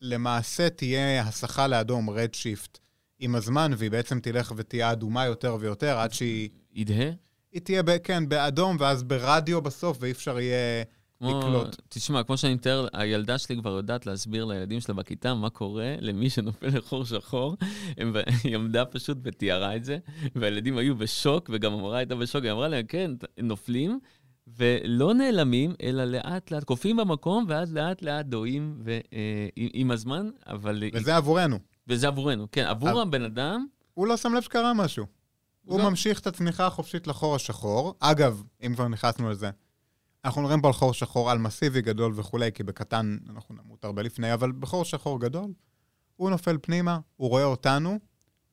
למעשה 0.00 0.70
תהיה 0.70 1.22
הסחה 1.22 1.66
לאדום, 1.66 2.10
רד 2.10 2.34
שיפט, 2.34 2.78
עם 3.18 3.34
הזמן, 3.34 3.72
והיא 3.76 3.90
בעצם 3.90 4.20
תלך 4.20 4.52
ותהיה 4.56 4.92
אדומה 4.92 5.26
יותר 5.26 5.56
ויותר, 5.60 5.98
עד 5.98 6.12
שהיא 6.12 6.48
ידהה? 6.74 7.10
היא 7.52 7.60
תהיה, 7.60 7.82
ב, 7.82 7.98
כן, 7.98 8.28
באדום, 8.28 8.76
ואז 8.80 9.02
ברדיו 9.02 9.62
בסוף, 9.62 9.98
ואי 10.00 10.10
אפשר 10.10 10.40
יהיה 10.40 10.84
כמו, 11.18 11.38
לקלוט. 11.38 11.76
תשמע, 11.88 12.22
כמו 12.22 12.36
שאני 12.36 12.54
מתאר, 12.54 12.86
הילדה 12.92 13.38
שלי 13.38 13.56
כבר 13.56 13.70
יודעת 13.70 14.06
להסביר 14.06 14.44
לילדים 14.44 14.80
שלה 14.80 14.94
בכיתה 14.94 15.34
מה 15.34 15.50
קורה 15.50 15.94
למי 16.00 16.30
שנופל 16.30 16.78
לחור 16.78 17.04
שחור. 17.04 17.56
הם, 17.98 18.14
היא 18.44 18.54
עמדה 18.54 18.84
פשוט 18.84 19.18
ותיארה 19.22 19.76
את 19.76 19.84
זה, 19.84 19.98
והילדים 20.34 20.78
היו 20.78 20.96
בשוק, 20.96 21.50
וגם 21.52 21.72
המורה 21.72 21.98
הייתה 21.98 22.14
בשוק, 22.14 22.44
היא 22.44 22.52
אמרה 22.52 22.68
להם, 22.68 22.86
כן, 22.86 23.10
נופלים, 23.42 23.98
ולא 24.56 25.14
נעלמים, 25.14 25.74
אלא 25.82 26.04
לאט 26.04 26.50
לאט, 26.50 26.64
קופאים 26.64 26.96
במקום, 26.96 27.44
ואז 27.48 27.74
לאט 27.74 28.02
לאט 28.02 28.26
דועים 28.26 28.80
ו, 28.84 28.90
אה, 29.12 29.48
עם, 29.56 29.68
עם 29.72 29.90
הזמן, 29.90 30.30
אבל... 30.46 30.82
וזה 30.94 31.16
עבורנו. 31.16 31.58
וזה 31.88 32.08
עבורנו, 32.08 32.46
כן, 32.52 32.64
עבור 32.66 32.90
אבל- 32.90 33.00
הבן 33.00 33.22
אדם, 33.24 33.66
הוא 33.94 34.06
לא 34.06 34.16
שם 34.16 34.34
לב 34.34 34.42
שקרה 34.42 34.74
משהו. 34.74 35.06
הוא 35.64 35.78
לא. 35.78 35.90
ממשיך 35.90 36.20
את 36.20 36.26
הצמיחה 36.26 36.66
החופשית 36.66 37.06
לחור 37.06 37.34
השחור. 37.34 37.94
אגב, 38.00 38.42
אם 38.66 38.74
כבר 38.74 38.88
נכנסנו 38.88 39.30
לזה, 39.30 39.50
אנחנו 40.24 40.40
מדברים 40.42 40.60
פה 40.60 40.68
על 40.68 40.74
חור 40.74 40.94
שחור 40.94 41.30
על 41.30 41.38
מסיבי 41.38 41.82
גדול 41.82 42.12
וכולי, 42.16 42.52
כי 42.52 42.62
בקטן 42.62 43.16
אנחנו 43.30 43.54
נמות 43.54 43.84
הרבה 43.84 44.02
לפני, 44.02 44.34
אבל 44.34 44.52
בחור 44.52 44.84
שחור 44.84 45.20
גדול, 45.20 45.52
הוא 46.16 46.30
נופל 46.30 46.56
פנימה, 46.62 46.98
הוא 47.16 47.28
רואה 47.28 47.44
אותנו, 47.44 47.98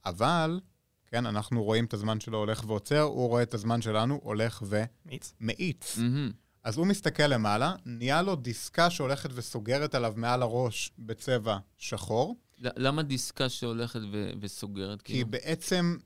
אבל, 0.05 0.59
כן, 1.07 1.25
אנחנו 1.25 1.63
רואים 1.63 1.85
את 1.85 1.93
הזמן 1.93 2.19
שלו 2.19 2.37
הולך 2.37 2.63
ועוצר, 2.67 3.01
הוא 3.01 3.27
רואה 3.27 3.43
את 3.43 3.53
הזמן 3.53 3.81
שלנו 3.81 4.19
הולך 4.23 4.63
מאיץ. 5.05 5.33
ומאיץ. 5.41 5.97
מהמם. 5.97 6.31
אז 6.63 6.77
הוא 6.77 6.87
מסתכל 6.87 7.27
למעלה, 7.27 7.75
נהיה 7.85 8.21
לו 8.21 8.35
דיסקה 8.35 8.89
שהולכת 8.89 9.29
וסוגרת 9.33 9.95
עליו 9.95 10.13
מעל 10.15 10.41
הראש 10.41 10.91
בצבע 10.99 11.57
שחור, 11.77 12.35
למה 12.59 13.03
דיסקה 13.03 13.49
שהולכת 13.49 13.99
ו- 14.11 14.29
וסוגרת? 14.41 15.01
כי 15.01 15.13
כאילו? 15.13 15.27
בעצם 15.27 15.97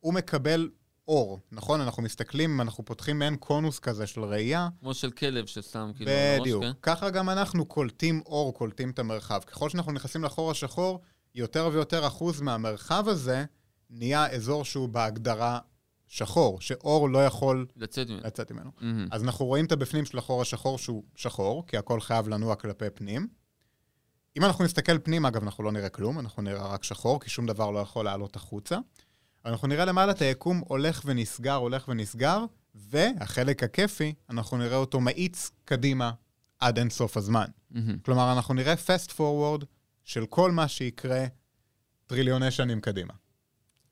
הוא 0.00 0.14
מקבל 0.14 0.68
אור, 1.08 1.40
נכון? 1.52 1.80
אנחנו 1.80 2.02
מסתכלים, 2.02 2.60
אנחנו 2.60 2.84
פותחים 2.84 3.18
מעין 3.18 3.36
קונוס 3.36 3.78
כזה 3.78 4.06
של 4.06 4.24
ראייה. 4.24 4.68
כמו 4.80 4.94
של 4.94 5.10
כלב 5.10 5.46
ששם 5.46 5.90
כאילו 5.96 6.10
על 6.10 6.16
הראש, 6.16 6.40
בדיוק. 6.40 6.64
כן? 6.64 6.72
ככה 6.82 7.10
גם 7.10 7.30
אנחנו 7.30 7.66
קולטים 7.66 8.22
אור, 8.26 8.54
קולטים 8.54 8.90
את 8.90 8.98
המרחב. 8.98 9.40
ככל 9.46 9.68
שאנחנו 9.70 9.92
נכנסים 9.92 10.24
לחור 10.24 10.50
השחור, 10.50 11.00
יותר 11.34 11.70
ויותר 11.72 12.06
אחוז 12.06 12.40
מהמרחב 12.40 13.08
הזה 13.08 13.44
נהיה 13.90 14.26
אזור 14.26 14.64
שהוא 14.64 14.88
בהגדרה 14.88 15.58
שחור, 16.06 16.60
שאור 16.60 17.08
לא 17.08 17.26
יכול 17.26 17.66
לצאת 17.76 18.08
ממנו. 18.08 18.20
לצאת 18.24 18.52
ממנו. 18.52 18.70
מהמם. 18.80 19.08
אז 19.10 19.24
אנחנו 19.24 19.46
רואים 19.46 19.64
את 19.64 19.72
הבפנים 19.72 20.04
של 20.04 20.18
החור 20.18 20.42
השחור 20.42 20.78
שהוא 20.78 21.04
שחור, 21.16 21.66
כי 21.66 21.76
הכל 21.76 22.00
חייב 22.00 22.28
לנוע 22.28 22.54
כלפי 22.54 22.90
פנים. 22.94 23.28
אם 24.36 24.44
אנחנו 24.44 24.64
נסתכל 24.64 24.98
פנים, 24.98 25.26
אגב, 25.26 25.42
אנחנו 25.42 25.64
לא 25.64 25.72
נראה 25.72 25.88
כלום, 25.88 26.18
אנחנו 26.18 26.42
נראה 26.42 26.66
רק 26.66 26.84
שחור, 26.84 27.20
כי 27.20 27.30
שום 27.30 27.46
דבר 27.46 27.70
לא 27.70 27.78
יכול 27.78 28.04
לעלות 28.04 28.36
החוצה. 28.36 28.78
אנחנו 29.44 29.68
נראה 29.68 29.84
למעלה 29.84 30.12
את 30.12 30.22
היקום 30.22 30.62
הולך 30.68 31.02
ונסגר, 31.04 31.54
הולך 31.54 31.88
ונסגר, 31.88 32.44
והחלק 32.74 33.62
הכיפי, 33.62 34.14
אנחנו 34.30 34.56
נראה 34.56 34.76
אותו 34.76 35.00
מאיץ 35.00 35.50
קדימה 35.64 36.10
עד 36.58 36.78
אין 36.78 36.90
סוף 36.90 37.16
הזמן. 37.16 37.46
מהמם. 37.70 37.98
כלומר, 37.98 38.32
אנחנו 38.32 38.54
נראה 38.54 38.74
fast 38.74 39.10
forward 39.10 39.64
של 40.04 40.26
כל 40.26 40.52
מה 40.52 40.68
שיקרה 40.68 41.26
טריליוני 42.06 42.50
שנים 42.50 42.80
קדימה. 42.80 43.14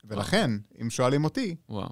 ולכן, 0.08 0.50
אם 0.82 0.90
שואלים 0.90 1.24
אותי, 1.24 1.56
וואו. 1.68 1.88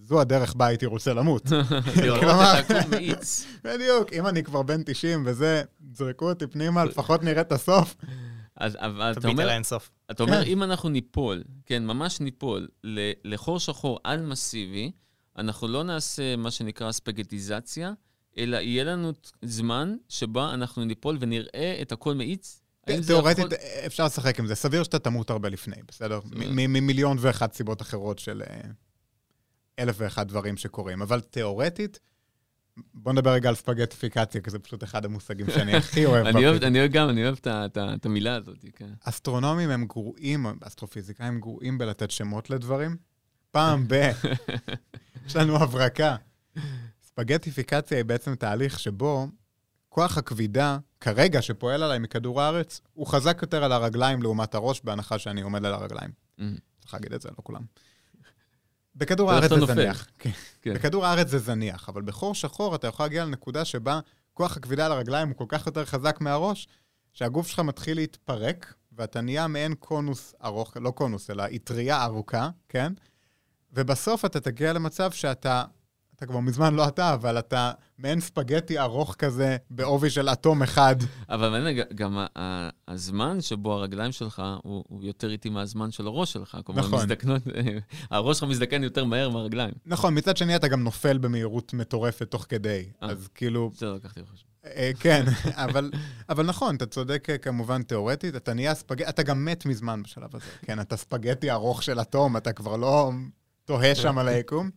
זו 0.00 0.20
הדרך 0.20 0.54
בה 0.54 0.66
הייתי 0.66 0.86
רוצה 0.86 1.14
למות. 1.14 1.46
כלומר-. 2.20 2.60
בדיוק, 3.64 4.12
אם 4.12 4.26
אני 4.26 4.42
כבר 4.42 4.62
בן 4.62 4.82
90 4.82 5.22
וזה, 5.26 5.62
זרקו 5.92 6.28
אותי 6.28 6.46
פנימה, 6.46 6.84
לפחות 6.84 7.22
נראה 7.22 7.40
את 7.40 7.52
הסוף. 7.52 7.96
אז 8.56 8.76
אבל 8.76 9.12
אתה 9.18 9.28
אומר. 9.28 9.58
אתה 10.10 10.22
אומר, 10.22 10.44
כן. 10.44 10.50
אם 10.50 10.62
אנחנו 10.62 10.88
ניפול, 10.88 11.42
כן, 11.66 11.86
ממש 11.86 12.20
ניפול, 12.20 12.68
לחור 13.24 13.58
שחור 13.60 13.98
על 14.04 14.22
מסיבי, 14.22 14.92
אנחנו 15.38 15.68
לא 15.68 15.82
נעשה 15.82 16.36
מה 16.36 16.50
שנקרא 16.50 16.92
ספגטיזציה, 16.92 17.92
אלא 18.38 18.56
יהיה 18.56 18.84
לנו 18.84 19.12
זמן 19.42 19.96
שבה 20.08 20.54
אנחנו 20.54 20.84
ניפול 20.84 21.16
ונראה 21.20 21.78
את 21.82 21.92
הכל 21.92 22.14
מאיץ? 22.14 22.61
תיאורטית, 22.86 23.38
יכול- 23.44 23.56
אפשר 23.86 24.04
לשחק 24.04 24.38
עם 24.38 24.46
זה. 24.46 24.54
סביר 24.54 24.82
שאתה 24.82 24.98
תמות 24.98 25.30
הרבה 25.30 25.48
לפני, 25.48 25.76
בסדר? 25.88 26.20
ממיליון 26.56 27.16
ואחת 27.20 27.52
סיבות 27.52 27.82
אחרות 27.82 28.18
של 28.18 28.42
אה, 28.50 28.60
אלף 29.78 29.96
ואחת 29.98 30.26
דברים 30.26 30.56
שקורים. 30.56 31.02
אבל 31.02 31.20
תיאורטית, 31.20 31.98
בוא 32.94 33.12
נדבר 33.12 33.30
רגע 33.30 33.48
על 33.48 33.54
ספגטיפיקציה, 33.54 34.40
כי 34.40 34.50
זה 34.50 34.58
פשוט 34.58 34.84
אחד 34.84 35.04
המושגים 35.04 35.46
שאני 35.50 35.74
הכי 35.74 36.04
אוהב. 36.06 36.26
אני 36.26 36.46
אוהב. 36.48 36.62
אני 36.62 36.88
גם, 36.88 37.08
אני 37.08 37.24
אוהב 37.24 37.36
את 37.76 38.06
המילה 38.06 38.34
הזאת, 38.36 38.64
כן. 38.76 38.90
אסטרונומים 39.04 39.70
הם 39.70 39.86
גרועים, 39.86 40.46
אסטרופיזיקאים 40.60 41.40
גרועים 41.40 41.78
בלתת 41.78 42.10
שמות 42.10 42.50
לדברים. 42.50 42.96
פעם 43.50 43.84
ב... 43.88 44.10
יש 45.26 45.36
לנו 45.36 45.56
הברקה. 45.56 46.16
ספגטיפיקציה 47.06 47.96
היא 47.98 48.04
בעצם 48.04 48.34
תהליך 48.34 48.78
שבו 48.80 49.28
כוח 49.92 50.18
הכבידה, 50.18 50.78
כרגע 51.00 51.42
שפועל 51.42 51.82
עליי 51.82 51.98
מכדור 51.98 52.40
הארץ, 52.40 52.80
הוא 52.92 53.06
חזק 53.06 53.38
יותר 53.42 53.64
על 53.64 53.72
הרגליים 53.72 54.22
לעומת 54.22 54.54
הראש, 54.54 54.80
בהנחה 54.84 55.18
שאני 55.18 55.42
עומד 55.42 55.64
על 55.64 55.74
הרגליים. 55.74 56.10
מהמם. 56.38 56.56
צריך 56.80 56.94
להגיד 56.94 57.12
את 57.12 57.22
זה, 57.22 57.28
לא 57.28 57.42
כולם. 57.42 57.62
בכדור 58.96 59.32
הארץ 59.32 59.50
זה. 59.50 59.66
זניח. 59.66 60.06
כן. 60.18 60.30
כן. 60.62 60.74
בכדור 60.74 61.06
הארץ 61.06 61.28
זה 61.28 61.38
זניח, 61.38 61.88
אבל 61.88 62.02
בחור 62.02 62.34
שחור 62.34 62.74
אתה 62.74 62.86
יכול 62.86 63.04
להגיע 63.06 63.24
לנקודה 63.24 63.64
שבה 63.64 64.00
כוח 64.34 64.56
הכבידה 64.56 64.86
על 64.86 64.92
הרגליים 64.92 65.28
הוא 65.28 65.36
כל 65.36 65.44
כך 65.48 65.66
יותר 65.66 65.84
חזק 65.84 66.20
מהראש, 66.20 66.68
שהגוף 67.12 67.48
שלך 67.48 67.58
מתחיל 67.58 67.96
להתפרק, 67.96 68.74
ואתה 68.92 69.20
נהיה 69.20 69.46
מעין 69.46 69.74
קונוס 69.74 70.34
ארוך, 70.44 70.76
לא 70.76 70.90
קונוס, 70.90 71.30
אלא 71.30 71.44
אטריה 71.56 72.04
ארוכה, 72.04 72.50
כן? 72.68 72.92
ובסוף 73.72 74.24
אתה 74.24 74.40
תגיע 74.40 74.72
למצב 74.72 75.12
שאתה, 75.12 75.64
אתה 76.22 76.30
כבר 76.30 76.40
מזמן 76.40 76.74
לא 76.74 76.88
אתה, 76.88 77.14
אבל 77.14 77.38
אתה 77.38 77.72
מעין 77.98 78.20
ספגטי 78.20 78.78
ארוך 78.78 79.14
כזה, 79.18 79.56
בעובי 79.70 80.10
של 80.10 80.28
אטום 80.28 80.62
אחד. 80.62 80.96
אבל 81.28 81.82
גם 81.94 82.24
הזמן 82.88 83.40
שבו 83.40 83.72
הרגליים 83.72 84.12
שלך 84.12 84.42
הוא 84.62 84.84
הוא 84.88 85.04
יותר 85.04 85.30
איטי 85.30 85.48
מהזמן 85.48 85.90
של 85.90 86.06
הראש 86.06 86.32
שלך. 86.32 86.58
כלומר, 86.64 86.82
נכון. 86.82 86.98
מזדקנות, 86.98 87.42
הראש 88.10 88.38
שלך 88.38 88.48
מזדקן 88.48 88.82
יותר 88.82 89.04
מהר 89.04 89.28
מהרגליים. 89.28 89.74
נכון, 89.86 90.18
מצד 90.18 90.36
שני 90.36 90.56
אתה 90.56 90.68
גם 90.68 90.84
נופל 90.84 91.18
במהירות 91.18 91.72
מטורפת 91.72 92.30
תוך 92.30 92.46
כדי. 92.48 92.84
אה. 93.02 93.08
אז 93.08 93.28
כאילו, 93.34 93.70
בסדר, 93.70 93.94
לקחתי 93.94 94.22
בחשבון. 94.22 94.52
אה, 94.64 94.90
כן, 95.00 95.24
אבל, 95.64 95.90
אבל 96.28 96.46
נכון, 96.46 96.76
אתה 96.76 96.86
צודק 96.86 97.26
אה, 97.30 97.38
כמובן 97.38 97.82
תיאורטית, 97.82 98.36
אתה 98.36 98.54
נהיה 98.54 98.74
ספגטי, 98.74 99.08
אתה 99.08 99.22
גם 99.22 99.44
מת 99.44 99.66
מזמן 99.66 100.02
בשלב 100.02 100.36
הזה. 100.36 100.46
כן, 100.62 100.80
אתה 100.80 100.96
ספגטי 100.96 101.50
ארוך 101.50 101.82
של 101.82 102.00
אטום, 102.00 102.36
אתה 102.36 102.52
כבר 102.52 102.76
לא 102.76 103.10
תוהה 103.64 103.94
שם 104.02 104.18
על 104.18 104.28
היקום. 104.28 104.70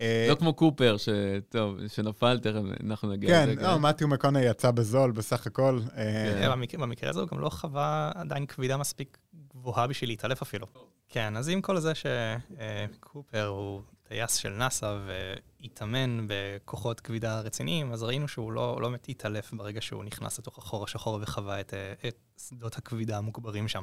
אה, 0.00 0.26
לא 0.30 0.34
כמו 0.34 0.54
קופר, 0.54 0.96
שטוב, 0.96 1.88
שנפל, 1.88 2.38
תכף 2.38 2.60
אנחנו 2.86 3.12
נגיע 3.12 3.28
כן, 3.28 3.48
לזה. 3.50 3.62
לא, 3.62 3.80
מתיו 3.80 4.08
מקוני 4.08 4.40
יצא 4.42 4.70
בזול 4.70 5.10
בסך 5.12 5.46
הכל. 5.46 5.80
אה, 5.84 5.88
כן. 5.96 6.50
אה, 6.50 6.56
במקרה- 6.78 7.10
הזה 7.10 7.20
הוא 7.20 7.28
גם 7.28 7.40
לא 7.40 7.48
חווה 7.48 8.12
עדיין 8.14 8.46
כבידה 8.46 8.76
מספיק 8.76 9.18
גבוהה 9.54 9.86
בשביל 9.86 10.10
להתעלף 10.10 10.42
אפילו. 10.42 10.66
כן, 11.08 11.36
אז 11.36 11.48
עם 11.48 11.60
כל 11.60 11.80
זה 11.80 11.92
שקופר 11.94 13.46
הוא 13.46 13.82
טייס 14.02 14.34
של 14.34 14.48
נאסא 14.48 14.98
והתאמן 15.06 16.26
בכוחות 16.28 17.00
כבידה 17.00 17.40
רציניים, 17.40 17.92
אז 17.92 18.02
ראינו 18.02 18.28
שהוא 18.28 18.52
לא 18.52 18.78
לא 18.80 18.88
באמת 18.88 19.08
התעלף 19.08 19.52
ברגע 19.54 19.80
שהוא 19.80 20.04
נכנס 20.04 20.38
לתוך 20.38 20.58
החור 20.58 20.84
השחור 20.84 21.18
וחווה 21.22 21.60
את 21.60 21.74
את 22.08 22.16
שדות 22.48 22.76
הכבידה 22.78 23.18
המוגברים 23.18 23.68
שם. 23.68 23.82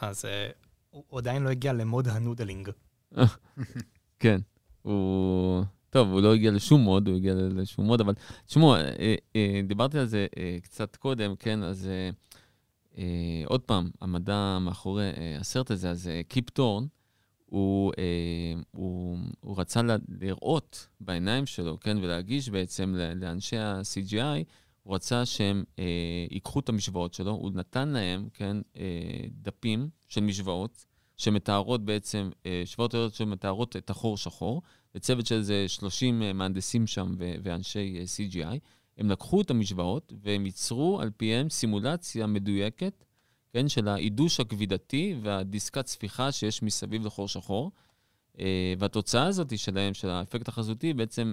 אז 0.00 0.24
הוא 0.90 1.18
עדיין 1.18 1.42
לא 1.42 1.50
הגיע 1.50 1.72
למוד 1.72 2.08
ה 2.08 2.14
noodling. 2.14 2.70
כן, 4.20 4.40
הוא... 4.86 5.64
טוב, 5.90 6.12
הוא 6.12 6.20
לא 6.20 6.34
הגיע 6.34 6.50
לשום 6.50 6.80
מוד, 6.80 7.08
הוא 7.08 7.16
הגיע 7.16 7.34
לשום 7.34 7.84
מוד, 7.84 8.00
אבל 8.00 8.14
תשמעו, 8.46 8.74
אה, 8.74 9.14
אה, 9.36 9.60
דיברתי 9.66 9.98
על 9.98 10.06
זה 10.06 10.26
אה, 10.38 10.58
קצת 10.62 10.96
קודם, 10.96 11.36
כן, 11.36 11.62
אז 11.62 11.88
עוד 13.46 13.60
פעם, 13.60 13.90
המדע 14.00 14.58
מאחורי 14.60 15.10
הסרט 15.40 15.70
הזה, 15.70 15.90
אז 15.90 16.10
קיפ 16.28 16.50
טורן, 16.50 16.84
הוא, 17.46 17.92
הוא, 18.70 19.18
הוא 19.40 19.58
רצה 19.58 19.80
לראות 20.20 20.86
בעיניים 21.00 21.46
שלו, 21.46 21.80
כן, 21.80 21.98
ולהגיש 21.98 22.48
בעצם 22.48 22.94
לאנשי 23.16 23.56
ה-CGI, 23.56 24.44
הוא 24.82 24.94
רצה 24.94 25.26
שהם 25.26 25.64
ייקחו 26.30 26.60
את 26.60 26.68
המשוואות 26.68 27.14
שלו, 27.14 27.30
הוא 27.30 27.50
נתן 27.54 27.88
להם, 27.88 28.28
כן, 28.34 28.56
דפים 29.42 29.88
של 30.08 30.20
משוואות, 30.20 30.84
שמתארות 31.16 31.84
בעצם, 31.84 32.30
שוות 32.64 32.94
שמתארות 33.12 33.76
את 33.76 33.90
החור 33.90 34.16
שחור, 34.16 34.62
וצוות 34.96 35.26
של 35.26 35.34
איזה 35.34 35.64
30 35.68 36.22
אה, 36.22 36.32
מהנדסים 36.32 36.86
שם 36.86 37.14
ו- 37.18 37.34
ואנשי 37.42 37.98
אה, 37.98 38.04
CGI. 38.04 38.58
הם 38.98 39.10
לקחו 39.10 39.40
את 39.40 39.50
המשוואות 39.50 40.12
והם 40.22 40.46
ייצרו 40.46 41.00
על 41.00 41.10
פיהם 41.16 41.50
סימולציה 41.50 42.26
מדויקת, 42.26 43.04
כן, 43.52 43.68
של 43.68 43.88
העידוש 43.88 44.40
הכבידתי 44.40 45.14
והדיסקת 45.22 45.84
צפיחה 45.84 46.32
שיש 46.32 46.62
מסביב 46.62 47.06
לחור 47.06 47.28
שחור. 47.28 47.72
אה, 48.38 48.74
והתוצאה 48.78 49.26
הזאת 49.26 49.58
שלהם, 49.58 49.94
של 49.94 50.08
האפקט 50.08 50.48
החזותי, 50.48 50.94
בעצם, 50.94 51.32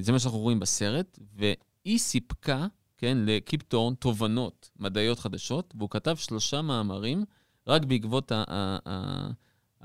זה 0.00 0.12
מה 0.12 0.18
שאנחנו 0.18 0.38
רואים 0.38 0.60
בסרט, 0.60 1.18
והיא 1.34 1.98
סיפקה, 1.98 2.66
כן, 2.96 3.18
לקיפטורן 3.26 3.94
תובנות 3.94 4.70
מדעיות 4.78 5.18
חדשות, 5.18 5.74
והוא 5.78 5.90
כתב 5.90 6.16
שלושה 6.16 6.62
מאמרים 6.62 7.24
רק 7.66 7.84
בעקבות 7.84 8.32
ה- 8.32 8.44
ה- 8.48 8.78
ה- 8.86 9.30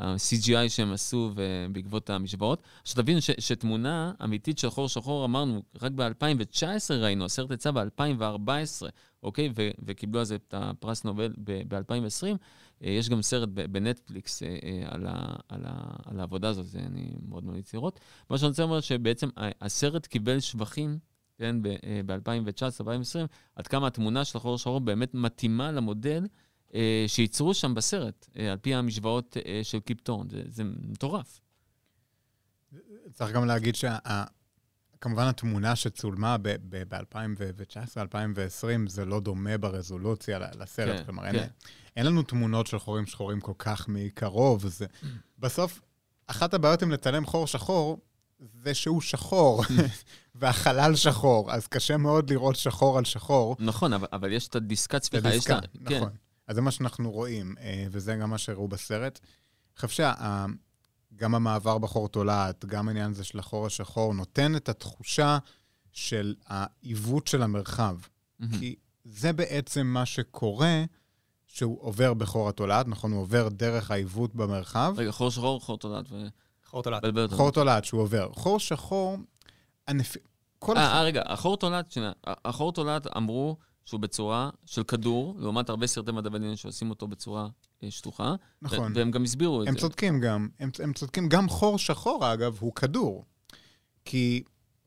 ה-CGI 0.02 0.70
שהם 0.70 0.92
עשו 0.94 1.32
ובעקבות 1.36 2.10
המשוואות. 2.10 2.64
עכשיו 2.82 3.04
תבינו 3.04 3.20
שתמונה 3.22 4.12
אמיתית 4.24 4.58
של 4.58 4.70
חור 4.70 4.90
שחור, 4.90 5.26
אמרנו, 5.26 5.62
רק 5.82 5.92
ב-2019 5.92 6.94
ראינו, 6.94 7.26
הסרט 7.26 7.52
יצא 7.52 7.72
ב-2014, 7.72 8.88
אוקיי? 9.24 9.50
ו- 9.56 9.70
וקיבלו 9.86 10.24
זה 10.26 10.36
את 10.36 10.54
הפרס 10.58 11.04
נובל 11.04 11.34
ב-2020. 11.44 12.38
יש 12.82 13.10
גם 13.10 13.22
סרט 13.22 13.50
ב- 13.54 13.66
בנטפליקס 13.72 14.44
אה, 14.44 14.48
אה, 14.64 14.84
על, 14.88 15.06
ה- 15.08 15.36
על, 15.50 15.62
ה- 15.66 15.96
על 16.06 16.20
העבודה 16.20 16.50
הזאת, 16.50 16.66
זה 16.66 16.80
אני 16.80 17.14
מאוד 17.28 17.46
ממליץ 17.46 17.74
לראות. 17.74 18.00
מה 18.30 18.38
שאני 18.38 18.50
רוצה 18.50 18.64
לומר, 18.64 18.80
שבעצם 18.80 19.30
הסרט 19.38 20.06
קיבל 20.06 20.40
שבחים, 20.40 21.00
כן, 21.38 21.56
ב-2019-2020, 22.06 23.28
עד 23.56 23.68
כמה 23.68 23.88
התמונה 23.88 24.26
של 24.26 24.38
החור 24.38 24.56
השחור 24.56 24.80
באמת 24.80 25.14
מתאימה 25.14 25.72
למודל 25.72 26.24
אה, 26.24 26.28
שייצרו 27.08 27.54
שם 27.54 27.74
בסרט, 27.76 28.28
אה, 28.40 28.52
על 28.52 28.58
פי 28.58 28.76
המשוואות 28.76 29.38
אה, 29.46 29.60
של 29.64 29.80
קיפטורן. 29.80 30.30
זה, 30.30 30.42
זה 30.48 30.64
מטורף. 30.66 31.40
צריך 33.14 33.32
גם 33.32 33.46
להגיד 33.46 33.76
שכמובן 33.76 35.28
התמונה 35.28 35.76
שצולמה 35.76 36.38
ב-2019-2020 36.42 38.04
זה 38.88 39.06
לא 39.06 39.20
דומה 39.20 39.58
ברזולוציה 39.58 40.40
לסרט. 40.40 40.98
כן, 41.00 41.04
כלומר, 41.06 41.24
כן. 41.24 41.36
אין, 41.40 41.48
אין 41.96 42.06
לנו 42.06 42.24
תמונות 42.24 42.68
של 42.68 42.80
חורים 42.80 43.06
שחורים 43.06 43.40
כל 43.42 43.54
כך 43.60 43.88
מקרוב. 43.88 44.68
זה... 44.68 44.86
בסוף, 45.40 45.82
אחת 46.28 46.54
הבעיות 46.54 46.82
עם 46.84 46.92
לצלם 46.92 47.26
חור 47.26 47.48
שחור, 47.48 48.00
זה 48.64 48.74
שהוא 48.74 49.02
שחור, 49.02 49.64
והחלל 50.36 50.96
שחור, 50.96 51.52
אז 51.54 51.68
קשה 51.68 51.98
מאוד 51.98 52.30
לראות 52.30 52.56
שחור 52.56 52.98
על 52.98 53.06
שחור. 53.06 53.56
נכון, 53.60 53.94
אבל, 53.94 54.08
אבל 54.14 54.32
יש 54.32 54.48
את 54.48 54.56
הדיסקת 54.56 55.02
צפיחה. 55.02 55.28
יש 55.30 55.34
בדיסקה, 55.34 55.54
לה- 55.54 55.90
כן. 55.90 56.04
אז 56.52 56.56
זה 56.56 56.62
מה 56.62 56.72
שאנחנו 56.72 57.12
רואים, 57.12 57.56
אה, 57.60 57.86
וזה 57.92 58.16
גם 58.16 58.30
מה 58.30 58.38
שהראו 58.38 58.68
בסרט. 58.68 59.20
אני 59.24 59.90
חושב 59.90 60.04
שגם 61.16 61.36
המעבר 61.36 61.78
בחור 61.78 62.10
תולעת, 62.10 62.66
גם 62.66 62.88
העניין 62.88 63.12
הזה 63.12 63.24
של 63.24 63.40
החור 63.40 63.66
השחור, 63.66 64.14
נותן 64.14 64.56
את 64.56 64.70
התחושה 64.70 65.38
של 65.92 66.36
העיוות 66.48 67.28
של 67.28 67.44
המרחב. 67.44 67.98
מהמם. 68.40 68.60
כי 68.60 68.76
זה 69.04 69.34
בעצם 69.34 69.88
מה 69.88 70.06
שקורה 70.06 70.84
שהוא 71.48 71.78
עובר 71.82 72.14
בחור 72.14 72.50
התולעת, 72.50 72.88
נכון? 72.88 73.12
הוא 73.12 73.22
עובר 73.22 73.50
דרך 73.50 73.92
העיוות 73.92 74.36
במרחב. 74.36 74.94
רגע, 74.98 75.12
חור 75.12 75.32
שחור, 75.32 75.62
חור 75.62 75.78
תולעת, 75.78 76.06
חור 76.66 76.84
תולעת. 76.84 77.04
חור 77.32 77.52
תולעת 77.52 77.86
שהוא 77.86 78.02
עובר. 78.02 78.30
חור 78.34 78.60
שחור, 78.60 79.18
הנפ... 79.88 80.18
כל 80.60 80.78
אה. 80.78 80.98
אה, 80.98 81.04
רגע, 81.04 81.22
החור 81.26 81.58
תולעת, 81.58 81.92
שנייה, 81.92 82.12
החור 82.24 82.74
תולעת 82.74 83.18
אמרו 83.18 83.58
שהוא 83.86 84.02
בצורה 84.02 84.50
של 84.66 84.84
כדור, 84.84 85.36
לעומת 85.40 85.70
הרבה 85.70 85.88
סרטי 85.88 86.12
מדע 86.12 86.30
בדיוני 86.30 86.58
שעושים 86.58 86.90
אותו 86.90 87.08
בצורה 87.08 87.48
אה, 87.84 87.92
שטוחה. 87.92 88.36
נכון. 88.62 88.94
והם 88.96 89.12
גם 89.12 89.24
הסבירו 89.24 89.64
את 89.64 89.68
הם 89.68 89.74
זה. 89.74 89.80
צודקים 89.80 90.20
גם, 90.20 90.50
הם, 90.60 90.70
הם 90.80 90.94
צודקים. 90.94 91.30
גם 91.30 91.50
חור 91.50 91.78
שחור, 91.78 92.34
אגב, 92.34 92.58
הוא 92.60 92.76
כדור. 92.76 93.26
כי 94.06 94.44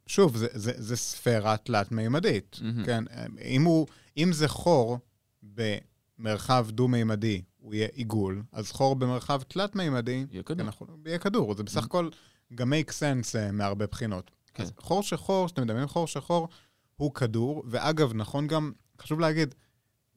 שוב, 0.07 0.37
זה, 0.37 0.47
זה, 0.53 0.73
זה 0.77 0.97
ספירה 0.97 1.57
תלת-מימדית. 1.57 2.59
מהמם. 2.63 2.85
כן, 2.85 3.05
אם, 3.45 3.65
הוא, 3.65 3.87
אם 4.17 4.33
זה 4.33 4.49
חור 4.49 4.99
במרחב 5.43 6.67
דו-מימדי, 6.71 7.43
הוא 7.59 7.75
יהיה 7.75 7.89
עיגול, 7.93 8.43
אז 8.53 8.73
חור 8.73 8.97
במרחב 8.97 9.43
תלת-מימדי, 9.43 10.27
יהיה 10.31 10.43
כדור. 10.43 10.67
אנחנו, 10.67 10.87
יהיה 11.07 11.19
כדור. 11.19 11.55
זה 11.55 11.63
בסך 11.63 11.85
הכל 11.85 12.11
גם 12.55 12.73
make 12.73 12.91
sense 12.91 13.33
uh, 13.33 13.53
מהרבה 13.53 13.87
בחינות. 13.87 14.31
כן. 14.55 14.63
אז 14.63 14.73
חור 14.79 15.03
שחור, 15.03 15.49
שאתם 15.49 15.63
מדמיינים 15.63 15.89
חור 15.89 16.07
שחור, 16.07 16.49
הוא 16.97 17.15
כדור, 17.15 17.65
ואגב, 17.67 18.13
נכון 18.15 18.47
גם, 18.47 18.73
חשוב 19.03 19.21
להגיד, 19.21 19.55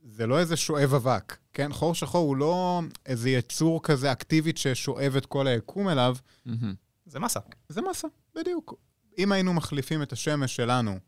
זה 0.03 0.27
לא 0.27 0.39
איזה 0.39 0.57
שואב 0.57 0.93
אבק, 0.93 1.37
כן? 1.53 1.73
חור 1.73 1.95
שחור 1.95 2.27
הוא 2.27 2.37
לא 2.37 2.81
איזה 3.05 3.29
יצור 3.29 3.83
כזה 3.83 4.11
אקטיבית 4.11 4.57
ששואב 4.57 5.15
את 5.17 5.25
כל 5.25 5.47
היקום 5.47 5.89
אליו, 5.89 6.15
מהמם. 6.45 6.73
זה 7.05 7.19
מסה. 7.19 7.39
זה 7.69 7.81
מסה, 7.81 8.07
בדיוק. 8.35 8.73
אם 9.17 9.31
היינו 9.31 9.53
מחליפים 9.53 10.01
את 10.01 10.13
השמש 10.13 10.55
שלנו 10.55 10.99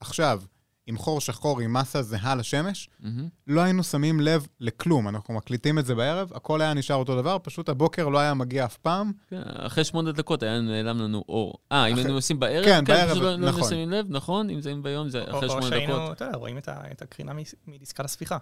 עכשיו 0.00 0.42
עם 0.88 0.98
חור 0.98 1.20
שחור 1.20 1.60
עם 1.60 1.72
מסה 1.72 2.02
זהה 2.02 2.34
לשמש, 2.34 2.88
מהמם. 3.00 3.28
לא 3.46 3.60
היינו 3.60 3.84
שמים 3.84 4.20
לב 4.20 4.46
לכלום. 4.60 5.08
אנחנו 5.08 5.34
מקליטים 5.34 5.78
את 5.78 5.86
זה 5.86 5.94
בערב, 5.94 6.32
הכל 6.34 6.60
היה 6.60 6.74
נשאר 6.74 6.96
אותו 6.96 7.16
דבר, 7.16 7.36
פשוט 7.42 7.68
הבוקר 7.68 8.08
לא 8.08 8.18
היה 8.18 8.34
מגיע 8.34 8.64
אף 8.64 8.76
פעם. 8.76 9.12
כן, 9.28 9.42
אחרי 9.44 9.84
שמונה 9.84 10.12
דקות 10.12 10.42
היה 10.42 10.60
נעלם 10.60 10.98
לנו 10.98 11.24
אור. 11.28 11.54
אה, 11.72 11.86
אם 11.86 11.92
אחרי- 11.92 12.04
היינו 12.04 12.14
עושים 12.14 12.40
בערב? 12.40 12.64
כן, 12.64 12.84
בערב, 12.84 13.10
פשוט 13.10 13.22
לא- 13.22 13.34
לא 13.36 13.48
נכון. 13.48 13.70
שמים 13.70 13.90
לב, 13.90 14.06
נכון? 14.08 14.50
אם 14.50 14.60
זה 14.60 14.74
ביום, 14.82 15.08
זה 15.08 15.22
או, 15.24 15.38
אחרי 15.38 15.48
או 15.48 15.52
שמונה 15.52 15.66
דקות. 15.66 15.70
שהיינו, 15.70 16.12
אתה 16.12 16.24
יודע, 16.24 16.36
רואים 16.36 16.58
את, 16.58 16.68
ה, 16.68 16.80
את 16.92 17.02
הקרינה 17.02 17.32
מ- 17.32 17.38
מדיסקת 17.66 18.04
הספיחה. 18.04 18.38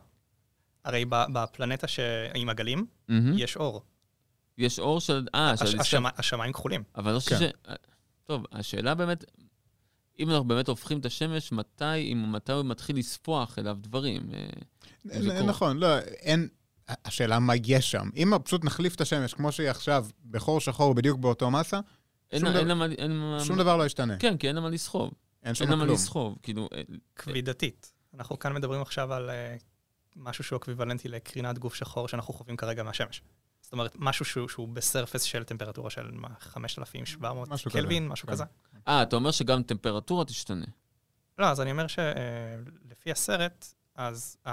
הרי 0.85 1.05
ב- 1.09 1.25
בפלנטה 1.33 1.87
ש... 1.89 2.01
עם 2.35 2.49
הגלים, 2.49 2.87
מהמם. 3.09 3.35
יש 3.39 3.57
אור. 3.57 3.83
יש 4.59 4.79
אור 4.79 5.01
של... 5.01 5.27
אה, 5.35 5.57
של 5.57 5.79
השמיים 6.19 6.53
כחולים. 6.53 6.83
אבל 6.97 7.11
אני 7.11 7.21
חושב 7.21 7.39
כן. 7.39 7.49
ש... 7.69 7.73
טוב, 8.27 8.45
השאלה 8.53 8.95
באמת, 8.95 9.25
אם 10.19 10.31
אנחנו 10.31 10.45
באמת 10.49 10.69
הופכים 10.69 10.99
את 10.99 11.07
השמש, 11.07 11.53
מתי, 11.53 12.13
אם 12.13 12.33
מתי 12.33 12.53
הוא 12.53 12.65
מתחיל 12.65 12.99
לספוח 12.99 13.59
אליו 13.59 13.77
דברים? 13.81 14.31
אה, 14.35 14.47
נ- 15.05 15.39
קור. 15.39 15.47
נכון, 15.47 15.77
לא, 15.79 15.99
אין... 15.99 16.49
השאלה 16.89 17.39
מה 17.39 17.53
יש 17.65 17.91
שם. 17.91 18.09
אם 18.17 18.33
פשוט 18.45 18.65
נחליף 18.65 18.95
את 18.95 19.01
השמש 19.01 19.35
כמו 19.35 19.53
שהיא 19.53 19.69
עכשיו, 19.69 20.07
בחור 20.31 20.61
שחור 20.61 20.95
בדיוק 20.95 21.19
באותו 21.19 21.51
מסה, 21.51 21.81
אין 22.33 22.41
שום 22.41 22.49
דבר- 22.49 22.83
אין. 22.85 22.91
אין 22.99 23.45
שום 23.45 23.59
דבר 23.59 23.77
לא 23.77 23.87
ישתנה. 23.87 24.17
כן, 24.19 24.37
כי 24.37 24.49
אין 24.49 24.57
לה 24.57 24.63
מה 24.63 24.69
לסחוב. 24.71 25.11
אין 25.43 25.55
שם 25.55 25.63
אין 25.63 25.71
לה 25.71 25.77
מה 25.77 25.85
כלום. 25.85 25.95
לסחוב. 25.95 26.37
כאילו, 26.43 26.69
אה, 26.75 26.83
כבידתית. 27.17 27.93
אנחנו 28.15 28.39
כאן 28.39 28.53
מדברים 28.55 28.83
עכשיו 28.83 29.13
על 29.13 29.31
uh, 29.31 29.63
משהו 30.17 30.45
שהוא 30.45 30.57
אקוויוולנטי 30.57 31.09
לקרינת 31.09 31.59
גוף 31.59 31.75
שחור 31.75 32.09
שאנחנו 32.09 32.35
חווים 32.35 32.57
כרגע 32.57 32.83
מהשמש. 32.83 33.23
זאת 33.63 33.73
אומרת, 33.73 33.93
משהו 33.99 34.25
שהוא, 34.25 34.49
שהוא 34.49 34.69
ב 34.69 34.75
surface 34.76 35.23
של 35.23 35.45
טמפרטורה 35.45 35.91
של 35.91 36.11
מה, 36.11 36.29
5,700 36.41 37.49
משהו 37.49 37.71
כזה, 37.71 37.81
קלווין, 37.81 38.09
משהו 38.09 38.27
כן. 38.27 38.33
כזה. 38.33 38.45
אה, 38.89 39.03
אתה 39.03 39.17
אומר 39.17 39.31
שגם 39.31 39.63
טמפרטורה 39.63 40.25
תשתנה. 40.25 40.67
לא, 41.39 41.47
אז 41.47 41.61
אני 41.61 41.71
אומר 41.71 41.87
שלפי 41.87 43.11
הסרט, 43.11 43.67
אז 43.95 44.37
אה, 44.47 44.51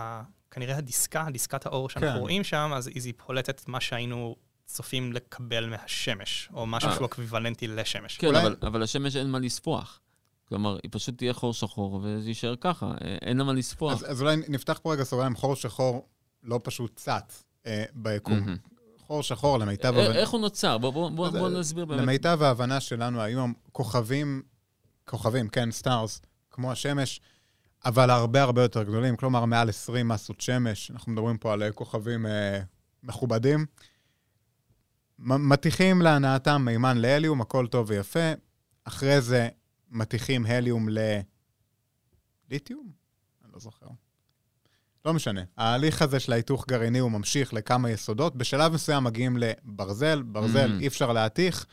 כנראה 0.52 0.78
הדיסקה, 0.78 1.26
דיסקת 1.32 1.66
האור 1.66 1.90
שאנחנו 1.90 2.10
כן. 2.10 2.18
רואים 2.18 2.44
שם, 2.44 2.72
אז 2.76 2.88
היא 2.88 3.14
פולטת 3.18 3.68
מה 3.68 3.80
שהיינו 3.80 4.36
צופים 4.66 5.14
לקבל 5.14 5.70
מהשמש, 5.70 6.50
או 6.54 6.66
משהו 6.66 6.90
אה. 6.90 6.96
שהוא 6.96 7.06
אקוויוולנטי 7.06 7.68
לשמש. 7.68 8.18
כן, 8.18 8.36
אבל, 8.36 8.56
אבל 8.62 8.84
השמש 8.84 9.16
אין 9.16 9.32
מה 9.32 9.40
לספוח. 9.40 10.00
כלומר, 10.46 10.78
היא 10.84 10.90
פשוט 10.92 11.18
תהיה 11.18 11.34
חור 11.34 11.54
שחור 11.54 12.02
וזה 12.04 12.30
יישאר 12.30 12.56
ככה, 12.62 12.86
אה, 12.86 13.18
אין 13.22 13.38
לה 13.38 13.44
מה 13.44 13.54
לספוח. 13.54 13.94
אז, 13.94 14.12
אז 14.12 14.22
אולי 14.22 14.36
נפתח 14.48 14.80
פה 14.84 14.94
רגע 14.94 15.04
סוגריים, 15.04 15.36
חור 15.36 15.56
שחור 15.56 16.08
לא 16.44 16.60
פשוט 16.64 16.96
צץ 16.96 17.44
אה, 17.66 17.84
ביקום. 17.94 18.40
מהמם. 18.40 18.58
חור 19.08 19.24
שחור, 19.24 19.58
למיטב, 19.58 19.94
אה. 19.98 20.12
איך 20.16 20.30
הוא 20.30 20.42
נוצר? 20.42 20.78
בוא, 20.78 20.92
בוא, 20.94 21.10
בוא, 21.10 21.28
אז, 21.28 21.34
בוא 21.34 21.50
אה, 21.50 21.60
נסביר 21.60 21.86
באמת. 21.86 22.02
למיטב 22.02 22.40
ההבנה 22.42 22.80
שלנו, 22.80 23.22
היו 23.22 23.46
כוכבים, 23.72 24.42
כוכבים, 25.06 25.50
כן, 25.50 25.72
stars, 25.72 26.22
כמו 26.52 26.72
השמש, 26.72 27.22
אבל 27.86 28.10
הרבה 28.10 28.42
הרבה 28.42 28.62
יותר 28.62 28.84
גדולים, 28.84 29.16
כלומר 29.16 29.46
מעל 29.46 29.70
20 29.70 30.08
מסות 30.08 30.42
שמש, 30.42 30.92
אנחנו 30.92 31.12
מדברים 31.12 31.38
פה 31.38 31.54
על 31.54 31.64
אה, 31.64 31.72
כוכבים 31.72 32.26
אה, 32.26 32.62
מכובדים. 33.04 33.66
מ- 35.20 35.50
מתיכים 35.50 36.02
להנאתם 36.02 36.62
מימן 36.66 36.98
להליום, 36.98 37.42
הכל 37.42 37.68
טוב 37.68 37.90
ויפה. 37.90 38.32
אחרי 38.84 39.22
זה 39.22 39.50
מתיכים 39.92 40.46
הליום 40.46 40.88
לליתיום? 42.50 42.92
אני 43.44 43.52
לא 43.54 43.60
זוכר. 43.60 43.88
לא 45.06 45.14
משנה. 45.14 45.42
ההליך 45.58 46.02
הזה 46.02 46.20
של 46.20 46.34
ההיתוך 46.34 46.66
גרעיני 46.68 47.00
הוא 47.00 47.12
ממשיך 47.12 47.54
לכמה 47.54 47.92
יסודות. 47.92 48.36
בשלב 48.36 48.74
מסוים 48.74 49.04
מגיעים 49.04 49.38
לברזל, 49.38 50.22
ברזל 50.22 50.78
Mm. 50.78 50.82
אי 50.82 50.88
אפשר 50.88 51.14
להתיך, 51.14 51.66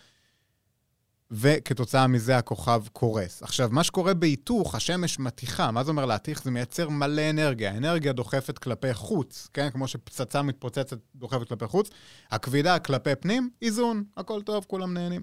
וכתוצאה 1.31 2.07
מזה 2.07 2.39
הכוכב 2.39 2.83
קורס. 2.93 3.43
עכשיו, 3.43 3.69
מה 3.73 3.85
שקורה 3.85 4.15
בהיתוך, 4.15 4.75
השמש 4.75 5.19
מתיחה. 5.19 5.71
מה 5.71 5.85
זה 5.85 5.91
אומר 5.91 6.07
להתיך? 6.07 6.43
זה 6.43 6.51
מייצר 6.51 6.89
מלא 6.89 7.31
אנרגיה. 7.31 7.73
האנרגיה 7.73 8.13
דוחפת 8.13 8.59
כלפי 8.59 8.95
חוץ, 8.95 9.49
כן? 9.53 9.71
כמו 9.71 9.89
שפצצה 9.89 10.43
מתפוצצת 10.43 10.99
דוחפת 11.15 11.49
כלפי 11.49 11.67
חוץ. 11.67 11.91
הכבידה 12.31 12.79
כלפי 12.79 13.15
פנים, 13.15 13.51
איזון, 13.63 14.05
הכל 14.17 14.43
טוב, 14.43 14.65
כולם 14.69 14.95
נהנים. 14.95 15.23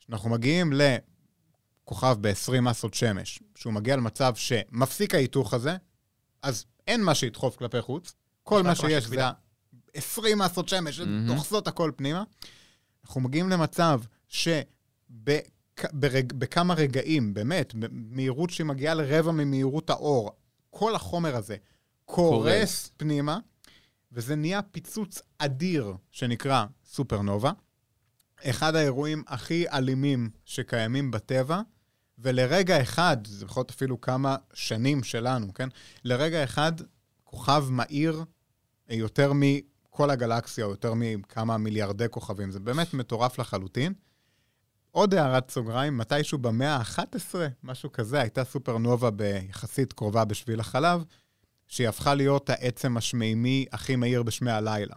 כשאנחנו 0.00 0.30
מגיעים 0.30 0.72
לכוכב 0.72 2.16
ב-20 2.20 2.60
מסות 2.60 2.94
שמש, 2.94 3.40
שהוא 3.54 3.72
מגיע 3.72 3.96
למצב 3.96 4.34
שמפסיק 4.34 5.14
ההיתוך 5.14 5.54
הזה, 5.54 5.76
אז 6.42 6.64
אין 6.86 7.02
מה 7.02 7.14
שידחוף 7.14 7.56
כלפי 7.56 7.80
חוץ. 7.82 8.14
כל 8.42 8.62
מה 8.62 8.74
שיש 8.74 8.92
זה 8.92 9.00
שכבידה. 9.00 9.28
ה-20 9.28 10.36
מסות 10.36 10.68
שמש, 10.68 11.00
מהמם. 11.00 11.28
שדוחסות 11.28 11.68
הכל 11.68 11.92
פנימה. 11.96 12.24
אנחנו 13.04 13.20
מגיעים 13.20 13.50
למצב 13.50 14.00
שבכמה 15.78 16.74
רגעים, 16.74 17.34
באמת, 17.34 17.74
במהירות 17.74 18.50
שהיא 18.50 18.66
מגיעה 18.66 18.94
לרבע 18.94 19.32
ממהירות 19.32 19.90
האור, 19.90 20.30
כל 20.70 20.94
החומר 20.94 21.36
הזה 21.36 21.56
קורס 22.04 22.44
קורס. 22.44 22.90
פנימה, 22.96 23.38
וזה 24.12 24.36
נהיה 24.36 24.62
פיצוץ 24.62 25.22
אדיר 25.38 25.94
שנקרא 26.10 26.64
סופרנובה. 26.84 27.52
אחד 28.44 28.74
האירועים 28.74 29.22
הכי 29.26 29.68
אלימים 29.68 30.30
שקיימים 30.44 31.10
בטבע, 31.10 31.60
ולרגע 32.22 32.82
אחד, 32.82 33.16
זה 33.26 33.44
יכול 33.44 33.60
להיות 33.60 33.70
אפילו 33.70 34.00
כמה 34.00 34.36
שנים 34.54 35.02
שלנו, 35.02 35.54
כן? 35.54 35.68
לרגע 36.04 36.44
אחד, 36.44 36.72
כוכב 37.24 37.64
מהיר 37.70 38.24
יותר 38.88 39.32
מכל 39.34 40.10
הגלקסיה, 40.10 40.64
או 40.64 40.70
יותר 40.70 40.92
מכמה 40.96 41.58
מיליארדי 41.58 42.06
כוכבים. 42.10 42.50
זה 42.50 42.60
באמת 42.60 42.94
מטורף 42.94 43.38
לחלוטין. 43.38 43.92
עוד 44.90 45.14
הערת 45.14 45.50
סוגריים, 45.50 45.98
מתישהו 45.98 46.38
במאה 46.38 46.76
ה-11, 46.76 47.34
משהו 47.62 47.92
כזה, 47.92 48.20
הייתה 48.20 48.44
סופרנובה 48.44 49.10
ביחסית 49.10 49.92
קרובה 49.92 50.24
בשביל 50.24 50.60
החלב, 50.60 51.04
שהיא 51.68 51.88
הפכה 51.88 52.14
להיות 52.14 52.50
העצם 52.50 52.96
השמימי 52.96 53.66
הכי 53.72 53.96
מהיר 53.96 54.22
בשמי 54.22 54.50
הלילה. 54.50 54.96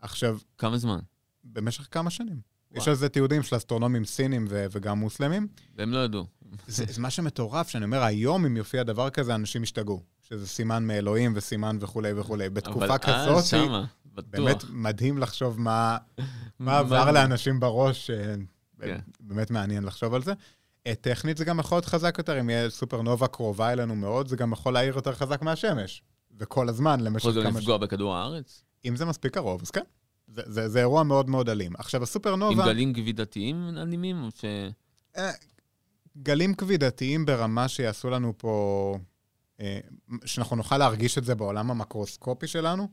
עכשיו, 0.00 0.38
כמה 0.58 0.78
זמן? 0.78 0.98
במשך 1.44 1.88
כמה 1.90 2.10
שנים. 2.10 2.49
יש 2.74 2.88
על 2.88 2.94
זה 2.94 3.08
תיעודים 3.08 3.42
של 3.42 3.56
אסטרונומים 3.56 4.04
סינים 4.04 4.46
ו- 4.50 4.66
וגם 4.70 4.98
מוסלמים. 4.98 5.48
והם 5.76 5.92
לא 5.92 6.04
ידעו. 6.04 6.26
זה, 6.66 6.84
זה 6.88 7.00
מה 7.00 7.10
שמטורף, 7.10 7.68
שאני 7.68 7.84
אומר, 7.84 8.02
היום 8.02 8.46
אם 8.46 8.56
יופיע 8.56 8.82
דבר 8.82 9.10
כזה, 9.10 9.34
אנשים 9.34 9.62
ישתגעו. 9.62 10.02
שזה 10.30 10.46
סימן 10.46 10.86
מאלוהים 10.86 11.32
וסימן 11.36 11.78
וכולי 11.80 12.12
וכולי. 12.16 12.50
בתקופה 12.50 12.86
אבל 12.86 12.98
כזאת, 12.98 13.36
אז 13.36 13.46
שמה, 13.48 13.84
באמת 14.14 14.56
בטוח. 14.56 14.70
מדהים 14.72 15.18
לחשוב 15.18 15.60
מה, 15.60 15.98
מה 16.58 16.78
עבר 16.78 17.10
לאנשים 17.10 17.60
בראש, 17.60 18.10
אה, 18.10 18.34
כן. 18.80 18.98
באמת 19.20 19.50
מעניין 19.50 19.84
לחשוב 19.84 20.14
על 20.14 20.22
זה. 20.22 20.32
אה, 20.86 20.94
טכנית 20.94 21.36
זה 21.36 21.44
גם 21.44 21.58
יכול 21.58 21.76
להיות 21.76 21.84
חזק 21.84 22.14
יותר, 22.18 22.40
אם 22.40 22.50
יהיה 22.50 22.70
סופרנובה 22.70 23.26
קרובה 23.26 23.72
אלינו 23.72 23.96
מאוד, 23.96 24.28
זה 24.28 24.36
גם 24.36 24.52
יכול 24.52 24.72
להעיר 24.72 24.96
יותר 24.96 25.12
חזק 25.12 25.42
מהשמש. 25.42 26.02
וכל 26.38 26.68
הזמן, 26.68 27.00
למשך 27.00 27.28
יכול 27.28 27.44
גם 27.44 27.50
כמה... 27.50 27.60
לפגוע 27.60 27.76
בכדור 27.76 28.16
הארץ? 28.16 28.62
אם 28.84 28.96
זה 28.96 29.04
מספיק 29.04 29.34
קרוב, 29.34 29.62
אז 29.62 29.70
כן. 29.70 29.80
זה, 30.46 30.52
זה, 30.52 30.68
זה 30.68 30.78
אירוע 30.78 31.02
מאוד 31.02 31.30
מאוד 31.30 31.48
אלים. 31.48 31.72
עכשיו, 31.78 32.02
הסופרנובה... 32.02 32.62
עם 32.62 32.68
גלים 32.68 32.92
כבידתיים 32.94 33.68
אלימים? 33.78 34.22
או 34.22 34.28
ש... 34.30 34.44
אה, 35.16 35.30
גלים 36.22 36.54
כבידתיים 36.54 37.26
ברמה 37.26 37.68
שיעשו 37.68 38.10
לנו 38.10 38.32
פה, 38.38 38.96
אה, 39.60 39.78
שאנחנו 40.24 40.56
נוכל 40.56 40.78
להרגיש 40.78 41.18
את 41.18 41.24
זה 41.24 41.34
בעולם 41.34 41.70
המקרוסקופי 41.70 42.46
שלנו. 42.46 42.88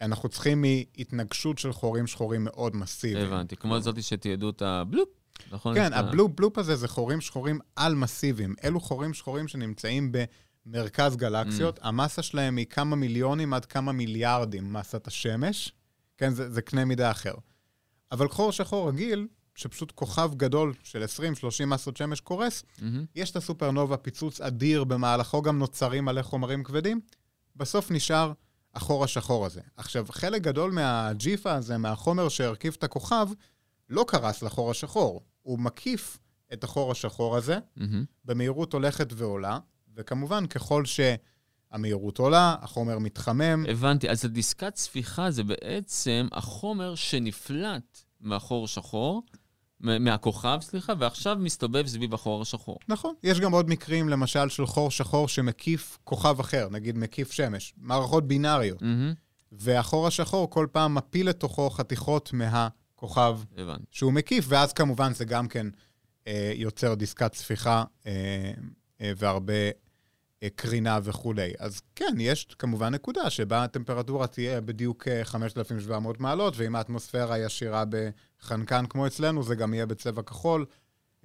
אנחנו 0.00 0.28
צריכים 0.28 0.62
מהתנגשות 0.62 1.58
של 1.58 1.72
חורים 1.72 2.06
שחורים 2.06 2.44
מאוד 2.44 2.76
מסיביים. 2.76 3.26
הבנתי. 3.32 3.56
כמו 3.56 3.80
זאתי 3.80 4.02
שתיעדו 4.02 4.50
את 4.50 4.62
הבלופ, 4.62 5.08
נכון? 5.52 5.74
כן, 5.74 5.86
את 5.86 5.92
ה- 5.92 5.98
הבלופ 5.98 6.32
בלופ 6.36 6.58
הזה 6.58 6.76
זה 6.76 6.88
חורים 6.88 7.20
שחורים 7.20 7.58
על 7.76 7.94
מסיביים. 7.94 8.54
אלו 8.64 8.80
חורים 8.80 9.14
שחורים 9.14 9.48
שנמצאים 9.48 10.12
במרכז 10.66 11.16
גלקסיות, 11.16 11.78
Mm. 11.78 11.82
המסה 11.82 12.22
שלהם 12.22 12.56
היא 12.56 12.66
כמה 12.66 12.96
מיליונים 12.96 13.54
עד 13.54 13.64
כמה 13.64 13.92
מיליארדים 13.92 14.72
מסת 14.72 15.06
השמש. 15.06 15.72
כן, 16.22 16.34
זה, 16.34 16.50
זה 16.50 16.62
קנה 16.62 16.84
מידה 16.84 17.10
אחר. 17.10 17.34
אבל 18.12 18.28
חור 18.28 18.52
שחור 18.52 18.88
רגיל, 18.88 19.28
שפשוט 19.54 19.92
כוכב 19.94 20.30
גדול 20.36 20.74
של 20.82 21.04
20-30 21.62 21.66
מסות 21.66 21.96
שמש 21.96 22.20
קורס, 22.20 22.64
מהמם. 22.78 23.04
יש 23.14 23.30
את 23.30 23.36
הסופרנובה, 23.36 23.96
פיצוץ 23.96 24.40
אדיר, 24.40 24.84
במהלכו 24.84 25.42
גם 25.42 25.58
נוצרים 25.58 26.04
מלא 26.04 26.22
חומרים 26.22 26.64
כבדים, 26.64 27.00
בסוף 27.56 27.90
נשאר 27.90 28.32
החור 28.74 29.04
השחור 29.04 29.46
הזה. 29.46 29.60
עכשיו, 29.76 30.06
חלק 30.10 30.42
גדול 30.42 30.72
מהג'יפה 30.72 31.52
הזה, 31.52 31.78
מהחומר 31.78 32.28
שהרכיב 32.28 32.74
את 32.78 32.84
הכוכב, 32.84 33.28
לא 33.88 34.04
קרס 34.08 34.42
לחור 34.42 34.70
השחור. 34.70 35.20
הוא 35.42 35.58
מקיף 35.58 36.18
את 36.52 36.64
החור 36.64 36.92
השחור 36.92 37.36
הזה, 37.36 37.58
מהמם. 37.76 38.04
במהירות 38.24 38.72
הולכת 38.72 39.12
ועולה, 39.16 39.58
וכמובן, 39.94 40.46
ככל 40.46 40.84
שהמהירות 41.72 42.18
עולה, 42.18 42.56
החומר 42.62 42.98
מתחמם. 42.98 43.64
הבנתי. 43.68 44.10
אז 44.10 44.24
הדיסקת 44.24 44.76
ספיחה 44.76 45.30
זה 45.30 45.44
בעצם 45.44 46.28
החומר 46.32 46.94
שנפלט 46.94 48.02
מהחור 48.20 48.68
שחור, 48.68 49.22
מהכוכב, 49.80 50.58
סליחה, 50.60 50.92
ועכשיו 50.98 51.36
מסתובב 51.40 51.86
סביב 51.86 52.14
החור 52.14 52.42
השחור. 52.42 52.78
נכון. 52.88 53.14
יש 53.22 53.40
גם 53.40 53.52
עוד 53.52 53.70
מקרים, 53.70 54.08
למשל, 54.08 54.48
של 54.48 54.66
חור 54.66 54.90
שחור 54.90 55.28
שמקיף 55.28 55.98
כוכב 56.04 56.40
אחר, 56.40 56.68
נגיד 56.70 56.98
מקיף 56.98 57.32
שמש, 57.32 57.74
מערכות 57.76 58.28
בינאריות. 58.28 58.82
מהמם. 58.82 59.12
והחור 59.52 60.06
השחור 60.06 60.50
כל 60.50 60.66
פעם 60.72 60.94
מפיל 60.94 61.28
לתוכו 61.28 61.70
חתיכות 61.70 62.32
מהכוכב 62.32 63.38
הבנתי. 63.56 63.84
שהוא 63.90 64.12
מקיף, 64.12 64.44
ואז 64.48 64.72
כמובן 64.72 65.14
זה 65.14 65.24
גם 65.24 65.48
כן 65.48 65.66
אה, 66.26 66.52
יוצר 66.54 66.94
דיסקת 66.94 67.34
ספיחה 67.34 67.84
אה, 68.06 68.52
אה, 69.00 69.12
והרבה 69.16 69.52
קרינה 70.50 70.98
וכולי. 71.02 71.52
אז 71.58 71.80
כן, 71.96 72.14
יש 72.18 72.46
כמובן 72.58 72.94
נקודה 72.94 73.30
שבה 73.30 73.64
הטמפרטורה 73.64 74.26
תהיה 74.26 74.60
בדיוק 74.60 75.08
אה, 75.08 75.24
5,700 75.24 76.20
מעלות, 76.20 76.54
ואם 76.56 76.76
האטמוספירה 76.76 77.38
ישירה 77.38 77.84
בחנקן 77.88 78.86
כמו 78.86 79.06
אצלנו, 79.06 79.42
זה 79.42 79.54
גם 79.54 79.74
יהיה 79.74 79.86
בצבע 79.86 80.22
כחול, 80.22 80.66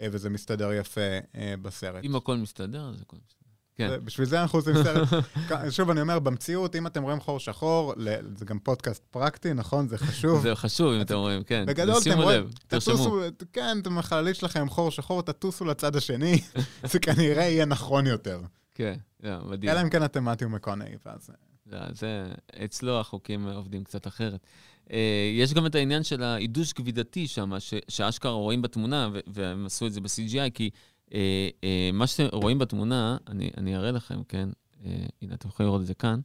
אה, 0.02 0.08
וזה 0.12 0.30
מסתדר 0.30 0.74
יפה 0.74 1.02
אה, 1.36 1.56
בסרט. 1.62 2.04
אם 2.04 2.16
הכל 2.16 2.38
מסתדר, 2.38 2.90
אז 2.90 3.02
הכל 3.02 3.18
מסתדר. 3.26 3.38
כן. 3.78 4.06
בשביל 4.06 4.28
זה 4.28 4.42
אנחנו 4.42 4.60
עושים 4.60 4.74
סרט. 4.84 5.08
שוב, 5.76 5.90
אני 5.90 6.02
אומר, 6.02 6.20
במציאות, 6.20 6.76
אם 6.76 6.88
אתם 6.88 7.04
רואים 7.04 7.20
חור 7.20 7.40
שחור, 7.40 7.94
זה 8.36 8.46
גם 8.46 8.60
פודקאסט 8.60 9.04
פרקטי, 9.12 9.54
נכון? 9.54 9.88
זה 9.88 9.98
חשוב. 9.98 10.42
זה 10.42 10.56
חשוב, 10.56 10.94
אם 10.94 11.02
אתם 11.02 11.16
רואים, 11.16 11.44
כן. 11.44 11.66
בגדול, 11.68 11.96
אתם 12.02 12.22
רואים. 12.22 12.48
תטוסו, 12.68 13.22
כן, 13.54 13.78
אתם 13.82 13.98
החללית 13.98 14.36
שלכם 14.36 14.70
חור 14.70 14.92
שחור, 14.92 15.22
תטוסו 15.22 15.66
לצד 15.66 15.96
השני, 15.96 16.42
זה 16.92 17.00
כנראה 17.00 17.44
יהיה 17.44 17.66
נכון 17.66 18.08
יותר. 18.08 18.42
כן, 18.76 18.96
זה 19.20 19.38
מדהים. 19.38 19.72
אלא 19.72 19.82
אם 19.82 19.90
כן 19.90 20.06
אתם 20.06 20.26
מתיו 20.26 20.50
מקונאי, 20.50 20.96
ואז... 21.06 21.30
זה, 21.66 21.78
זה, 21.92 22.34
אצלו 22.66 23.00
החוקים 23.00 23.48
עובדים 23.48 23.84
קצת 23.84 24.08
אחרת. 24.08 24.46
אה, 24.92 25.32
יש 25.34 25.54
גם 25.54 25.66
את 25.66 25.76
העניין 25.76 26.04
של 26.04 26.24
העידוש 26.24 26.74
כבידתי 26.74 27.28
שם, 27.28 27.52
שאשכרה 27.88 28.32
רואים 28.32 28.62
בתמונה, 28.62 29.10
והם 29.28 29.66
עשו 29.66 29.88
את 29.88 29.94
זה 29.94 30.02
ב-CGI, 30.02 30.50
כי 30.54 30.70
אה, 31.14 31.50
אה, 31.64 31.90
מה 31.94 32.08
שאתם 32.08 32.38
רואים 32.38 32.60
בתמונה, 32.60 33.18
אני, 33.28 33.50
אני 33.58 33.76
אראה 33.76 33.92
לכם, 33.92 34.24
כן? 34.24 34.50
אה, 34.86 35.06
הנה, 35.22 35.36
אתם 35.36 35.50
יכולים 35.50 35.68
לראות 35.68 35.82
את 35.82 35.88
זה 35.88 35.94
כאן. 35.94 36.20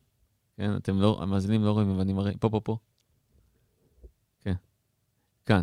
כן, 0.57 0.77
אתם 0.77 1.01
לא, 1.01 1.19
המאזינים 1.23 1.65
לא 1.65 1.71
רואים, 1.71 1.91
אבל 1.91 2.01
אני 2.01 2.13
מראה, 2.13 2.33
פה, 2.41 2.51
פה, 2.51 2.61
פה. 2.61 2.77
כן, 4.41 4.55
כאן. 5.47 5.63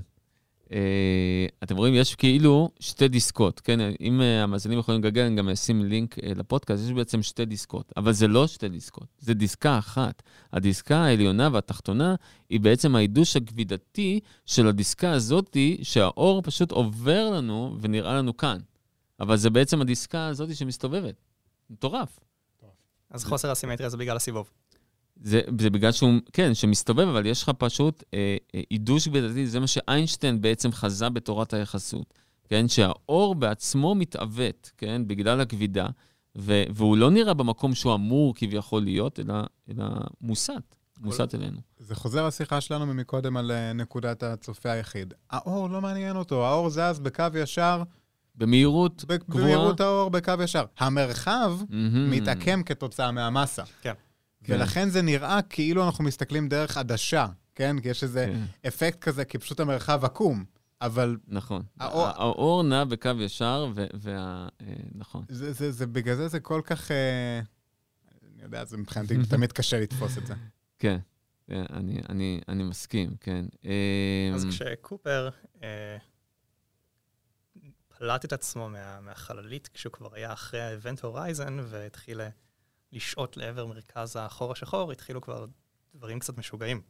אה, 0.71 1.45
אתם 1.63 1.77
רואים, 1.77 1.93
יש 1.93 2.15
כאילו 2.15 2.71
שתי 2.79 3.07
דיסקות, 3.07 3.59
כן? 3.59 3.79
אם 4.01 4.21
אה, 4.21 4.43
המאזינים 4.43 4.79
יכולים 4.79 5.03
לגגל, 5.03 5.21
אני 5.21 5.35
גם 5.35 5.49
אשים 5.49 5.85
לינק 5.85 6.19
אה, 6.19 6.31
לפודקאסט, 6.35 6.83
יש 6.83 6.91
בעצם 6.91 7.23
שתי 7.23 7.45
דיסקות, 7.45 7.93
אבל 7.97 8.11
זה 8.11 8.27
לא 8.27 8.47
שתי 8.47 8.69
דיסקות, 8.69 9.07
זה 9.19 9.33
דיסקה 9.33 9.77
אחת. 9.79 10.23
הדיסקה 10.53 10.97
העליונה 10.97 11.49
והתחתונה 11.53 12.15
היא 12.49 12.59
בעצם 12.59 12.95
העידוש 12.95 13.35
הכבידתי 13.35 14.19
של 14.45 14.67
הדיסקה 14.67 15.11
הזאתי, 15.11 15.77
שהאור 15.81 16.41
פשוט 16.41 16.71
עובר 16.71 17.29
לנו 17.29 17.77
ונראה 17.81 18.13
לנו 18.13 18.37
כאן. 18.37 18.57
אבל 19.19 19.37
זה 19.37 19.49
בעצם 19.49 19.81
הדיסקה 19.81 20.27
הזאתי 20.27 20.55
שמסתובבת. 20.55 21.15
מטורף. 21.69 22.19
אז 23.09 23.25
חוסר 23.25 23.51
הסימטריה 23.51 23.89
זה 23.89 23.97
בגלל 23.97 24.15
הסיבוב. 24.15 24.49
זה, 25.21 25.41
זה 25.59 25.69
בגלל 25.69 25.91
שהוא, 25.91 26.13
כן, 26.33 26.53
שמסתובב, 26.53 27.07
אבל 27.07 27.25
יש 27.25 27.43
לך 27.43 27.51
פשוט 27.57 28.03
אה, 28.13 28.37
אה, 28.55 28.61
עידוש 28.69 29.07
כבידתי, 29.07 29.47
זה 29.47 29.59
מה 29.59 29.67
שאיינשטיין 29.67 30.41
בעצם 30.41 30.71
חזה 30.71 31.09
בתורת 31.09 31.53
היחסות, 31.53 32.13
כן? 32.49 32.67
שהאור 32.67 33.35
בעצמו 33.35 33.95
מתעוות, 33.95 34.71
כן? 34.77 35.01
בגלל 35.07 35.41
הכבידה, 35.41 35.87
ו, 36.37 36.63
והוא 36.73 36.97
לא 36.97 37.11
נראה 37.11 37.33
במקום 37.33 37.75
שהוא 37.75 37.95
אמור 37.95 38.33
כביכול 38.35 38.83
להיות, 38.83 39.19
אלא, 39.19 39.33
אלא 39.69 39.85
מוסט, 40.21 40.75
מוסט 40.99 41.35
אלינו. 41.35 41.57
זה 41.77 41.95
חוזר 41.95 42.27
לשיחה 42.27 42.61
שלנו 42.61 42.85
ממקודם 42.85 43.37
על 43.37 43.51
אה, 43.51 43.73
נקודת 43.73 44.23
הצופה 44.23 44.71
היחיד. 44.71 45.13
האור 45.29 45.69
לא 45.69 45.81
מעניין 45.81 46.15
אותו, 46.15 46.45
האור 46.45 46.69
זז 46.69 46.99
בקו 47.01 47.23
ישר, 47.35 47.83
במהירות 48.35 49.05
גבוהה. 49.05 49.43
במהירות 49.43 49.79
האור 49.79 50.09
בקו 50.09 50.33
ישר. 50.43 50.65
המרחב 50.77 51.53
מהמם. 51.69 52.11
מתעקם 52.11 52.63
כתוצאה 52.63 53.11
מהמסה. 53.11 53.63
כן. 53.81 53.93
כן. 54.43 54.53
ולכן 54.53 54.89
זה 54.89 55.01
נראה 55.01 55.41
כאילו 55.41 55.85
אנחנו 55.85 56.03
מסתכלים 56.03 56.49
דרך 56.49 56.77
עדשה, 56.77 57.25
כן? 57.55 57.79
כי 57.81 57.89
יש 57.89 58.03
איזה 58.03 58.25
כן. 58.33 58.67
אפקט 58.67 58.99
כזה, 59.01 59.25
כי 59.25 59.37
פשוט 59.37 59.59
המרחב 59.59 60.05
עקום. 60.05 60.45
אבל 60.81 61.17
נכון. 61.27 61.61
האור- 61.79 62.07
האור 62.07 62.63
נע 62.63 62.83
בקו 62.83 63.09
ישר, 63.19 63.67
ו- 63.75 63.85
וה... 63.93 64.47
אה, 64.61 64.73
נכון. 64.95 65.25
זה, 65.29 65.53
זה, 65.53 65.71
זה, 65.71 65.87
בגלל 65.87 66.15
זה 66.15 66.27
זה 66.27 66.39
כל 66.39 66.61
כך... 66.63 66.91
אה, 66.91 67.39
אני 68.33 68.43
יודע, 68.43 68.65
זה 68.65 68.77
מבחינתי 68.77 69.15
תמיד 69.29 69.51
קשה 69.51 69.79
לתפוס 69.79 70.17
את 70.17 70.27
זה. 70.27 70.33
כן, 70.79 70.97
אה, 71.51 71.63
אני, 71.73 72.01
אני, 72.09 72.41
אני 72.49 72.63
מסכים, 72.63 73.15
כן. 73.19 73.45
אז 74.35 74.45
כשקופר 74.49 75.29
אה, 75.63 75.97
פלט 77.97 78.25
את 78.25 78.33
עצמו 78.33 78.69
מה, 78.69 78.99
מהחללית, 79.01 79.69
כשהוא 79.73 79.93
כבר 79.93 80.15
היה 80.15 80.33
אחרי 80.33 80.61
ה 80.61 80.68
event 80.68 80.99
horizon, 81.01 81.57
והתחיל 81.69 82.21
לשחות 82.91 83.37
לעבר 83.37 83.65
מרכז 83.65 84.15
החור 84.15 84.51
השחור, 84.51 84.91
התחילו 84.91 85.21
כבר 85.21 85.45
דברים 85.95 86.19
קצת 86.19 86.37
משוגעים. 86.37 86.81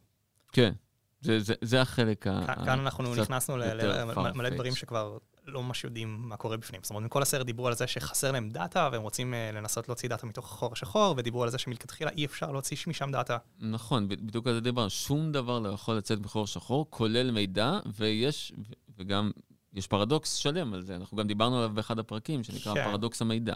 כן, 0.52 0.74
זה, 1.22 1.40
זה, 1.40 1.54
זה 1.62 1.82
החלק 1.82 2.28
ה... 2.28 2.44
כאן- 2.48 2.66
כאן 2.66 2.80
אנחנו 2.80 3.16
נכנסנו 3.16 3.58
ל- 3.58 3.64
יותר 3.64 4.06
ל- 4.06 4.06
מלא- 4.14 4.32
מלא 4.34 4.48
farfetched. 4.50 4.54
דברים 4.54 4.76
שכבר 4.76 5.18
לא 5.46 5.64
ממש 5.64 5.84
יודעים 5.84 6.16
מה 6.30 6.38
קורה 6.38 6.58
בפנים. 6.58 6.82
זאת 6.84 6.90
אומרת, 6.90 7.04
מכל 7.04 7.22
הסרט 7.22 7.46
דיברו 7.46 7.68
על 7.68 7.74
זה 7.74 7.88
שחסר 7.88 8.32
להם 8.32 8.50
דאטה, 8.50 8.90
והם 8.92 9.02
רוצים 9.02 9.34
אה, 9.34 9.52
לנסות 9.52 9.88
להוציא 9.90 10.10
דאטה 10.10 10.28
מתוך 10.28 10.46
החור 10.54 10.74
השחור, 10.74 11.14
ודיברו 11.18 11.44
על 11.44 11.50
זה 11.50 11.58
שמלכתחילה 11.58 12.12
אי 12.12 12.26
אפשר 12.26 12.52
להוציא 12.52 12.78
משם 12.88 13.12
דאטה. 13.12 13.38
נכון, 13.60 14.08
בדיוק 14.08 14.48
על 14.48 14.54
זה 14.54 14.62
דיברנו. 14.62 14.90
שום 14.90 15.32
דבר 15.32 15.60
לא 15.60 15.70
יכול 15.70 15.96
לצאת 15.96 16.20
בחור 16.20 16.48
שחור, 16.48 16.88
כולל 16.90 17.32
מידע, 17.32 17.80
ויש, 17.96 18.54
וגם, 18.98 19.32
יש 19.74 19.88
פרדוקס 19.88 20.34
שלם 20.36 20.74
על 20.74 20.82
זה. 20.82 20.96
אנחנו 20.96 21.18
גם 21.18 21.28
דיברנו 21.28 21.58
עליו 21.58 21.70
באחד 21.74 22.00
הפרקים, 22.00 22.44
שנקרא 22.44 22.74
כן. 22.74 22.84
פרדוקס 22.92 23.22
המידע. 23.22 23.56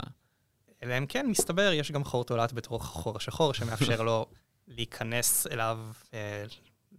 אלא 0.84 0.98
אם 0.98 1.06
כן, 1.06 1.26
מסתבר, 1.30 1.72
יש 1.74 1.92
גם 1.92 2.04
חור 2.04 2.24
תולעת 2.26 2.54
בתוך 2.54 2.84
החור 2.86 3.18
השחור, 3.18 3.54
שמאפשר 3.54 4.02
לו 4.02 4.26
להיכנס 4.68 5.48
אליו, 5.48 5.80
אה, 6.14 6.44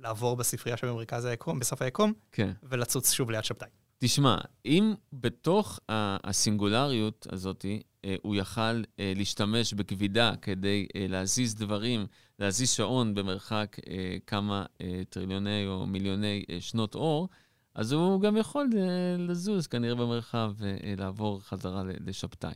לעבור 0.01 0.37
בספרייה 0.37 0.77
שבמרכז 0.77 1.25
היקום, 1.25 1.59
בסוף 1.59 1.83
היקום, 1.83 2.13
כן. 2.33 2.53
ולצוץ 2.63 3.13
שוב 3.13 3.31
ליד 3.31 3.45
שבתאי. 3.45 3.69
תשמע, 3.99 4.37
אם 4.67 4.95
בתוך 5.13 5.81
הסינגולריות 5.89 7.27
הזאת, 7.33 7.65
אה, 8.05 8.15
הוא 8.23 8.37
יכל 8.37 8.61
אה, 8.61 9.13
להשתמש 9.17 9.73
בכבידה 9.75 10.33
כדי 10.43 10.87
אה, 10.97 11.07
להזיז 11.09 11.55
דברים, 11.55 12.07
להזיז 12.39 12.71
שעון 12.71 13.15
במרחק 13.15 13.77
אה, 13.89 14.17
כמה 14.27 14.67
אה, 14.81 15.03
טריליוני 15.09 15.67
או 15.67 15.87
מיליוני 15.87 16.45
אה, 16.51 16.61
שנות 16.61 16.95
אור, 16.95 17.29
אז 17.75 17.93
הוא 17.93 18.21
גם 18.21 18.37
יכול 18.37 18.71
אה, 18.77 18.81
לזוז 19.19 19.67
כנראה 19.67 19.95
במרחב 19.95 20.53
ולעבור 20.59 21.41
חזרה 21.43 21.83
ל- 21.85 21.91
לשבתאי. 22.07 22.53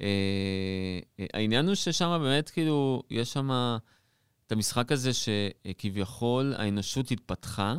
אה, 0.00 0.06
אה, 1.20 1.26
העניין 1.34 1.66
הוא 1.66 1.74
ששם 1.74 2.18
באמת, 2.22 2.50
כאילו, 2.50 3.02
יש 3.10 3.32
שם 3.32 3.76
את 4.46 4.52
המשחק 4.52 4.92
הזה 4.92 5.10
שכביכול 5.14 6.54
האנושות 6.56 7.10
התפתחה. 7.10 7.76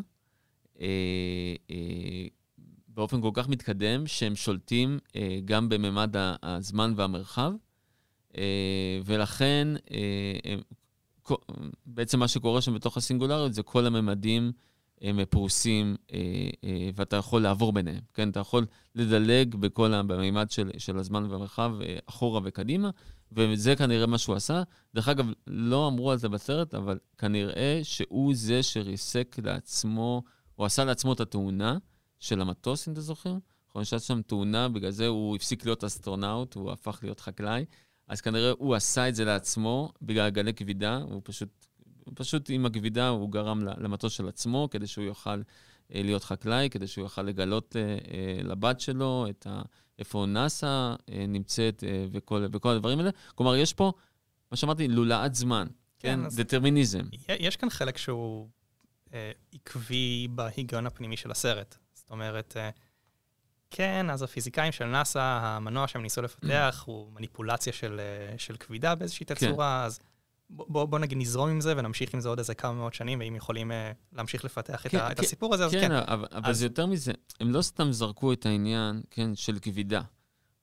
אה, 0.81 0.87
אה, 1.71 2.27
באופן 2.87 3.21
כל 3.21 3.31
כך 3.33 3.49
מתקדם, 3.49 4.07
שהם 4.07 4.35
שולטים 4.35 4.99
אה, 5.15 5.39
גם 5.45 5.69
בממד 5.69 6.15
הזמן 6.43 6.93
והמרחב, 6.95 7.51
אה, 8.37 8.99
ולכן 9.05 9.67
אה, 9.91 10.51
הם, 10.51 10.59
בעצם 11.85 12.19
מה 12.19 12.27
שקורה 12.27 12.61
שם 12.61 12.73
בתוך 12.73 12.97
הסינגולריות 12.97 13.53
זה 13.53 13.63
כל 13.63 13.85
הממדים 13.85 14.51
הם 15.03 15.25
פרוסים, 15.29 15.95
אה, 16.13 16.19
אה, 16.63 16.89
ואתה 16.95 17.15
יכול 17.15 17.41
לעבור 17.41 17.73
ביניהם, 17.73 18.01
כן? 18.13 18.29
אתה 18.29 18.39
יכול 18.39 18.65
לדלג 18.95 19.55
בכל. 19.55 20.01
במימד 20.01 20.51
של, 20.51 20.71
של 20.77 20.97
הזמן 20.97 21.23
והמרחב, 21.23 21.71
אה, 21.81 21.97
אחורה 22.05 22.41
וקדימה, 22.43 22.89
וזה 23.31 23.75
כנראה 23.75 24.05
מה 24.05 24.17
שהוא 24.17 24.35
עשה. 24.35 24.63
דרך 24.95 25.07
אגב, 25.07 25.25
לא 25.47 25.87
אמרו 25.87 26.11
על 26.11 26.17
זה 26.17 26.29
בסרט, 26.29 26.75
אבל 26.75 26.99
כנראה 27.17 27.79
שהוא 27.83 28.35
זה 28.35 28.63
שריסק 28.63 29.35
לעצמו, 29.43 30.23
הוא 30.55 30.65
עשה 30.65 30.85
לעצמו 30.85 31.13
את 31.13 31.19
התאונה 31.19 31.77
של 32.19 32.41
המטוס, 32.41 32.87
אם 32.87 32.93
אתה 32.93 33.01
זוכר. 33.01 33.35
נכון, 33.69 33.81
יש 33.81 33.89
שם 33.89 34.21
תאונה, 34.21 34.69
בגלל 34.69 34.91
זה 34.91 35.07
הוא 35.07 35.35
הפסיק 35.35 35.65
להיות 35.65 35.83
אסטרונאוט, 35.83 36.53
הוא 36.53 36.71
הפך 36.71 36.99
להיות 37.03 37.19
חקלאי. 37.19 37.65
אז 38.07 38.21
כנראה 38.21 38.51
הוא 38.57 38.75
עשה 38.75 39.09
את 39.09 39.15
זה 39.15 39.25
לעצמו 39.25 39.91
בגלל 40.01 40.29
גלי 40.29 40.53
כבידה, 40.53 40.97
הוא 40.97 41.21
פשוט, 41.23 41.49
הוא 41.72 41.72
פשוט 42.15 42.49
עם 42.49 42.65
הכבידה 42.65 43.07
הוא 43.07 43.31
גרם 43.31 43.63
למטוס 43.63 44.13
של 44.13 44.27
עצמו, 44.27 44.67
כדי 44.71 44.87
שהוא 44.87 45.05
יוכל 45.05 45.41
אה, 45.93 46.01
להיות 46.03 46.23
חקלאי, 46.23 46.69
כדי 46.69 46.87
שהוא 46.87 47.03
יוכל 47.03 47.21
לגלות 47.21 47.75
אה, 47.75 47.81
אה, 47.81 48.43
לבת 48.43 48.79
שלו 48.79 49.25
את 49.29 49.47
ה, 49.49 49.61
איפה 49.99 50.25
נאסא 50.27 50.95
נמצאת 51.27 51.83
וכל, 52.11 52.45
וכל 52.51 52.69
הדברים 52.69 52.99
האלה. 52.99 53.09
כלומר, 53.35 53.55
יש 53.55 53.73
פה, 53.73 53.91
מה 54.51 54.57
שאמרתי, 54.57 54.87
לולאת 54.87 55.35
זמן, 55.35 55.67
כן? 55.99 56.19
כן, 56.29 56.35
דטרמיניזם. 56.35 57.03
יש 57.29 57.55
כאן 57.55 57.69
חלק 57.69 57.97
שהוא 57.97 58.49
אה, 59.13 59.31
עקבי 59.53 60.27
בהיגיון 60.31 60.85
הפנימי 60.85 61.17
של 61.17 61.31
הסרט. 61.31 61.75
זאת 61.93 62.11
אומרת, 62.11 62.57
אה, 62.57 62.69
כן, 63.71 64.09
אז 64.09 64.21
הפיזיקאים 64.21 64.71
של 64.71 64.85
נאסא, 64.85 65.19
המנוע 65.19 65.87
שהם 65.87 66.01
ניסו 66.01 66.21
לפתח 66.21 66.83
הוא 66.85 67.11
מניפולציה 67.13 67.73
של, 67.73 67.99
אה, 67.99 68.37
של 68.37 68.57
כבידה 68.57 68.95
באיזושהי 68.95 69.25
כן. 69.25 69.35
תצורה, 69.35 69.85
אז 69.85 69.99
בוא, 70.49 70.85
בוא 70.85 70.99
נגיד 70.99 71.17
נזרום 71.17 71.49
עם 71.49 71.61
זה 71.61 71.73
ונמשיך 71.77 72.13
עם 72.13 72.19
זה 72.19 72.29
עוד 72.29 72.39
איזה 72.39 72.55
כמה 72.55 72.73
מאות 72.73 72.93
שנים, 72.93 73.19
ואם 73.19 73.35
יכולים 73.35 73.71
אה, 73.71 73.91
להמשיך 74.13 74.45
לפתח 74.45 74.85
את, 74.85 74.91
כן, 74.91 74.97
את 75.11 75.17
כן, 75.17 75.23
הסיפור 75.23 75.53
הזה, 75.53 75.65
אז 75.65 75.71
כן, 75.71 75.79
כן. 75.81 75.91
אבל, 75.91 76.27
אבל 76.31 76.49
אז- 76.49 76.57
זה 76.59 76.65
יותר 76.65 76.85
מזה, 76.85 77.11
הם 77.39 77.49
לא 77.51 77.61
סתם 77.61 77.91
זרקו 77.91 78.33
את 78.33 78.45
העניין, 78.45 79.01
כן, 79.11 79.35
של 79.35 79.59
כבידה, 79.61 80.01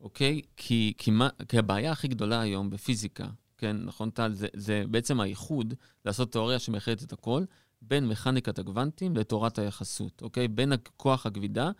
אוקיי? 0.00 0.40
כי, 0.56 0.92
כי, 0.98 1.10
מה, 1.10 1.28
כי 1.48 1.58
הבעיה 1.58 1.92
הכי 1.92 2.08
גדולה 2.08 2.40
היום 2.40 2.70
בפיזיקה, 2.70 3.26
כן, 3.58 3.76
נכון 3.84 4.10
טל? 4.10 4.32
זה, 4.32 4.46
זה 4.56 4.84
בעצם 4.90 5.20
האיחוד, 5.20 5.74
לעשות 6.04 6.32
תיאוריה 6.32 6.58
שמאחדת 6.58 7.02
את 7.02 7.12
הכל, 7.12 7.44
בין 7.82 8.08
מכניקת 8.08 8.58
הגוונטים 8.58 9.16
לתורת 9.16 9.58
היחסות, 9.58 10.22
אוקיי? 10.22 10.48
בין 10.48 10.72
כוח 10.96 11.26
הכבידה 11.26 11.70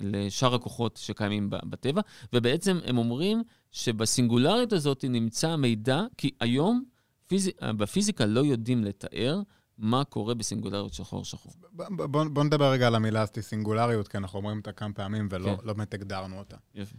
לשאר 0.00 0.54
הכוחות 0.54 0.96
שקיימים 0.96 1.50
בטבע, 1.50 2.00
ובעצם 2.32 2.78
הם 2.84 2.98
אומרים 2.98 3.42
שבסינגולריות 3.72 4.72
הזאת 4.72 5.04
נמצא 5.08 5.48
המידע, 5.48 6.02
כי 6.16 6.30
היום 6.40 6.84
פיזי, 7.26 7.50
בפיזיקה 7.62 8.26
לא 8.26 8.40
יודעים 8.40 8.84
לתאר 8.84 9.40
מה 9.78 10.04
קורה 10.04 10.34
בסינגולריות 10.34 10.94
שחור. 10.94 11.24
ב- 11.72 12.04
בוא, 12.12 12.24
בוא 12.24 12.44
נדבר 12.44 12.70
רגע 12.72 12.86
על 12.86 12.94
המילה 12.94 13.22
הזאת, 13.22 13.38
סינגולריות, 13.40 14.08
כי 14.08 14.16
אנחנו 14.16 14.38
אומרים 14.38 14.58
אותה 14.58 14.72
כמה 14.72 14.94
פעמים 14.94 15.28
ולא 15.30 15.56
כן. 15.56 15.66
לא 15.66 15.72
באמת 15.72 15.94
הגדרנו 15.94 16.38
אותה. 16.38 16.56
יופי. 16.74 16.96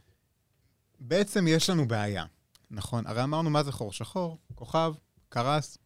בעצם 1.00 1.46
יש 1.48 1.70
לנו 1.70 1.88
בעיה, 1.88 2.26
נכון? 2.72 3.08
הרי 3.08 3.24
אמרנו 3.24 3.50
מה 3.50 3.64
זה 3.64 3.72
חור 3.72 3.94
שחור, 3.94 4.38
כוכב, 4.56 4.94
קרס, 5.30 5.78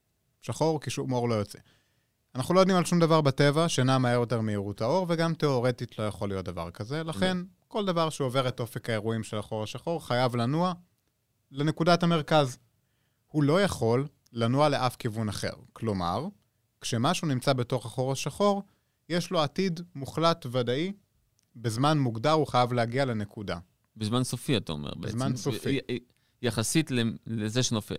שחור, 0.41 0.81
כי 0.81 0.89
שום 0.89 1.11
אור 1.11 1.29
לא 1.29 1.35
יוצא. 1.35 1.59
אנחנו 2.35 2.53
לא 2.55 2.59
יודעים 2.59 2.77
על 2.77 2.85
שום 2.85 2.99
דבר 2.99 3.21
בטבע 3.21 3.69
שנע 3.69 3.97
מהר 3.97 4.13
יותר 4.19 4.41
מהירות 4.41 4.81
האור, 4.81 5.05
וגם 5.09 5.33
תיאורטית 5.33 5.99
לא 5.99 6.03
יכול 6.03 6.29
להיות 6.29 6.45
דבר 6.45 6.71
כזה. 6.71 7.03
לכן, 7.03 7.37
כל 7.67 7.85
דבר 7.85 8.09
שעובר 8.09 8.47
את 8.47 8.59
אופק 8.59 8.89
האירועים 8.89 9.23
של 9.23 9.37
החור 9.37 9.63
השחור 9.63 10.07
חייב 10.07 10.35
לנוע 10.35 10.73
לנקודת 11.51 12.03
המרכז. 12.03 12.57
הוא 13.27 13.43
לא 13.43 13.61
יכול 13.61 14.07
לנוע 14.33 14.69
לאף 14.69 14.95
כיוון 14.95 15.29
אחר. 15.29 15.49
כלומר, 15.73 16.27
כשמשהו 16.81 17.27
נמצא 17.27 17.53
בתוך 17.53 17.85
החור 17.85 18.11
השחור, 18.11 18.63
יש 19.09 19.31
לו 19.31 19.41
עתיד 19.41 19.79
מוחלט 19.95 20.45
ודאי, 20.51 20.91
בזמן 21.55 21.97
מוגדר 21.99 22.31
הוא 22.31 22.47
חייב 22.47 22.73
להגיע 22.73 23.05
לנקודה. 23.05 23.57
בזמן 23.97 24.23
סופי, 24.23 24.57
אתה 24.57 24.71
אומר, 24.71 24.93
בעצם. 24.95 25.15
בזמן 25.15 25.35
סופי. 25.35 25.69
י- 25.69 25.93
י- 25.93 25.99
יחסית 26.41 26.91
לזה 27.27 27.63
שנופל, 27.63 27.95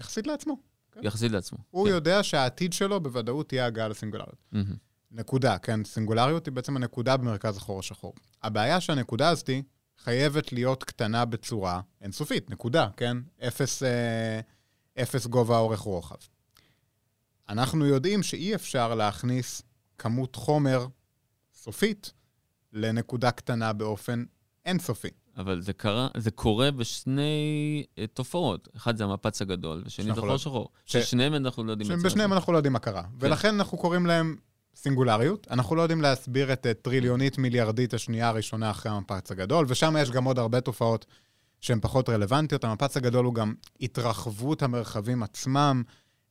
יחסית 0.00 0.26
לעצמו. 0.26 0.56
יחסית 1.02 1.32
לעצמו. 1.32 1.58
הוא 1.70 1.86
כן. 1.86 1.94
יודע 1.94 2.22
שהעתיד 2.22 2.72
שלו 2.72 3.00
בוודאות 3.00 3.52
יהיה 3.52 3.66
הגעה 3.66 3.88
לסינגולריות. 3.88 4.36
מהמם. 4.52 4.76
נקודה, 5.10 5.58
כן? 5.58 5.84
סינגולריות 5.84 6.46
היא 6.46 6.52
בעצם 6.52 6.76
הנקודה 6.76 7.16
במרכז 7.16 7.56
החור 7.56 7.78
השחור. 7.78 8.14
הבעיה 8.42 8.80
שהנקודה 8.80 9.28
הזאת 9.28 9.50
חייבת 9.98 10.52
להיות 10.52 10.84
קטנה 10.84 11.24
בצורה 11.24 11.80
אינסופית, 12.00 12.50
נקודה, 12.50 12.88
כן? 12.96 13.16
אפס, 13.48 13.82
אה, 13.82 14.40
אפס 15.02 15.26
גובה 15.26 15.58
אורך 15.58 15.80
רוחב. 15.80 16.16
אנחנו 17.48 17.86
יודעים 17.86 18.22
שאי 18.22 18.54
אפשר 18.54 18.94
להכניס 18.94 19.62
כמות 19.98 20.36
חומר 20.36 20.86
סופית 21.54 22.12
לנקודה 22.72 23.30
קטנה 23.30 23.72
באופן 23.72 24.24
אינסופי. 24.64 25.10
אבל 25.36 25.60
זה 25.60 25.72
קרה, 25.72 26.08
זה 26.16 26.30
קורה 26.30 26.70
בשני 26.70 27.84
אה, 27.98 28.06
תופעות. 28.06 28.68
אחד 28.76 28.96
זה 28.96 29.04
המפץ 29.04 29.42
הגדול, 29.42 29.82
ושני 29.86 30.04
זה 30.04 30.14
חור 30.14 30.26
לא- 30.28 30.38
שחור. 30.38 30.68
ש- 30.84 30.96
ששניהם 30.96 31.34
אנחנו 31.34 31.64
לא 31.64 31.70
יודעים 31.72 31.90
אותם. 31.92 32.32
אנחנו 32.32 32.52
לא 32.52 32.58
יודעים 32.58 32.72
מה 32.72 32.78
קרה. 32.78 33.02
ולכן 33.18 33.54
אנחנו 33.54 33.78
קוראים 33.78 34.06
להם 34.06 34.36
סינגולריות. 34.74 35.46
אנחנו 35.50 35.76
לא 35.76 35.82
יודעים 35.82 36.00
להסביר 36.02 36.52
את 36.52 36.66
אה, 36.66 36.74
טריליונית 36.74 37.38
מיליארדית 37.38 37.94
השנייה 37.94 38.28
הראשונה 38.28 38.70
אחרי 38.70 38.92
המפץ 38.92 39.30
הגדול, 39.30 39.66
ושם 39.68 39.94
יש 40.00 40.10
גם 40.10 40.24
עוד 40.24 40.38
הרבה 40.38 40.60
תופעות 40.60 41.06
שהן 41.60 41.80
פחות 41.80 42.08
רלוונטיות. 42.08 42.64
המפץ 42.64 42.96
הגדול 42.96 43.24
הוא 43.24 43.34
גם 43.34 43.54
התרחבות 43.80 44.62
המרחבים 44.62 45.22
עצמם. 45.22 45.82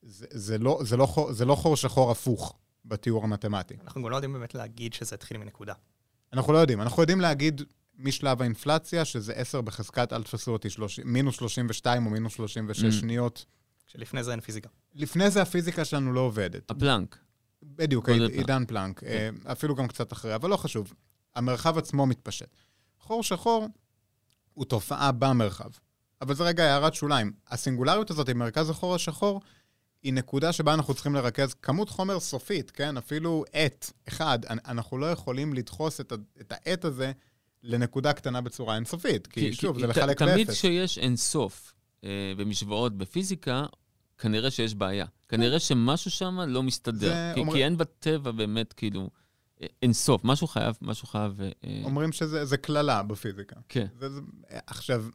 זה, 0.02 0.26
זה, 0.30 0.58
לא, 0.58 0.80
זה, 0.82 0.98
לא, 0.98 1.06
חור- 1.06 1.32
זה 1.34 1.46
לא 1.46 1.56
חור 1.56 1.76
שחור 1.78 2.12
הפוך 2.12 2.56
בתיאור 2.86 3.24
המתמטי. 3.24 3.74
אנחנו 3.84 4.04
גם 4.04 4.10
לא 4.10 4.16
יודעים 4.16 4.34
באמת 4.34 4.56
להגיד 4.56 4.94
שזה 4.94 5.16
התחיל 5.16 5.38
מנקודה. 5.38 5.74
אנחנו 6.34 6.54
לא 6.54 6.58
יודעים. 6.58 6.82
אנחנו 6.82 7.04
יודעים 7.04 7.22
להגיד 7.22 7.62
משלב 8.04 8.42
האינפלציה, 8.42 9.06
שזה 9.06 9.34
10 9.34 9.62
בחזקת, 9.62 10.14
אל 10.14 10.24
תפסו 10.24 10.52
אותי, 10.52 10.70
30, 10.70 11.14
מינוס 11.14 11.36
32 11.36 12.06
או 12.06 12.12
מינוס 12.12 12.34
36 12.34 12.84
Mm. 12.84 13.00
שניות. 13.00 13.46
שלפני 13.88 14.24
זה 14.24 14.32
אין 14.32 14.40
פיזיקה. 14.40 14.70
לפני 14.96 15.30
זה 15.32 15.42
הפיזיקה 15.42 15.86
שלנו 15.86 16.14
לא 16.14 16.20
עובדת. 16.20 16.72
הפלנק. 16.72 17.18
בדיוק, 17.64 18.10
גודל 18.10 18.22
עיד- 18.22 18.30
פלנק. 18.32 18.40
עידן 18.50 18.66
פלנק, 18.66 19.04
אה, 19.04 19.30
אפילו 19.52 19.76
גם 19.76 19.88
קצת 19.88 20.14
אחרי, 20.14 20.36
אבל 20.36 20.50
לא 20.50 20.58
חשוב. 20.58 20.94
המרחב 21.36 21.78
עצמו 21.78 22.06
מתפשט. 22.06 22.50
חור 23.00 23.24
שחור 23.24 23.68
הוא 24.54 24.66
תופעה 24.66 25.12
במרחב, 25.12 25.70
אבל 26.22 26.36
זה 26.36 26.44
רגע 26.44 26.64
הערת 26.64 26.94
שוליים. 26.94 27.32
הסינגולריות 27.48 28.12
הזאת 28.12 28.30
עם 28.30 28.38
מרכז 28.40 28.70
החור 28.70 28.96
השחור, 28.96 29.42
היא 30.04 30.14
נקודה 30.14 30.54
שבה 30.54 30.74
אנחנו 30.74 30.94
צריכים 30.94 31.16
לרכז 31.16 31.54
כמות 31.54 31.90
חומר 31.90 32.20
סופית, 32.20 32.72
כן? 32.72 32.98
אפילו 32.98 33.44
עט 33.54 33.92
אחד. 34.08 34.40
אנ- 34.46 34.58
אנחנו 34.68 34.98
לא 34.98 35.12
יכולים 35.12 35.54
לדחוס 35.54 36.00
את 36.02 36.52
העט 36.52 36.86
הזה 36.86 37.12
לנקודה 37.64 38.14
קטנה 38.14 38.42
בצורה 38.42 38.76
אינסופית, 38.76 39.28
כי, 39.28 39.54
שוב, 39.54 39.80
זה 39.80 39.86
ת- 39.88 39.90
לחלק 39.90 40.18
תמיד 40.20 40.48
באפס. 40.48 40.60
כשיש 40.60 40.98
אינסוף 40.98 41.74
אה, 42.04 42.10
במשוואות 42.38 42.98
בפיזיקה, 42.98 43.66
כנראה 44.18 44.52
שיש 44.52 44.76
בעיה. 44.76 45.06
כנראה 45.30 45.60
שמשהו 45.60 46.12
שם 46.12 46.40
לא 46.48 46.64
מסתדר. 46.64 47.08
זה 47.10 47.32
כי, 47.36 47.40
אומר- 47.40 47.54
כי 47.54 47.64
אין 47.64 47.78
בטבע 47.78 48.32
באמת, 48.32 48.74
כאילו, 48.74 49.10
אה, 49.62 49.68
אינסוף. 49.82 50.22
משהו 50.26 50.48
חייב, 50.48 50.76
משהו 50.82 51.08
חייב... 51.08 51.42
אה, 51.42 51.50
אה, 51.66 51.82
אומרים 51.84 52.12
שזה 52.12 52.46
זה 52.46 52.58
קללה 52.58 53.04
בפיזיקה. 53.04 53.56
כן. 53.70 53.86
זה, 54.00 54.10
זה, 54.10 54.22
עכשיו, 54.68 55.06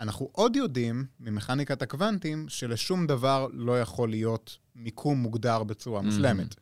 אנחנו 0.00 0.28
עוד 0.32 0.56
יודעים 0.56 1.04
ממכניקת 1.20 1.82
הקוונטים 1.82 2.48
שלשום 2.48 3.06
דבר 3.06 3.46
לא 3.52 3.80
יכול 3.80 4.10
להיות 4.10 4.56
מיקום 4.76 5.18
מוגדר 5.18 5.62
בצורה 5.64 6.02
מושלמת. 6.02 6.54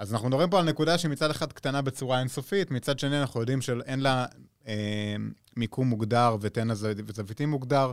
אז 0.00 0.12
אנחנו 0.12 0.28
מדברים 0.28 0.50
פה 0.50 0.58
על 0.58 0.64
נקודה 0.64 0.98
שמצד 0.98 1.30
אחד 1.30 1.52
קטנה 1.52 1.82
בצורה 1.82 2.20
אינסופית, 2.20 2.70
מצד 2.70 2.98
שני 2.98 3.20
אנחנו 3.20 3.40
יודעים 3.40 3.62
שאין 3.62 4.00
לה 4.00 4.26
אה, 4.66 5.16
מיקום 5.56 5.88
מוגדר 5.88 6.36
ותן 6.40 6.68
וזוויתים 7.06 7.50
מוגדר. 7.50 7.92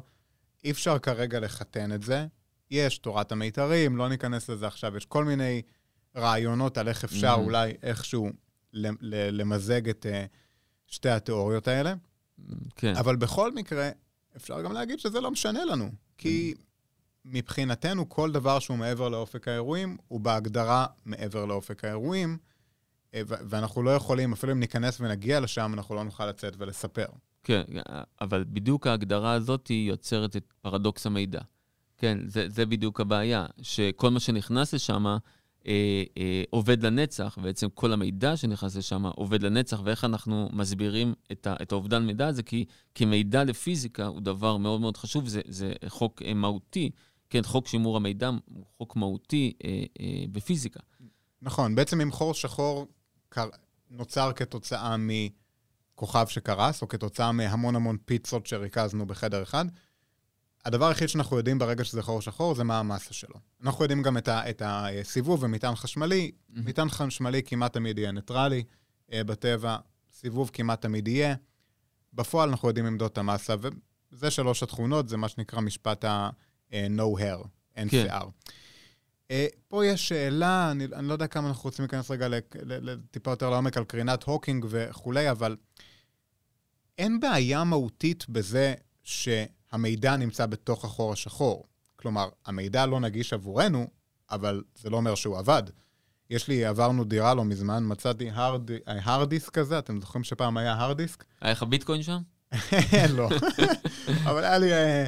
אי 0.64 0.72
אפשר 0.72 1.00
כרגע 1.00 1.40
לחתן 1.40 1.92
את 1.92 2.04
זה. 2.04 2.26
יש 2.72 2.98
תורת 2.98 3.32
המיתרים, 3.32 3.98
לא 3.98 4.10
ניכנס 4.10 4.50
לזה 4.50 4.68
עכשיו, 4.68 4.98
יש 4.98 5.06
כל 5.06 5.26
מיני 5.26 5.62
רעיונות 6.18 6.78
על 6.78 6.88
איך 6.88 7.04
אפשר 7.04 7.36
Mhm. 7.36 7.40
אולי 7.40 7.74
איכשהו 7.84 8.30
למזג 8.74 9.90
את 9.90 10.06
אה, 10.06 10.26
שתי 10.88 11.10
התיאוריות 11.10 11.68
האלה. 11.68 11.94
כן. 12.76 12.96
אבל 12.96 13.16
בכל 13.16 13.52
מקרה, 13.52 13.90
אפשר 14.38 14.62
גם 14.62 14.74
להגיד 14.74 15.00
שזה 15.00 15.22
לא 15.22 15.32
משנה 15.32 15.66
לנו, 15.66 15.92
כי 16.18 16.54
מבחינתנו 17.32 18.10
כל 18.10 18.32
דבר 18.32 18.60
שהוא 18.60 18.78
מעבר 18.78 19.10
לאופק 19.10 19.48
האירועים, 19.48 19.98
הוא 20.08 20.20
בהגדרה 20.20 20.86
מעבר 21.06 21.46
לאופק 21.46 21.86
האירועים, 21.86 22.38
אה, 23.14 23.22
ואנחנו 23.28 23.84
לא 23.84 23.92
יכולים, 23.92 24.34
אפילו 24.34 24.52
אם 24.54 24.60
ניכנס 24.60 25.02
ונגיע 25.02 25.40
לשם, 25.40 25.72
אנחנו 25.74 25.96
לא 25.96 26.04
נוכל 26.04 26.26
לצאת 26.26 26.54
ולספר. 26.58 27.06
כן, 27.44 27.64
אבל 28.22 28.46
בדיוק 28.48 28.88
ההגדרה 28.88 29.34
הזאת 29.34 29.70
יוצרת 29.70 30.36
את 30.36 30.54
פרדוקס 30.62 31.06
המידע. 31.06 31.42
כן, 31.98 32.18
זה, 32.28 32.46
זה 32.50 32.66
בדיוק 32.66 33.02
הבעיה, 33.02 33.46
שכל 33.62 34.10
מה 34.10 34.20
שנכנס 34.20 34.74
לשם 34.74 35.06
אה, 35.06 35.18
אה, 36.18 36.44
עובד 36.50 36.86
לנצח, 36.86 37.38
בעצם 37.42 37.68
כל 37.70 37.94
המידע 37.94 38.38
שנכנס 38.38 38.76
לשם 38.76 39.06
עובד 39.06 39.44
לנצח, 39.44 39.82
ואיך 39.84 40.04
אנחנו 40.04 40.50
מסבירים 40.54 41.14
את, 41.32 41.48
ה, 41.48 41.56
את 41.62 41.72
האובדן 41.72 42.06
מידע 42.06 42.28
הזה, 42.28 42.44
כי, 42.44 42.66
כי 42.96 43.06
מידע 43.06 43.44
לפיזיקה 43.44 44.06
הוא 44.06 44.22
דבר 44.22 44.58
מאוד 44.58 44.82
מאוד 44.82 44.98
חשוב, 44.98 45.28
זה, 45.28 45.42
זה 45.48 45.74
חוק 45.88 46.22
אה, 46.22 46.34
מהותי, 46.34 46.90
כן, 47.30 47.44
חוק 47.44 47.68
שימור 47.68 47.98
המידע 47.98 48.30
הוא 48.46 48.66
חוק 48.78 48.96
מהותי 48.96 49.54
אה, 49.66 49.84
אה, 50.00 50.26
בפיזיקה. 50.32 50.80
נכון, 51.42 51.76
בעצם 51.76 52.02
אם 52.02 52.12
חור 52.12 52.34
שחור 52.34 52.88
קר... 53.30 53.50
נוצר 53.90 54.32
כתוצאה 54.36 54.96
מכוכב 55.00 56.28
שקרס, 56.28 56.82
או 56.82 56.88
כתוצאה 56.88 57.32
מהמון 57.32 57.76
המון 57.76 57.98
פיצות 58.06 58.48
שריכזנו 58.48 59.06
בחדר 59.06 59.44
אחד, 59.44 59.66
הדבר 60.66 60.88
היחיד 60.88 61.10
שאנחנו 61.10 61.38
יודעים 61.38 61.60
ברגע 61.60 61.84
שזה 61.84 62.02
חור 62.02 62.22
שחור 62.22 62.56
זה 62.56 62.64
מה 62.64 62.80
המסה 62.80 63.14
שלו. 63.14 63.36
אנחנו 63.64 63.84
יודעים 63.84 64.04
גם 64.04 64.18
את, 64.18 64.28
ה... 64.28 64.50
את 64.50 64.62
הסיבוב 64.66 65.44
ומטען 65.44 65.76
חשמלי. 65.76 66.32
מטען 66.50 66.90
חשמלי 66.90 67.44
כמעט 67.44 67.74
תמיד 67.74 67.98
יהיה 67.98 68.12
ניטרלי 68.12 68.64
אה, 69.14 69.24
בטבע, 69.24 69.78
סיבוב 70.12 70.50
כמעט 70.54 70.82
תמיד 70.82 71.08
יהיה. 71.08 71.36
בפועל 72.14 72.50
אנחנו 72.50 72.68
יודעים 72.68 72.86
למדוד 72.86 73.12
את 73.12 73.18
המסה, 73.18 73.56
וזה 74.12 74.32
שלוש 74.32 74.64
התכונות, 74.64 75.10
זה 75.10 75.18
מה 75.18 75.28
שנקרא 75.28 75.60
משפט 75.60 76.06
ה-no 76.72 77.20
hair, 77.20 77.48
אין 77.76 77.90
כן. 77.90 78.04
שיער. 78.04 78.28
אה, 79.32 79.48
פה 79.68 79.86
יש 79.86 80.08
שאלה, 80.08 80.72
אני, 80.72 80.86
אני 80.94 81.08
לא 81.08 81.14
יודע 81.14 81.28
כמה 81.28 81.48
אנחנו 81.48 81.64
רוצים 81.64 81.84
להיכנס 81.84 82.12
רגע 82.12 82.28
לק- 82.28 82.56
ל- 82.62 82.90
ל- 82.90 83.00
טיפה 83.12 83.32
יותר 83.32 83.50
לעומק 83.50 83.78
על 83.78 83.84
קרינת 83.84 84.24
הוקינג 84.24 84.66
וכולי, 84.70 85.32
אבל 85.32 85.56
אין 86.98 87.20
בעיה 87.20 87.64
מהותית 87.64 88.30
בזה 88.30 88.74
שהמידע 89.04 90.16
נמצא 90.16 90.46
בתוך 90.46 90.86
החור 90.86 91.14
השחור. 91.14 91.64
כלומר, 91.96 92.30
המידע 92.46 92.86
לא 92.86 93.00
נגיש 93.00 93.34
עבורנו, 93.34 93.88
אבל 94.32 94.64
זה 94.76 94.90
לא 94.90 94.98
אומר 94.98 95.16
שהוא 95.16 95.38
אבד. 95.38 95.64
יש 96.30 96.48
לי, 96.48 96.66
עברנו 96.66 97.04
דירה 97.04 97.34
לא 97.34 97.46
מזמן, 97.46 97.84
מצאתי 97.88 98.30
hard 98.88 99.30
disk 99.30 99.50
כזה, 99.54 99.80
אתם 99.80 100.02
זוכרים 100.02 100.24
שפעם 100.24 100.58
היה 100.58 100.74
hard 100.74 100.98
disk? 100.98 101.24
היה 101.42 101.52
לך 101.52 101.64
ביטקוין 101.64 102.04
שם? 102.04 102.18
לא. 103.18 103.30
אבל 104.30 104.44
היה 104.44 104.58
לי 104.58 104.74
אה, 104.74 105.06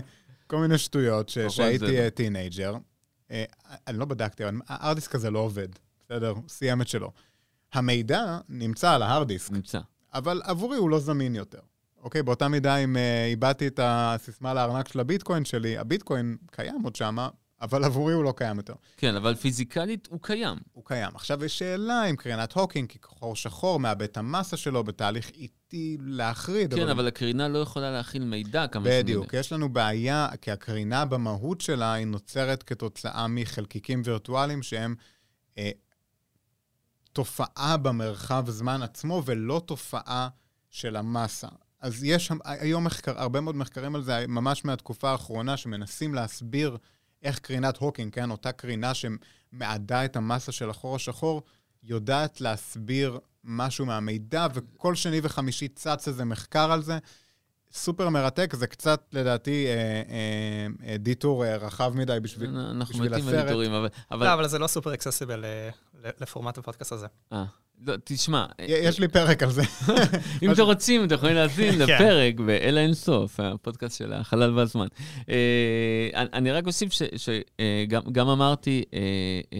כל 0.50 0.58
מיני 0.58 0.78
שטויות 0.78 1.30
שהייתי 1.30 2.12
teenager. 2.14 2.76
אה, 3.32 3.43
אני 3.88 3.97
לא 3.97 4.06
בדקתי, 4.06 4.43
אבל 4.43 4.56
ה 4.68 4.73
hard 4.73 4.95
disk 4.95 5.16
הזה 5.16 5.32
לא 5.32 5.39
עובד, 5.39 5.68
בסדר? 6.06 6.34
סיים 6.47 6.82
את 6.82 6.88
שלו. 6.88 7.12
המידע 7.74 8.39
נמצא 8.50 8.91
על 8.91 9.02
ה 9.01 9.07
hard 9.07 9.28
disk, 9.28 9.51
נמצא. 9.52 9.80
אבל 10.14 10.41
עבורי 10.43 10.78
הוא 10.78 10.89
לא 10.89 11.00
זמין 11.00 11.36
יותר. 11.36 11.60
אוקיי, 12.02 12.24
באותה 12.24 12.47
מידה 12.47 12.76
אם 12.78 12.97
אה, 12.97 13.26
איבדתי 13.26 13.68
את 13.68 13.80
הסיסמה 13.84 14.54
לארנק 14.54 14.88
של 14.88 15.00
הביטקוין 15.00 15.45
שלי, 15.45 15.78
הביטקוין 15.78 16.38
קיים 16.52 16.82
עוד 16.84 16.95
שמה, 16.95 17.30
אבל 17.62 17.84
עבורי 17.84 18.14
הוא 18.14 18.24
לא 18.24 18.34
קיים 18.38 18.57
יותר. 18.57 18.74
כן, 18.97 19.16
אבל 19.16 19.36
פיזיקלית 19.36 20.07
הוא 20.12 20.20
קיים. 20.22 20.57
הוא 20.74 20.86
קיים. 20.86 21.10
עכשיו 21.16 21.45
יש 21.45 21.60
שאלה 21.60 22.05
אם 22.05 22.16
קרינת 22.16 22.53
הוקינג, 22.53 22.89
כי 22.89 22.99
חור 23.03 23.36
שחור 23.36 23.80
מאבד 23.80 24.03
את 24.03 24.18
המסה 24.18 24.57
שלו 24.57 24.84
בתהליך 24.84 25.30
איטי 25.30 25.97
להחריד. 26.01 26.74
כן, 26.74 26.89
אבל 26.89 27.07
הקרינה 27.07 27.47
לא 27.47 27.57
יכולה 27.57 27.91
להכיל 27.91 28.26
מידע 28.26 28.68
כמה 28.68 28.86
בדיוק, 28.89 29.26
יודע. 29.26 29.39
יש 29.39 29.51
לנו 29.51 29.70
בעיה, 29.70 30.28
כי 30.41 30.51
הקרינה 30.51 31.05
במהות 31.05 31.62
שלה 31.62 31.93
היא 31.93 32.05
נוצרת 32.05 32.64
כתוצאה 32.64 33.28
מחלקיקים 33.28 34.01
וירטואליים 34.05 34.64
שהם 34.64 34.95
אה, 35.57 35.72
תופעה 37.14 37.78
במרחב 37.78 38.49
זמן 38.49 38.84
עצמו 38.84 39.24
ולא 39.26 39.62
תופעה 39.66 40.30
של 40.70 40.95
המסה. 40.95 41.47
אז 41.82 42.03
יש 42.03 42.32
היום 42.43 42.84
מחקר, 42.84 43.20
הרבה 43.20 43.41
מאוד 43.41 43.55
מחקרים 43.55 43.95
על 43.95 44.01
זה, 44.01 44.26
ממש 44.28 44.66
מהתקופה 44.66 45.12
האחרונה, 45.12 45.57
שמנסים 45.57 46.14
להסביר 46.14 46.78
איך 47.24 47.39
קרינת 47.39 47.78
הוקינג, 47.78 48.13
כן, 48.13 48.32
אותה 48.32 48.51
קרינה 48.51 48.91
שמאדה 48.93 50.05
את 50.05 50.15
המסה 50.15 50.51
של 50.51 50.70
החור 50.70 50.95
השחור, 50.95 51.43
יודעת 51.84 52.41
להסביר 52.41 53.20
משהו 53.43 53.86
מהמידע, 53.86 54.47
וכל 54.53 54.95
שני 54.95 55.20
וחמישי 55.24 55.67
צץ 55.67 56.07
איזה 56.07 56.26
מחקר 56.26 56.72
על 56.72 56.82
זה. 56.84 56.97
סופר 57.72 58.09
מרתק, 58.09 58.55
זה 58.55 58.67
קצת, 58.67 59.01
לדעתי, 59.13 59.65
אה, 59.67 59.72
אה, 59.74 60.88
אה, 60.91 60.97
detour 60.97 61.45
אה, 61.45 61.57
רחב 61.57 61.91
מדי 61.95 62.20
בשביל, 62.22 62.49
אנחנו 62.57 62.93
בשביל 62.93 63.11
מתים 63.11 63.28
הסרט. 63.28 63.43
בדיטורים, 63.43 63.72
אבל... 63.74 63.88
אבל- 64.11 64.26
לא, 64.28 64.34
אבל 64.34 64.47
זה 64.47 64.59
לא 64.59 64.67
סופר 64.67 64.93
accessible 64.93 65.45
לפורמט 66.20 66.57
הפודקאסט 66.57 66.91
הזה. 66.91 67.07
אה, 67.34 67.45
לא, 67.88 67.93
תשמע, 68.03 68.45
יש 68.59 68.99
לי 68.99 69.07
פרק 69.07 69.43
על 69.43 69.51
זה. 69.51 69.61
אם 70.43 70.51
אתם 70.51 70.61
רוצים, 70.61 71.03
אתם 71.05 71.15
יכולים 71.15 71.36
להאזין 71.36 71.71
כן. 71.75 71.80
לפרק 71.80 72.39
באל 72.39 72.80
האין 72.80 72.93
סוף, 72.93 73.39
הפודקאסט 73.39 73.97
של 73.97 74.13
החלל 74.13 74.57
והזמן. 74.57 74.88
אה, 75.30 75.36
אני- 76.34 76.51
רק 76.51 76.67
אוסיף 76.67 76.89
שגם 77.17 78.27
אמרתי, 78.30 78.84
אה, 78.93 78.99
אה, 79.53 79.59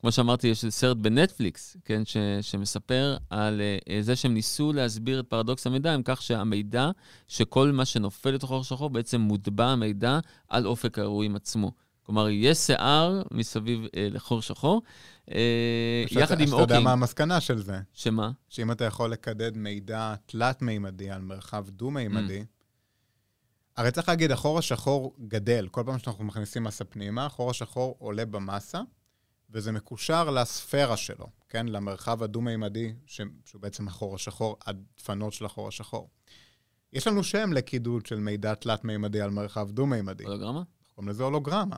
כמו 0.00 0.12
שאמרתי, 0.12 0.48
יש 0.48 0.64
סרט 0.68 0.96
בנטפליקס, 0.96 1.76
כן, 1.84 2.02
שמספר 2.42 3.16
על 3.30 3.60
אה, 3.90 4.02
זה 4.02 4.16
שהם 4.16 4.34
ניסו 4.34 4.72
להסביר 4.72 5.20
את 5.20 5.26
פרדוקס 5.28 5.66
המידע 5.66 5.94
עם 5.94 6.02
כך 6.04 6.22
שהמידע, 6.22 6.90
שכל 7.28 7.72
מה 7.72 7.84
שנופל 7.84 8.30
לתוך 8.30 8.50
חור 8.50 8.64
שחור, 8.64 8.90
בעצם 8.90 9.20
מוטבע 9.20 9.66
המידע 9.66 10.18
על 10.48 10.66
אופק 10.66 10.98
האירועים 10.98 11.36
עצמו. 11.36 11.85
כלומר, 12.06 12.28
יש 12.28 12.58
שיער 12.58 13.22
מסביב 13.30 13.80
אה, 13.96 14.08
לחור 14.10 14.42
שחור, 14.42 14.82
אה, 15.30 16.04
יחד 16.10 16.40
עם 16.40 16.46
שאתה 16.46 16.56
יודע 16.56 16.62
אוקינג. 16.62 16.84
מה 16.84 16.92
המסקנה 16.92 17.40
של 17.40 17.62
זה. 17.62 17.80
שמה? 17.92 18.30
שאם 18.48 18.72
אתה 18.72 18.84
יכול 18.84 19.10
לקדד 19.10 19.56
מידע 19.56 20.14
תלת-מימדי 20.26 21.10
על 21.10 21.20
מרחב 21.20 21.70
דו-מימדי, 21.70 22.44
הרי 23.76 23.90
צריך 23.90 24.08
להגיד, 24.08 24.32
החור 24.32 24.58
השחור 24.58 25.16
גדל. 25.28 25.68
כל 25.70 25.82
פעם 25.86 25.98
שאנחנו 25.98 26.24
מכניסים 26.24 26.64
מסה 26.64 26.84
פנימה, 26.84 27.26
החור 27.26 27.50
השחור 27.50 27.96
עולה 27.98 28.24
במסה, 28.24 28.80
וזה 29.50 29.72
מקושר 29.72 30.30
לספירה 30.30 30.96
שלו, 30.96 31.26
כן? 31.48 31.66
למרחב 31.68 32.22
הדו-מימדי, 32.22 32.92
ש... 33.06 33.20
שהוא 33.44 33.62
בעצם 33.62 33.88
החור 33.88 34.14
השחור, 34.14 34.56
הדפנות 34.66 35.32
של 35.32 35.44
החור 35.44 35.68
השחור. 35.68 36.08
יש 36.92 37.06
לנו 37.06 37.24
שם 37.24 37.52
לקידוד 37.52 38.06
של 38.06 38.18
מידע 38.18 38.54
תלת-מימדי 38.54 39.20
על 39.20 39.30
מרחב 39.30 39.70
דו-מימדי. 39.70 40.24
הולוגרמה? 40.24 40.62
קוראים 40.96 41.08
לזה 41.08 41.22
הולוגרמה. 41.22 41.76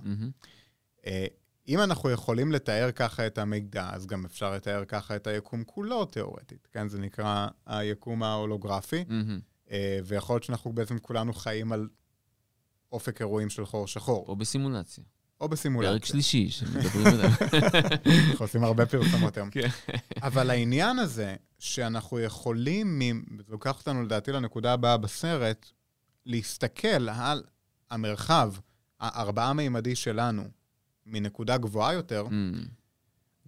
אה, 1.07 1.27
אם 1.69 1.81
אנחנו 1.81 2.11
יכולים 2.11 2.53
לתאר 2.53 2.91
ככה 2.93 3.27
את 3.27 3.39
המידע, 3.39 3.91
אז 3.93 4.07
גם 4.07 4.25
אפשר 4.25 4.55
לתאר 4.55 4.85
ככה 4.85 5.17
את 5.17 5.27
היקום 5.27 5.65
כולו 5.65 6.05
תיאורטית, 6.05 6.69
כן? 6.73 6.89
זה 6.89 6.99
נקרא 6.99 7.49
היקום 7.67 8.23
ההולוגרפי. 8.23 9.05
אה, 9.71 9.99
ויכול 10.05 10.35
להיות 10.35 10.43
שאנחנו 10.43 10.73
בעצם 10.73 10.99
כולנו 10.99 11.33
חיים 11.33 11.73
על 11.73 11.89
אופק 12.93 13.21
אירועים 13.21 13.51
של 13.51 13.67
חור 13.67 13.87
שחור, 13.87 14.25
או 14.29 14.37
בסימולציה. 14.37 15.05
או 15.41 15.49
בסימולציה. 15.49 15.93
פרק 15.93 16.05
שלישי 16.05 16.51
שמדברים 16.51 17.07
עליו. 17.07 17.31
אנחנו 18.31 18.45
עושים 18.45 18.65
הרבה 18.65 18.87
פרסומות 18.87 19.37
היום. 19.37 19.51
כן. 19.51 19.69
אבל 20.23 20.51
העניין 20.51 20.99
הזה, 20.99 21.37
שאנחנו 21.59 22.21
יכולים, 22.21 23.01
זה 23.47 23.53
לוקח 23.53 23.79
אותנו 23.79 24.03
לדעתי 24.03 24.33
לנקודה 24.33 24.73
הבאה 24.73 24.97
בסרט, 24.97 25.67
להסתכל 26.27 27.09
על 27.09 27.43
המרחב 27.91 28.53
הארבעה-מימדי 29.01 29.97
שלנו 29.97 30.45
מנקודה 31.07 31.59
גבוהה 31.59 31.93
יותר, 31.93 32.27
אמ, 32.31 32.53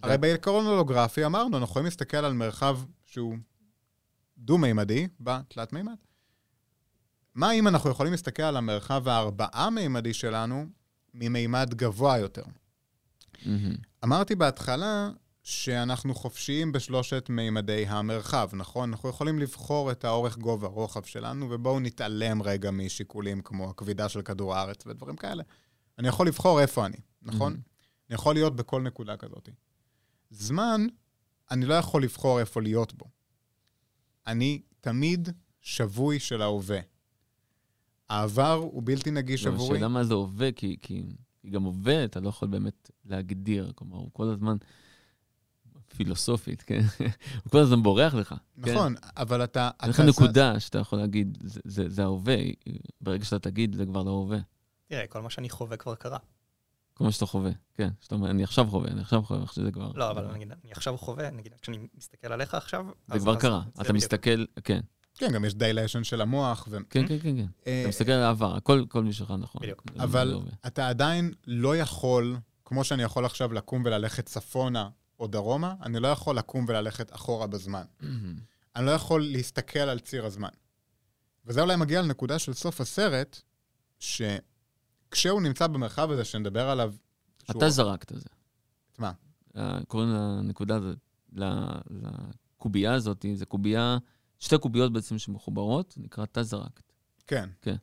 הרי 0.03 0.17
בעיקרון 0.17 0.65
הולוגרפי 0.65 1.25
אמרנו, 1.25 1.57
אנחנו 1.57 1.71
יכולים 1.71 1.85
להסתכל 1.85 2.17
על 2.17 2.33
מרחב 2.33 2.79
שהוא 3.05 3.37
דו-מימדי 4.37 5.07
בתלת-מימד. 5.19 5.95
מה 7.35 7.51
אם 7.51 7.67
אנחנו 7.67 7.89
יכולים 7.89 8.11
להסתכל 8.11 8.43
על 8.43 8.57
המרחב 8.57 9.07
הארבעה-מימדי 9.07 10.13
שלנו 10.13 10.65
ממימד 11.13 11.73
גבוה 11.73 12.17
יותר? 12.17 12.43
מהמם. 13.45 13.75
אמרתי 14.03 14.35
בהתחלה 14.35 15.09
שאנחנו 15.43 16.15
חופשיים 16.15 16.71
בשלושת 16.71 17.29
מימדי 17.29 17.85
המרחב, 17.87 18.49
נכון? 18.53 18.89
אנחנו 18.89 19.09
יכולים 19.09 19.39
לבחור 19.39 19.91
את 19.91 20.05
האורך 20.05 20.37
גובה 20.37 20.67
רוחב 20.67 21.03
שלנו, 21.03 21.47
ובואו 21.49 21.79
נתעלם 21.79 22.41
רגע 22.41 22.71
משיקולים 22.71 23.41
כמו 23.41 23.69
הכבידה 23.69 24.09
של 24.09 24.21
כדור 24.21 24.55
הארץ 24.55 24.87
ודברים 24.87 25.15
כאלה. 25.15 25.43
אני 25.99 26.07
יכול 26.07 26.27
לבחור 26.27 26.61
איפה 26.61 26.85
אני, 26.85 26.97
נכון? 27.21 27.53
אני 27.53 28.15
יכול 28.15 28.33
להיות 28.35 28.55
בכל 28.55 28.81
נקודה 28.81 29.17
כזאת. 29.17 29.49
זמן, 30.29 30.87
אני 31.51 31.65
לא 31.65 31.73
יכול 31.73 32.03
לבחור 32.03 32.39
איפה 32.39 32.61
להיות 32.61 32.93
בו. 32.93 33.05
אני 34.27 34.61
תמיד 34.81 35.29
שבוי 35.61 36.19
של 36.19 36.41
ההווה. 36.41 36.79
העבר 38.09 38.53
הוא 38.53 38.83
בלתי 38.85 39.11
נגיש 39.11 39.45
לא, 39.45 39.51
עבורי. 39.51 39.77
השאלה 39.77 39.87
מה 39.87 40.03
זה 40.03 40.13
הווה, 40.13 40.51
כי 40.51 40.77
כי 40.81 41.03
גם 41.49 41.63
הווה, 41.63 42.05
אתה 42.05 42.19
לא 42.19 42.29
יכול 42.29 42.47
באמת 42.47 42.91
להגדיר. 43.05 43.71
כלומר, 43.75 43.97
הוא 43.97 44.09
כל 44.13 44.29
הזמן, 44.29 44.57
פילוסופית, 45.95 46.61
כן? 46.61 46.81
הוא 47.43 47.51
כל 47.51 47.57
הזמן 47.57 47.83
בורח 47.83 48.13
לך. 48.13 48.35
כן? 48.63 48.71
נכון, 48.73 48.95
אבל 49.17 49.43
אתה... 49.43 49.69
אין 49.83 49.89
לך 49.89 49.99
נקודה 49.99 50.59
שאתה 50.59 50.79
יכול 50.79 50.99
להגיד, 50.99 51.37
זה- 51.43 51.61
זה 51.65 51.89
זה 51.89 52.03
ההווה. 52.03 52.35
ברגע 53.01 53.25
שאתה 53.25 53.39
תגיד, 53.39 53.75
זה 53.75 53.85
כבר 53.85 54.03
לא 54.03 54.11
הווה. 54.11 54.37
תראה, 54.87 55.07
כל 55.07 55.21
מה 55.21 55.29
שאני 55.29 55.49
חווה 55.49 55.77
כבר 55.77 55.95
קרה. 55.95 56.17
כל 56.93 57.03
מה 57.03 57.11
שאתה 57.11 57.25
חווה, 57.25 57.51
כן. 57.73 57.89
שאתה 57.99 58.15
אומר, 58.15 58.29
אני 58.29 58.43
עכשיו 58.43 58.67
חווה, 58.69 58.91
אני 58.91 59.01
עכשיו 59.01 59.21
חווה, 59.23 59.47
שזה 59.53 59.71
כבר... 59.71 59.91
לא, 59.95 60.11
אבל 60.11 60.27
נגיד, 60.33 60.51
אני 60.51 60.71
עכשיו 60.71 60.97
חווה, 60.97 61.29
נגיד, 61.31 61.53
כשאני 61.61 61.77
מסתכל 61.97 62.27
עליך 62.33 62.53
עכשיו... 62.53 62.85
זה 63.07 63.19
כבר 63.19 63.35
קרה. 63.35 63.61
זה 63.65 63.69
אתה 63.71 63.81
בדיוק. 63.83 63.95
מסתכל, 63.95 64.45
כן. 64.63 64.79
כן, 65.17 65.31
גם 65.33 65.45
יש 65.45 65.53
dilation 65.55 66.03
של 66.03 66.21
המוח. 66.21 66.67
ו... 66.71 66.77
כן, 66.89 67.07
כן, 67.07 67.19
כן, 67.19 67.35
כן. 67.37 67.45
אה, 67.67 67.79
אתה 67.81 67.89
מסתכל 67.89 68.11
על 68.11 68.23
העבר, 68.23 68.55
הכל 68.55 68.85
כל 68.89 69.03
בשבילך 69.03 69.33
נכון. 69.39 69.61
בדיוק. 69.61 69.83
זה- 69.91 69.97
זה 69.97 70.03
אבל. 70.03 70.39
אתה 70.67 70.89
עדיין 70.89 71.33
לא 71.47 71.77
יכול, 71.77 72.37
כמו 72.65 72.83
שאני 72.83 73.03
יכול 73.03 73.25
עכשיו 73.25 73.53
לקום 73.53 73.81
וללכת 73.85 74.25
צפונה 74.25 74.89
או 75.21 75.27
דרומה, 75.27 75.73
אני 75.83 75.99
לא 75.99 76.07
יכול 76.07 76.37
לקום 76.37 76.65
וללכת 76.67 77.15
אחורה 77.15 77.47
בזמן. 77.47 77.83
אני 78.75 78.85
לא 78.85 78.91
יכול 78.91 79.25
להסתכל 79.31 79.79
על 79.79 79.99
ציר 79.99 80.25
הזמן. 80.25 80.49
וזה 81.45 81.61
אולי 81.61 81.75
מגיע 81.75 82.01
לנקודה 82.01 82.39
של 82.39 82.53
סוף 82.53 82.81
הסרט, 82.81 83.41
שכשהוא 83.99 85.41
נמצא 85.41 85.67
במרחב 85.67 86.11
הזה 86.11 86.25
שנדבר 86.25 86.69
עליו... 86.69 86.93
שהוא- 87.45 87.57
אתה 87.57 87.69
זרקת 87.69 88.11
את 88.11 88.21
זה. 88.21 88.29
את 88.93 88.99
מה? 88.99 89.11
אה, 89.57 89.79
קוראים 89.87 90.09
לנקודה 90.09 90.75
הזאת, 90.75 90.97
לקובייה 91.33 92.93
הזאת, 92.93 93.25
זה 93.35 93.45
קובייה, 93.45 93.97
שתי 94.39 94.57
קוביות 94.57 94.93
בעצם 94.93 95.17
שמחוברות, 95.17 95.93
נקרא 95.97 96.25
תא 96.25 96.41
זרקת. 96.43 96.93
כן. 97.27 97.49
כן. 97.61 97.75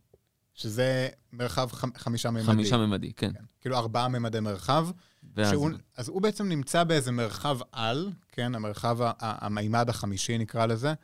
שזה 0.54 1.08
מרחב 1.32 1.68
חמ... 1.72 1.90
חמישה 1.96 2.30
ממדי. 2.30 2.44
חמישה 2.44 2.76
ממדי, 2.76 3.12
כן. 3.12 3.32
כן. 3.32 3.44
כאילו 3.60 3.76
ארבעה 3.76 4.08
ממדי 4.08 4.40
מרחב. 4.40 4.88
ואז, 5.36 5.50
שהוא, 5.50 5.70
אז 5.96 6.08
הוא 6.08 6.22
בעצם 6.22 6.48
נמצא 6.48 6.84
באיזה 6.84 7.12
מרחב 7.12 7.58
על, 7.72 8.12
כן, 8.32 8.54
המרחב, 8.54 8.98
המימד 9.20 9.88
החמישי 9.88 10.38
נקרא 10.38 10.66
לזה, 10.66 10.94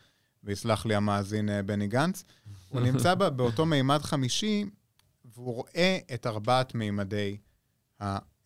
ויסלח 0.44 0.86
לי 0.86 0.94
המאזין 0.94 1.48
אה, 1.48 1.62
בני 1.62 1.86
גנץ. 1.86 2.24
הוא 2.68 2.80
נמצא 2.92 3.14
בה- 3.14 3.30
באותו 3.30 3.66
מימד 3.66 4.02
חמישי, 4.02 4.64
והוא 5.24 5.54
רואה 5.54 5.98
את 6.14 6.26
ארבעת 6.26 6.74
מימדי 6.74 7.36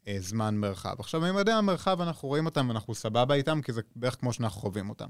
הזמן-מרחב. 0.06 0.94
עכשיו, 0.98 1.20
מימדי 1.20 1.52
המרחב, 1.52 2.00
אנחנו 2.00 2.28
רואים 2.28 2.46
אותם, 2.46 2.70
אנחנו 2.70 2.94
סבבה 2.94 3.34
איתם, 3.34 3.62
כי 3.62 3.72
זה 3.72 3.80
בערך 3.96 4.20
כמו 4.20 4.32
שאנחנו 4.32 4.60
חווים 4.60 4.88
אותם. 4.90 5.08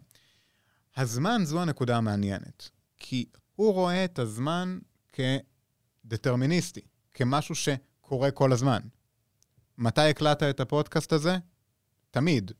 הזמן 0.96 1.40
זו 1.44 1.62
הנקודה 1.62 1.96
המעניינת, 1.96 2.70
כי 2.96 3.24
הוא 3.56 3.72
רואה 3.74 4.04
את 4.04 4.18
הזמן 4.18 4.78
כדטרמיניסטי, 6.04 6.80
כמשהו 7.14 7.54
שקורה 7.54 8.30
כל 8.30 8.52
הזמן. 8.52 8.80
מתי 9.78 10.00
הקלטת 10.00 10.42
את 10.50 10.60
הפודקאסט 10.60 11.12
הזה? 11.12 11.36
תמיד. 12.10 12.52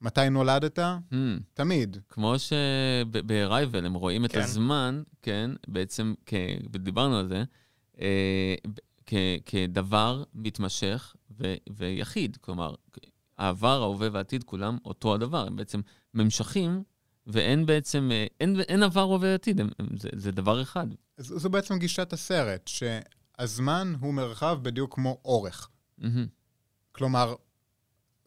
מתי 0.00 0.30
נולדת? 0.30 0.78
Hmm, 0.78 1.14
תמיד. 1.54 1.96
כמו 2.08 2.34
שב-Arrival 2.38 3.86
הם 3.86 3.94
רואים 3.94 4.24
את 4.24 4.32
כן. 4.32 4.40
הזמן, 4.40 5.02
כן, 5.22 5.50
בעצם, 5.68 6.14
כ... 6.26 6.34
ודיברנו 6.72 7.18
על 7.18 7.28
זה, 7.28 7.44
אה, 8.00 8.54
כ... 9.06 9.14
כדבר 9.46 10.24
מתמשך 10.34 11.14
ו... 11.38 11.54
ויחיד. 11.70 12.36
כלומר, 12.40 12.74
העבר, 13.38 13.82
ההווה 13.82 14.08
והעתיד, 14.12 14.44
כולם 14.44 14.78
אותו 14.84 15.14
הדבר. 15.14 15.46
הם 15.46 15.56
בעצם 15.56 15.80
ממשכים, 16.14 16.82
ואין 17.26 17.66
בעצם, 17.66 18.10
אה, 18.12 18.26
אין, 18.40 18.60
אין 18.60 18.82
עבר, 18.82 19.00
הווה 19.00 19.30
ועתיד, 19.32 19.60
הם, 19.60 19.68
הם, 19.78 19.86
זה, 19.96 20.08
זה 20.16 20.32
דבר 20.32 20.62
אחד. 20.62 20.86
זו 21.16 21.50
בעצם 21.50 21.78
גישת 21.78 22.12
הסרט, 22.12 22.68
שהזמן 22.68 23.94
הוא 24.00 24.14
מרחב 24.14 24.58
בדיוק 24.62 24.94
כמו 24.94 25.20
אורך. 25.24 25.68
מהמם. 25.98 26.37
כלומר, 26.98 27.34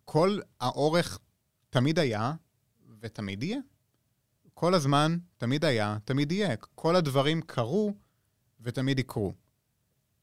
כל 0.05 0.39
האורך 0.59 1.19
תמיד 1.69 1.99
היה 1.99 2.33
ותמיד 2.99 3.43
יהיה. 3.43 3.59
כל 4.53 4.73
הזמן 4.73 5.17
תמיד 5.37 5.65
היה, 5.65 5.97
תמיד 6.05 6.31
יהיה. 6.31 6.55
כל 6.75 6.95
הדברים 6.95 7.41
קרו 7.41 7.93
ותמיד 8.61 8.99
יקרו. 8.99 9.33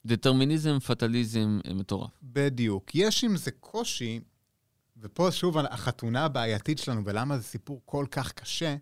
דטרמיניזם, 0.07 0.79
פטליזם 0.79 1.61
אה, 1.67 1.75
מטורף. 1.75 2.11
בדיוק. 2.23 2.91
יש 2.95 3.25
עם 3.25 3.37
זה 3.37 3.51
קושי, 3.51 4.21
ופה 4.97 5.33
שוב 5.33 5.59
החתונה 5.59 6.25
הבעייתית 6.25 6.79
שלנו, 6.79 7.05
ולמה 7.05 7.39
זה 7.39 7.45
סיפור 7.45 7.83
כל 7.85 8.07
כך 8.11 8.33
קשה, 8.33 8.77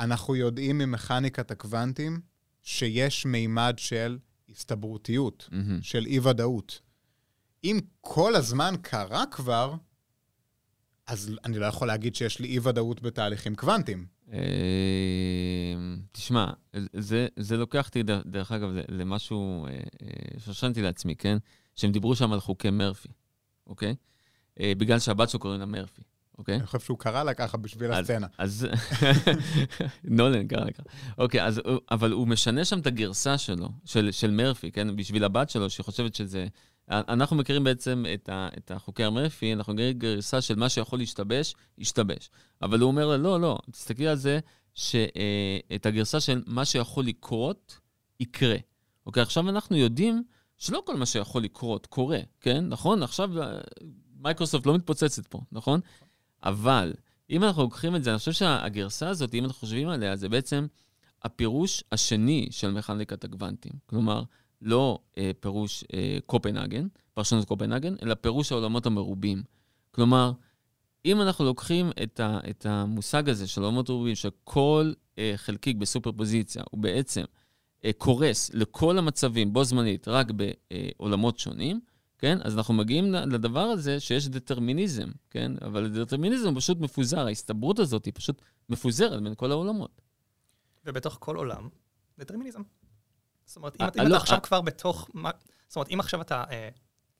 אנחנו 0.00 0.36
יודעים 0.36 0.78
ממכניקת 0.78 1.50
הקוונטים 1.50 2.20
שיש 2.62 3.26
מימד 3.26 3.74
של 3.76 4.18
הסתברותיות, 4.48 5.48
מהמם. 5.52 5.82
של 5.82 6.06
אי-ודאות. 6.06 6.80
אם 7.64 7.80
כל 8.00 8.36
הזמן 8.36 8.74
קרה 8.82 9.24
כבר, 9.30 9.74
אז 11.06 11.30
אני 11.44 11.58
לא 11.58 11.66
יכול 11.66 11.88
להגיד 11.88 12.14
שיש 12.14 12.40
לי 12.40 12.48
אי-ודאות 12.48 13.02
בתהליכים 13.02 13.54
קוונטיים. 13.54 14.06
אה, 14.32 14.38
תשמע, 16.12 16.46
זה, 16.92 17.26
זה 17.36 17.56
לוקח 17.56 17.86
אותי, 17.86 18.02
דרך, 18.02 18.52
אגב, 18.52 18.68
למשהו 18.88 19.66
אה, 19.66 19.70
אה, 19.70 20.40
שרשמתי 20.44 20.82
לעצמי, 20.82 21.16
כן? 21.16 21.38
שהם 21.76 21.92
דיברו 21.92 22.16
שם 22.16 22.32
על 22.32 22.40
חוקי 22.40 22.70
מרפי, 22.70 23.08
אוקיי? 23.66 23.94
אה, 24.60 24.72
בגלל 24.78 24.98
שהבת 24.98 25.30
שלו 25.30 25.40
קוראים 25.40 25.60
לה 25.60 25.66
מרפי, 25.66 26.02
אוקיי? 26.38 26.56
אני 26.56 26.66
חושב 26.66 26.80
שהוא 26.80 26.98
קרא 26.98 27.22
לה 27.22 27.34
ככה 27.34 27.56
בשביל 27.56 27.92
הסצנה. 27.92 28.26
אז... 28.38 28.66
נולן 30.04 30.48
קרא 30.48 30.64
לך. 30.64 30.80
אוקיי, 31.18 31.44
אז, 31.44 31.60
אבל 31.90 32.12
הוא 32.12 32.28
משנה 32.28 32.64
שם 32.64 32.78
את 32.78 32.86
הגרסה 32.86 33.38
שלו, 33.38 33.68
של, 33.84 34.12
של 34.12 34.30
מרפי, 34.30 34.72
כן? 34.72 34.96
בשביל 34.96 35.24
הבת 35.24 35.50
שלו, 35.50 35.70
שהיא 35.70 35.84
חושבת 35.84 36.14
שזה... 36.14 36.46
אנחנו 36.90 37.36
מכירים 37.36 37.64
בעצם 37.64 38.04
את, 38.14 38.28
ה, 38.28 38.48
את 38.58 38.70
החוקר 38.70 39.10
מרפי, 39.10 39.52
אנחנו 39.52 39.74
מכירים 39.74 39.98
גרסה 39.98 40.40
של 40.40 40.54
מה 40.54 40.68
שיכול 40.68 40.98
להשתבש, 40.98 41.54
ישתבש. 41.78 42.30
אבל 42.62 42.80
הוא 42.80 42.88
אומר 42.88 43.06
לה, 43.06 43.16
לא, 43.16 43.40
לא, 43.40 43.58
תסתכלי 43.70 44.08
על 44.08 44.16
זה, 44.16 44.38
שאת 44.74 45.86
הגרסה 45.86 46.20
של 46.20 46.42
מה 46.46 46.64
שיכול 46.64 47.04
לקרות, 47.04 47.78
יקרה. 48.20 48.56
אוקיי, 49.06 49.22
עכשיו 49.22 49.48
אנחנו 49.48 49.76
יודעים 49.76 50.22
שלא 50.58 50.82
כל 50.86 50.96
מה 50.96 51.06
שיכול 51.06 51.42
לקרות 51.42 51.86
קורה, 51.86 52.20
כן? 52.40 52.64
נכון? 52.68 53.02
עכשיו 53.02 53.42
אה, 53.42 53.60
מייקרוסופט 54.20 54.66
לא 54.66 54.74
מתפוצצת 54.74 55.26
פה, 55.26 55.40
נכון? 55.52 55.80
אבל 56.42 56.92
אם 57.30 57.44
אנחנו 57.44 57.62
לוקחים 57.62 57.96
את 57.96 58.04
זה, 58.04 58.10
אני 58.10 58.18
חושב 58.18 58.32
שהגרסה 58.32 59.08
הזאת, 59.08 59.34
אם 59.34 59.44
אנחנו 59.44 59.60
חושבים 59.60 59.88
עליה, 59.88 60.16
זה 60.16 60.28
בעצם 60.28 60.66
הפירוש 61.22 61.84
השני 61.92 62.48
של 62.50 62.70
מכניקת 62.70 63.24
הקוונטים. 63.24 63.72
כלומר, 63.86 64.22
לא 64.64 64.98
אה, 65.18 65.30
פירוש 65.40 65.84
אה, 65.94 66.18
קופנהגן, 66.26 66.86
פרשנות 67.14 67.44
קופנהגן, 67.44 67.94
אלא 68.02 68.14
פירוש 68.14 68.52
העולמות 68.52 68.86
המרובים. 68.86 69.42
כלומר, 69.90 70.32
אם 71.04 71.22
אנחנו 71.22 71.44
לוקחים 71.44 71.90
את, 72.02 72.20
ה, 72.20 72.38
את 72.50 72.66
המושג 72.66 73.28
הזה 73.28 73.46
של 73.46 73.62
עולמות 73.62 73.90
מרובים, 73.90 74.14
שכל 74.14 74.92
אה, 75.18 75.32
חלקיק 75.36 75.76
בסופרפוזיציה 75.76 76.62
הוא 76.70 76.80
בעצם 76.80 77.24
אה, 77.84 77.90
קורס 77.98 78.50
לכל 78.54 78.98
המצבים 78.98 79.52
בו 79.52 79.64
זמנית, 79.64 80.08
רק 80.08 80.26
בעולמות 80.30 81.38
שונים, 81.38 81.80
כן? 82.18 82.38
אז 82.42 82.56
אנחנו 82.56 82.74
מגיעים 82.74 83.12
לדבר 83.12 83.60
הזה 83.60 84.00
שיש 84.00 84.28
דטרמיניזם, 84.28 85.08
כן? 85.30 85.52
אבל 85.62 86.02
דטרמיניזם 86.02 86.48
הוא 86.48 86.56
פשוט 86.56 86.80
מפוזר, 86.80 87.26
ההסתברות 87.26 87.78
הזאת 87.78 88.04
היא 88.04 88.12
פשוט 88.16 88.42
מפוזרת 88.68 89.22
בין 89.22 89.34
כל 89.34 89.50
העולמות. 89.50 90.00
ובתוך 90.86 91.16
כל 91.20 91.36
עולם, 91.36 91.68
דטרמיניזם. 92.18 92.62
זאת 93.46 93.56
אומרת, 93.56 93.80
אה, 93.80 93.84
אם, 93.86 93.90
אתה- 93.90 94.02
אם 94.02 94.06
לא, 94.08 94.14
אתה 94.14 94.22
עכשיו 94.22 94.36
אה. 94.38 94.40
כבר 94.42 94.60
בתוך... 94.60 95.08
זאת 95.68 95.76
אומרת, 95.76 95.90
אם 95.90 96.00
עכשיו 96.00 96.20
אתה 96.20 96.44
אה, 96.50 96.68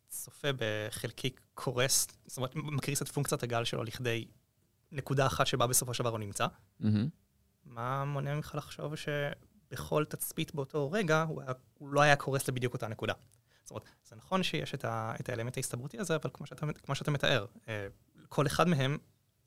צופה 0.08 0.48
בחלקיק 0.56 1.40
קורס, 1.54 2.06
זאת 2.26 2.36
אומרת, 2.36 2.54
מקריס 2.54 3.02
את 3.02 3.08
פונקציית 3.08 3.42
הגל 3.42 3.64
שלו 3.64 3.84
לכדי 3.84 4.24
נקודה 4.92 5.26
אחת 5.26 5.46
שבה 5.46 5.66
בסופו 5.66 5.94
של 5.94 6.02
דבר 6.02 6.10
הוא 6.12 6.18
נמצא. 6.18 6.46
מה 7.64 8.04
מונע 8.04 8.34
ממך 8.34 8.54
לחשוב 8.54 8.92
שבכל 8.96 10.04
תצפית 10.04 10.54
באותו 10.54 10.90
רגע 10.90 11.22
הוא, 11.22 11.42
היה, 11.42 11.52
הוא 11.78 11.88
לא 11.88 12.00
היה 12.00 12.16
קורס 12.16 12.48
לבדיוק 12.48 12.74
אותה 12.74 12.88
נקודה? 12.88 13.12
זאת 13.62 13.70
אומרת, 13.70 13.84
זה 14.08 14.16
נכון 14.16 14.42
שיש 14.42 14.74
את, 14.74 14.84
ה, 14.84 15.14
את 15.20 15.28
האלמנט 15.28 15.56
ההסתברותי 15.56 15.98
הזה, 15.98 16.16
אבל 16.16 16.30
כמו 16.34 16.46
שאתה, 16.46 16.66
כמו 16.82 16.94
שאתה 16.94 17.10
מתאר, 17.10 17.46
אה, 17.68 17.86
כל 18.28 18.46
אחד 18.46 18.68
מהם 18.68 18.98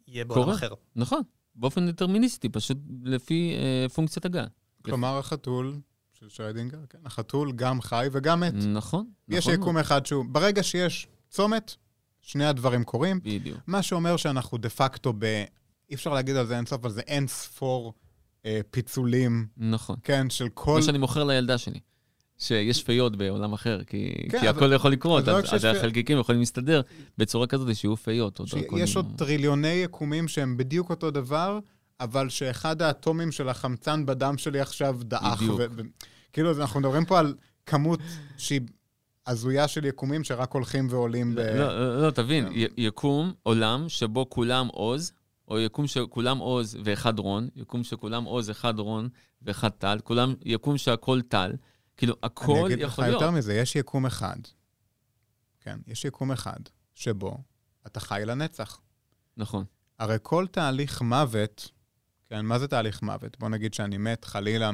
יהיה 0.07 0.25
בעולם. 0.25 0.49
אחר. 0.49 0.73
נכון, 0.95 1.21
באופן 1.55 1.91
דטרמיניסטי, 1.91 2.49
פשוט 2.49 2.77
לפי 3.03 3.55
אה, 3.57 3.89
פונקציית 3.89 4.25
הגל. 4.25 4.45
כלומר, 4.81 5.17
החתול 5.17 5.79
של 6.19 6.29
שרדינגר, 6.29 6.77
כן, 6.89 6.97
החתול 7.05 7.51
גם 7.51 7.81
חי 7.81 8.07
וגם 8.11 8.39
מת. 8.39 8.53
נכון, 8.53 9.05
יש 9.29 9.47
נכון 9.47 9.61
יקום 9.61 9.77
אחד 9.77 10.05
שהוא, 10.05 10.25
ברגע 10.29 10.63
שיש 10.63 11.07
צומת, 11.29 11.75
שני 12.21 12.45
הדברים 12.45 12.83
קורים, 12.83 13.19
בדיוק. 13.23 13.57
מה 13.67 13.81
שאומר 13.81 14.17
שאנחנו 14.17 14.57
דה 14.57 14.69
פקטו 14.69 15.13
ב... 15.19 15.23
אי 15.89 15.95
אפשר 15.95 16.13
להגיד 16.13 16.35
על 16.35 16.45
זה 16.45 16.57
אינסוף, 16.57 16.79
אבל 16.79 16.91
זה 16.91 17.01
אין 17.01 17.27
ספור 17.27 17.93
אה, 18.45 18.59
פיצולים, 18.71 19.47
נכון. 19.57 19.95
כן, 20.03 20.29
של 20.29 20.49
כל... 20.49 20.71
כמו 20.71 20.83
שאני 20.83 20.97
מוכר 20.97 21.23
לילדה 21.23 21.57
שלי, 21.57 21.79
שיש 22.37 22.83
פיות 22.83 23.15
בעולם 23.15 23.53
אחר, 23.53 23.83
כי, 23.83 24.13
כן, 24.29 24.39
כי 24.39 24.49
אבל- 24.49 24.57
הכל 24.57 24.73
יכול 24.73 24.91
לקרות, 24.91 25.21
אז 25.23 25.27
לא 25.27 25.39
אז, 25.39 25.49
שיש 25.49 25.63
החלקיקים 25.63 26.19
יכולים 26.19 26.39
להסתדר 26.39 26.81
בצורה 27.17 27.47
כזאת 27.47 27.75
שיהיו 27.75 27.97
פיות. 27.97 28.41
שיש 28.45 28.53
דרקונים. 28.61 28.85
עוד 28.95 29.05
טריליוני 29.17 29.67
יקומים 29.67 30.27
שהם 30.27 30.57
בדיוק 30.57 30.89
אותו 30.89 31.11
דבר, 31.11 31.59
אבל 31.99 32.29
שאחד 32.29 32.81
האטומים 32.81 33.31
של 33.31 33.49
החמצן 33.49 34.05
בדם 34.05 34.37
שלי 34.37 34.59
עכשיו 34.59 34.97
דעך. 35.03 35.41
בדיוק. 35.41 35.59
ו- 35.59 35.65
ו- 35.71 35.81
כאילו, 36.33 36.61
אנחנו 36.61 36.79
מדברים 36.79 37.05
פה 37.05 37.19
על 37.19 37.35
כמות 37.65 37.99
שהיא 38.37 38.61
הזויה 39.27 39.67
של 39.67 39.85
יקומים 39.85 40.23
שרק 40.23 40.51
הולכים 40.51 40.87
ועולים 40.89 41.35
ב... 41.35 41.39
לא, 41.39 41.79
לא, 41.79 42.01
לא, 42.01 42.11
תבין, 42.11 42.45
כן. 42.45 42.51
י- 42.55 42.67
יקום, 42.77 43.33
עולם 43.43 43.89
שבו 43.89 44.29
כולם 44.29 44.67
עוז, 44.67 45.11
או 45.47 45.59
יקום 45.59 45.87
שכולם 45.87 46.37
עוז 46.37 46.77
ואחד 46.83 47.19
רון, 47.19 47.49
יקום 47.55 47.83
שכולם 47.83 48.23
עוז, 48.23 48.49
אחד 48.51 48.79
רון 48.79 49.09
ואחד 49.41 49.69
טל, 49.69 49.99
כולם, 50.03 50.33
יקום 50.45 50.77
שהכל 50.77 51.21
טל. 51.21 51.53
כאילו, 51.97 52.15
הכל 52.23 52.51
אני 52.51 52.65
אגיד 52.65 52.79
לך 52.85 52.91
יכול 52.91 53.03
להיות. 53.03 53.21
יותר 53.21 53.31
מזה, 53.31 53.53
יש 53.53 53.75
יקום 53.75 54.05
אחד, 54.05 54.37
כן, 55.61 55.79
יש 55.87 56.05
יקום 56.05 56.31
אחד, 56.31 56.59
שבו 56.95 57.37
אתה 57.87 57.99
חי 57.99 58.21
לנצח. 58.25 58.79
נכון. 59.37 59.65
הרי 59.99 60.17
כל 60.21 60.45
תהליך 60.51 61.01
מוות, 61.01 61.69
כן, 62.29 62.45
מה 62.45 62.59
זה 62.59 62.67
תהליך 62.67 63.01
מוות? 63.01 63.39
בוא 63.39 63.49
נגיד 63.49 63.73
שאני 63.73 63.97
מת 63.97 64.25
חלילה 64.25 64.71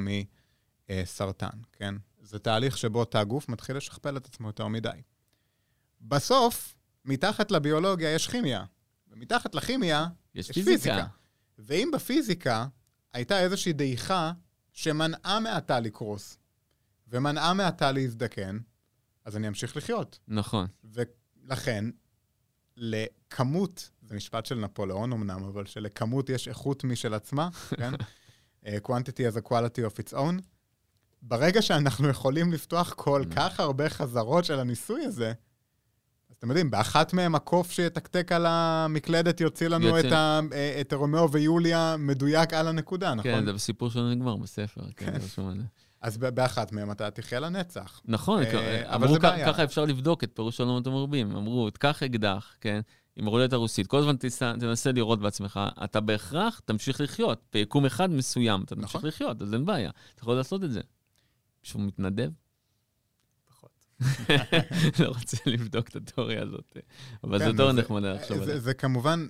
מסרטן, 0.89 1.57
כן? 1.71 1.95
זה 2.21 2.39
תהליך 2.39 2.77
שבו 2.77 3.05
תא 3.05 3.17
הגוף 3.17 3.49
מתחיל 3.49 3.77
לשכפל 3.77 4.17
את 4.17 4.25
עצמו 4.25 4.47
יותר 4.47 4.67
מדי. 4.67 5.01
בסוף, 6.01 6.75
מתחת 7.05 7.51
לביולוגיה 7.51 8.13
יש 8.13 8.27
כימיה, 8.27 8.65
ומתחת 9.07 9.55
לכימיה 9.55 10.07
יש 10.35 10.49
יש 10.49 10.55
פיזיקה. 10.55 10.73
פיזיקה. 10.73 11.07
ואם 11.57 11.89
בפיזיקה 11.93 12.67
הייתה 13.13 13.39
איזושהי 13.39 13.73
דעיכה 13.73 14.31
שמנעה 14.71 15.39
מהתא 15.39 15.79
לקרוס, 15.79 16.37
ומנעה 17.07 17.53
מהתא 17.53 17.91
להזדקן, 17.91 18.57
אז 19.25 19.37
אני 19.37 19.47
אמשיך 19.47 19.77
לחיות. 19.77 20.19
נכון. 20.27 20.67
ולכן, 20.83 21.85
לכמות, 22.77 23.89
זה 24.07 24.15
משפט 24.15 24.45
של 24.45 24.55
נפוליאון 24.55 25.11
אמנם, 25.13 25.43
אבל 25.43 25.65
שלכמות 25.65 26.29
יש 26.29 26.47
איכות 26.47 26.83
משל 26.83 27.13
עצמה, 27.13 27.49
כן? 27.79 27.91
אה, 28.67 28.77
quantity 28.87 29.33
has 29.33 29.45
a 29.45 29.49
quality 29.49 29.91
of 29.91 30.09
its 30.09 30.13
own. 30.13 30.41
ברגע 31.21 31.61
שאנחנו 31.61 32.07
יכולים 32.09 32.53
לפתוח 32.53 32.93
כל 32.93 33.23
Mm. 33.31 33.35
כך 33.35 33.59
הרבה 33.59 33.89
חזרות 33.89 34.45
של 34.45 34.59
הניסוי 34.59 35.05
הזה, 35.05 35.33
אז 36.29 36.35
אתם 36.39 36.47
יודעים, 36.47 36.71
באחת 36.71 37.13
מהם 37.13 37.35
הקוף 37.35 37.71
שיתקתק 37.71 38.31
על 38.31 38.45
המקלדת 38.49 39.41
יוציא 39.41 39.67
לנו 39.67 39.87
יוצא. 39.87 40.07
את, 40.07 40.11
ה, 40.11 40.39
אה, 40.53 40.77
את 40.81 40.93
רומאו 40.93 41.31
ויוליה 41.31 41.95
מדויק 41.99 42.53
על 42.53 42.67
הנקודה, 42.67 43.13
נכון? 43.13 43.31
כן, 43.31 43.45
זה 43.45 43.53
בסיפור 43.53 43.89
שלנו 43.89 44.11
נגמר 44.11 44.35
בספר. 44.35 44.81
כן, 44.95 45.05
כן. 45.11 45.17
רשום 45.23 45.47
על 45.49 45.57
זה. 45.57 45.63
אז 46.01 46.17
באחת 46.17 46.71
מהם 46.71 46.91
אתה 46.91 47.11
תחיה 47.11 47.39
לנצח. 47.39 48.01
נכון, 48.05 48.43
אה, 48.43 48.95
אבל 48.95 49.13
זה 49.13 49.19
בעיה. 49.19 49.53
ככה 49.53 49.63
אפשר 49.63 49.85
לבדוק 49.85 50.23
את 50.23 50.31
פירוש 50.33 50.59
העולמות 50.59 50.87
המרובים. 50.87 51.35
אמרו, 51.35 51.69
תקח 51.69 52.03
אקדח, 52.03 52.55
כן, 52.61 52.81
עם 53.15 53.25
רולטה 53.25 53.55
רוסית, 53.55 53.87
כל 53.87 53.97
הזמן 53.97 54.15
תיסע- 54.15 54.53
תנסה 54.59 54.91
לראות 54.91 55.19
בעצמך, 55.19 55.59
אתה 55.83 55.99
בהכרח 55.99 56.61
תמשיך 56.65 57.01
לחיות. 57.01 57.41
ביקום 57.53 57.85
אחד 57.85 58.09
מסוים 58.11 58.63
אתה 58.63 58.75
תמשיך 58.75 58.95
נכון. 58.95 59.07
לחיות, 59.07 59.41
אז 59.41 59.53
אין 59.53 59.65
בעיה. 59.65 59.89
אתה 60.15 60.21
יכול 60.21 60.35
לעשות 60.35 60.63
את 60.63 60.71
זה. 60.71 60.81
שהוא 61.63 61.81
מתנדב? 61.81 62.29
לא 64.99 65.07
רוצה 65.07 65.37
לבדוק 65.45 65.87
את 65.87 65.95
התיאוריה 65.95 66.41
הזאת, 66.41 66.77
אבל 67.23 67.39
זו 67.39 67.45
כן, 67.45 67.55
תיאוריה 67.55 67.75
זה- 67.75 67.81
נחמדה 67.81 68.13
לחשוב 68.13 68.37
זה, 68.37 68.43
עליה. 68.43 68.59
זה 68.59 68.73
כמובן 68.73 69.27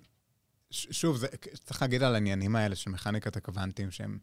ש- 0.71 0.87
שוב, 0.91 1.17
זה, 1.17 1.27
צריך 1.63 1.81
להגיד 1.81 2.03
על 2.03 2.13
העניינים 2.15 2.55
האלה 2.55 2.75
של 2.75 2.89
מכניקת 2.89 3.37
הקוונטים, 3.37 3.91
שהם 3.91 4.17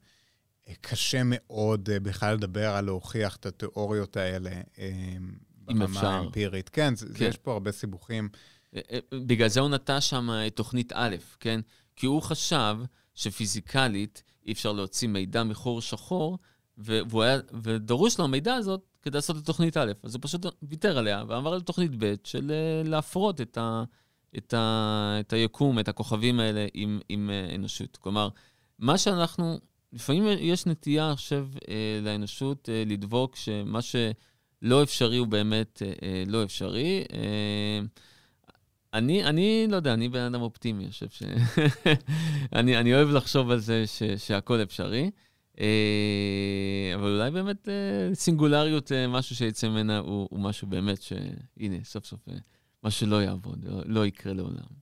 אה, 0.69 0.75
קשה 0.81 1.21
מאוד 1.25 1.89
אה, 1.93 2.01
בכלל 2.01 2.35
לדבר 2.35 2.69
על 2.71 2.85
להוכיח 2.85 3.37
את 3.37 3.47
התיאוריות 3.47 4.17
האלה 4.17 4.51
אה, 4.79 5.17
ברמה 5.55 5.85
אפשר. 5.85 6.07
האמפירית. 6.07 6.67
זה, 6.67 6.73
כן. 6.73 6.95
כן, 7.15 7.25
יש 7.25 7.37
פה 7.37 7.53
הרבה 7.53 7.73
סיבוכים. 7.73 8.29
אה, 8.77 8.81
אה, 8.93 8.99
בגלל 9.27 9.49
זה 9.49 9.61
הוא 9.61 9.69
נטע 9.69 10.01
שם 10.01 10.31
את 10.47 10.57
תוכנית 10.57 10.93
א', 10.95 11.17
כן? 11.41 11.61
כי 11.97 12.07
הוא 12.07 12.23
חשב 12.23 12.77
שפיזיקלית 13.15 14.23
אי 14.47 14.53
אפשר 14.53 14.73
להוציא 14.73 15.09
מידע 15.09 15.43
מחור 15.45 15.81
שחור, 15.81 16.39
והוא 16.79 17.23
היה, 17.23 17.39
ודרוש 17.63 18.19
לו 18.19 18.25
המידע 18.25 18.55
הזאת 18.55 18.81
כדי 19.03 19.19
לעשות 19.19 19.37
את 19.37 19.45
תוכנית 19.45 19.77
א'. 19.77 19.93
אז 20.03 20.15
הוא 20.15 20.23
פשוט 20.23 20.47
ויתר 20.63 20.99
עליה 20.99 21.25
ועבר 21.29 21.57
לתוכנית 21.57 21.91
ב' 21.99 22.15
של 22.25 22.51
אה, 22.51 22.89
להפרות 22.91 23.41
את, 23.41 23.59
ה, 23.59 23.85
את, 24.39 24.55
ה, 24.55 25.17
את 25.21 25.33
היקום, 25.33 25.79
את 25.79 25.89
הכוכבים 25.89 26.41
האלה 26.41 26.67
עם, 26.75 27.01
עם 27.09 27.31
אה, 27.31 27.55
אנושות. 27.55 27.97
כלומר, 27.97 28.29
מה 28.79 28.99
שאנחנו, 28.99 29.59
לפעמים 29.93 30.25
יש 30.39 30.67
נטייה 30.67 31.13
עכשיו 31.13 31.49
אה, 31.69 32.01
לאנושות 32.03 32.69
אה, 32.69 32.83
לדבוק 32.87 33.37
שמה 33.37 33.81
שלא 33.83 34.83
אפשרי 34.83 35.17
הוא 35.17 35.27
באמת 35.27 35.83
אה, 35.83 35.93
אה, 36.03 36.25
לא 36.27 36.45
אפשרי. 36.45 37.05
אה, 37.13 37.81
אני, 38.95 39.25
אני 39.25 39.67
לא 39.69 39.77
יודע, 39.77 39.95
אני 39.95 40.09
בן 40.09 40.21
אדם 40.21 40.41
אופטימי, 40.43 40.85
אני 40.85 40.91
חושב 40.93 41.09
ש... 41.09 41.23
אני, 42.59 42.77
אני 42.81 42.95
אוהב 42.95 43.09
לחשוב 43.09 43.51
על 43.51 43.59
זה 43.59 43.87
ש, 43.87 44.03
שהכל 44.03 44.63
אפשרי, 44.63 45.11
אה, 45.61 46.93
אבל 46.95 47.15
אולי 47.15 47.31
באמת 47.31 47.69
אה, 47.69 48.15
סינגולריות, 48.15 48.93
אה, 48.93 49.07
משהו 49.09 49.37
שיצא 49.37 49.69
ממנה 49.69 49.99
הוא, 49.99 50.29
הוא 50.31 50.41
משהו 50.41 50.69
באמת 50.69 51.03
שהנה, 51.03 51.77
סוף 51.85 52.05
סוף, 52.05 52.21
אה, 52.29 52.35
משהו 52.85 53.07
לא 53.07 53.23
יעבוד, 53.23 53.65
לא, 53.65 53.83
לא 53.87 54.07
יקרה 54.07 54.33
לעולם. 54.33 54.81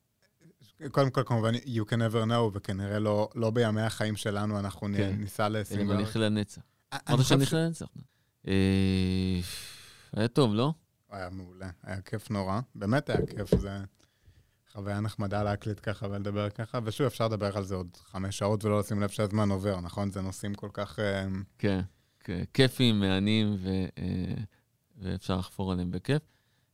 קודם 0.91 1.11
כל, 1.11 1.23
כמובן, 1.27 1.55
you 1.55 1.85
can 1.91 1.97
never 2.13 2.29
know, 2.31 2.51
וכנראה 2.55 2.99
לא, 2.99 3.29
לא 3.35 3.51
בימי 3.51 3.81
החיים 3.83 4.17
שלנו 4.17 4.59
אנחנו 4.59 4.89
כן. 4.97 5.15
ניסע 5.19 5.47
אני 5.47 5.55
לסינגולריות. 5.55 6.09
נחיה 6.09 6.23
לנצח. 6.23 6.63
אני 6.93 7.01
אמרת 7.15 7.27
שאני 7.27 7.45
ש- 7.45 7.49
נחיה 7.49 7.59
לנצח. 7.65 7.87
היה 10.13 10.29
טוב, 10.29 10.55
לא? 10.55 10.73
היה 11.11 11.29
מעולה, 11.31 11.71
היה 11.83 12.01
כיף 12.01 12.31
נורא. 12.31 12.61
באמת 12.75 13.11
היה 13.11 13.27
כיף, 13.27 13.55
זה 13.61 13.79
חוויה 14.73 15.01
נחמדה 15.01 15.43
להקליט 15.43 15.81
ככה 15.82 16.07
ולדבר 16.11 16.51
ככה, 16.51 16.78
ושוב, 16.85 17.07
אפשר 17.07 17.28
לדבר 17.28 17.57
על 17.57 17.65
זה 17.65 17.74
עוד 17.74 17.89
חמש 18.05 18.39
שעות 18.39 18.65
ולא 18.65 18.78
לשים 18.78 19.01
לב 19.01 19.09
שהזמן 19.09 19.51
עובר, 19.51 19.81
נכון? 19.81 20.11
זה 20.11 20.20
נושאים 20.20 20.55
כל 20.55 20.69
כך... 20.73 20.99
אה, 20.99 21.27
כן, 21.59 21.81
כן, 22.20 22.43
כיפים, 22.55 23.01
מהנים, 23.01 23.57
ו, 23.59 23.69
אה, 23.99 24.35
ואפשר 24.97 25.36
לחפור 25.36 25.73
עליהם 25.73 25.90
בכיף. 25.90 26.23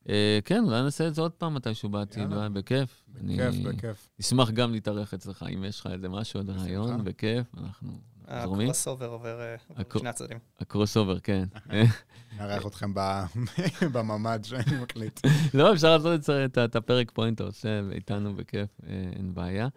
אה, 0.08 0.38
כן, 0.44 0.64
אולי 0.64 0.82
נעשה 0.82 1.08
את 1.08 1.14
זה 1.14 1.20
עוד 1.20 1.32
פעם 1.32 1.54
מתישהו 1.54 1.88
בעתיד. 1.88 2.32
אולי 2.32 2.48
בכיף. 2.48 3.04
בכיף, 3.08 3.54
בכיף. 3.64 4.08
אשמח 4.20 4.50
גם 4.50 4.72
להתארח 4.72 5.14
אצלך, 5.14 5.44
אם 5.54 5.64
יש 5.64 5.80
לך 5.80 5.86
איזה 5.86 6.08
משהו, 6.08 6.40
עוד. 6.40 6.50
רעיון, 6.50 7.04
בכיף, 7.04 7.46
אנחנו 7.56 7.98
זורמים. 8.42 8.66
ה 8.66 8.88
crossover 8.88 9.06
עובר 9.08 9.40
אה, 9.40 9.54
בשני 9.94 10.08
הצדדים. 10.08 10.38
ה 10.60 10.96
crossover, 10.96 11.18
כן. 11.20 11.44
נארח 12.38 12.66
אתכם 12.66 12.90
ב- 12.94 13.24
בממ"ד 13.92 14.44
שאני 14.44 14.76
מקליט. 14.82 15.20
לא, 15.54 15.72
אפשר 15.72 15.96
לעשות 15.96 16.30
את 16.64 16.76
הפרק 16.76 17.10
פה, 17.14 17.28
אם 17.28 17.34
אתה 17.34 17.44
עושה, 17.44 17.80
איתנו 17.92 18.34
בכיף, 18.36 18.68
אה, 18.86 18.92
אין 19.16 19.34
בעיה. 19.34 19.68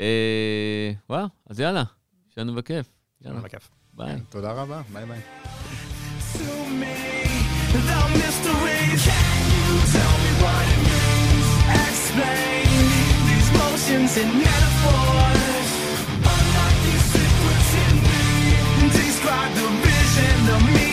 אה, 0.00 0.92
וואו, 1.10 1.26
אז 1.46 1.60
יאללה, 1.60 1.82
שיהיה 2.34 2.52
בכיף. 2.52 2.90
יאללה, 3.24 3.40
בכיף. 3.40 3.70
ביי. 3.94 4.20
תודה 4.30 4.52
רבה, 4.52 4.82
ביי 4.92 5.06
ביי. 5.06 5.20
Explain 11.86 12.68
these 13.28 13.50
motions 13.58 14.16
and 14.22 14.32
metaphors. 14.44 15.59
Strike 19.20 19.54
the 19.54 19.68
vision 19.68 20.54
of 20.54 20.74
me. 20.74 20.89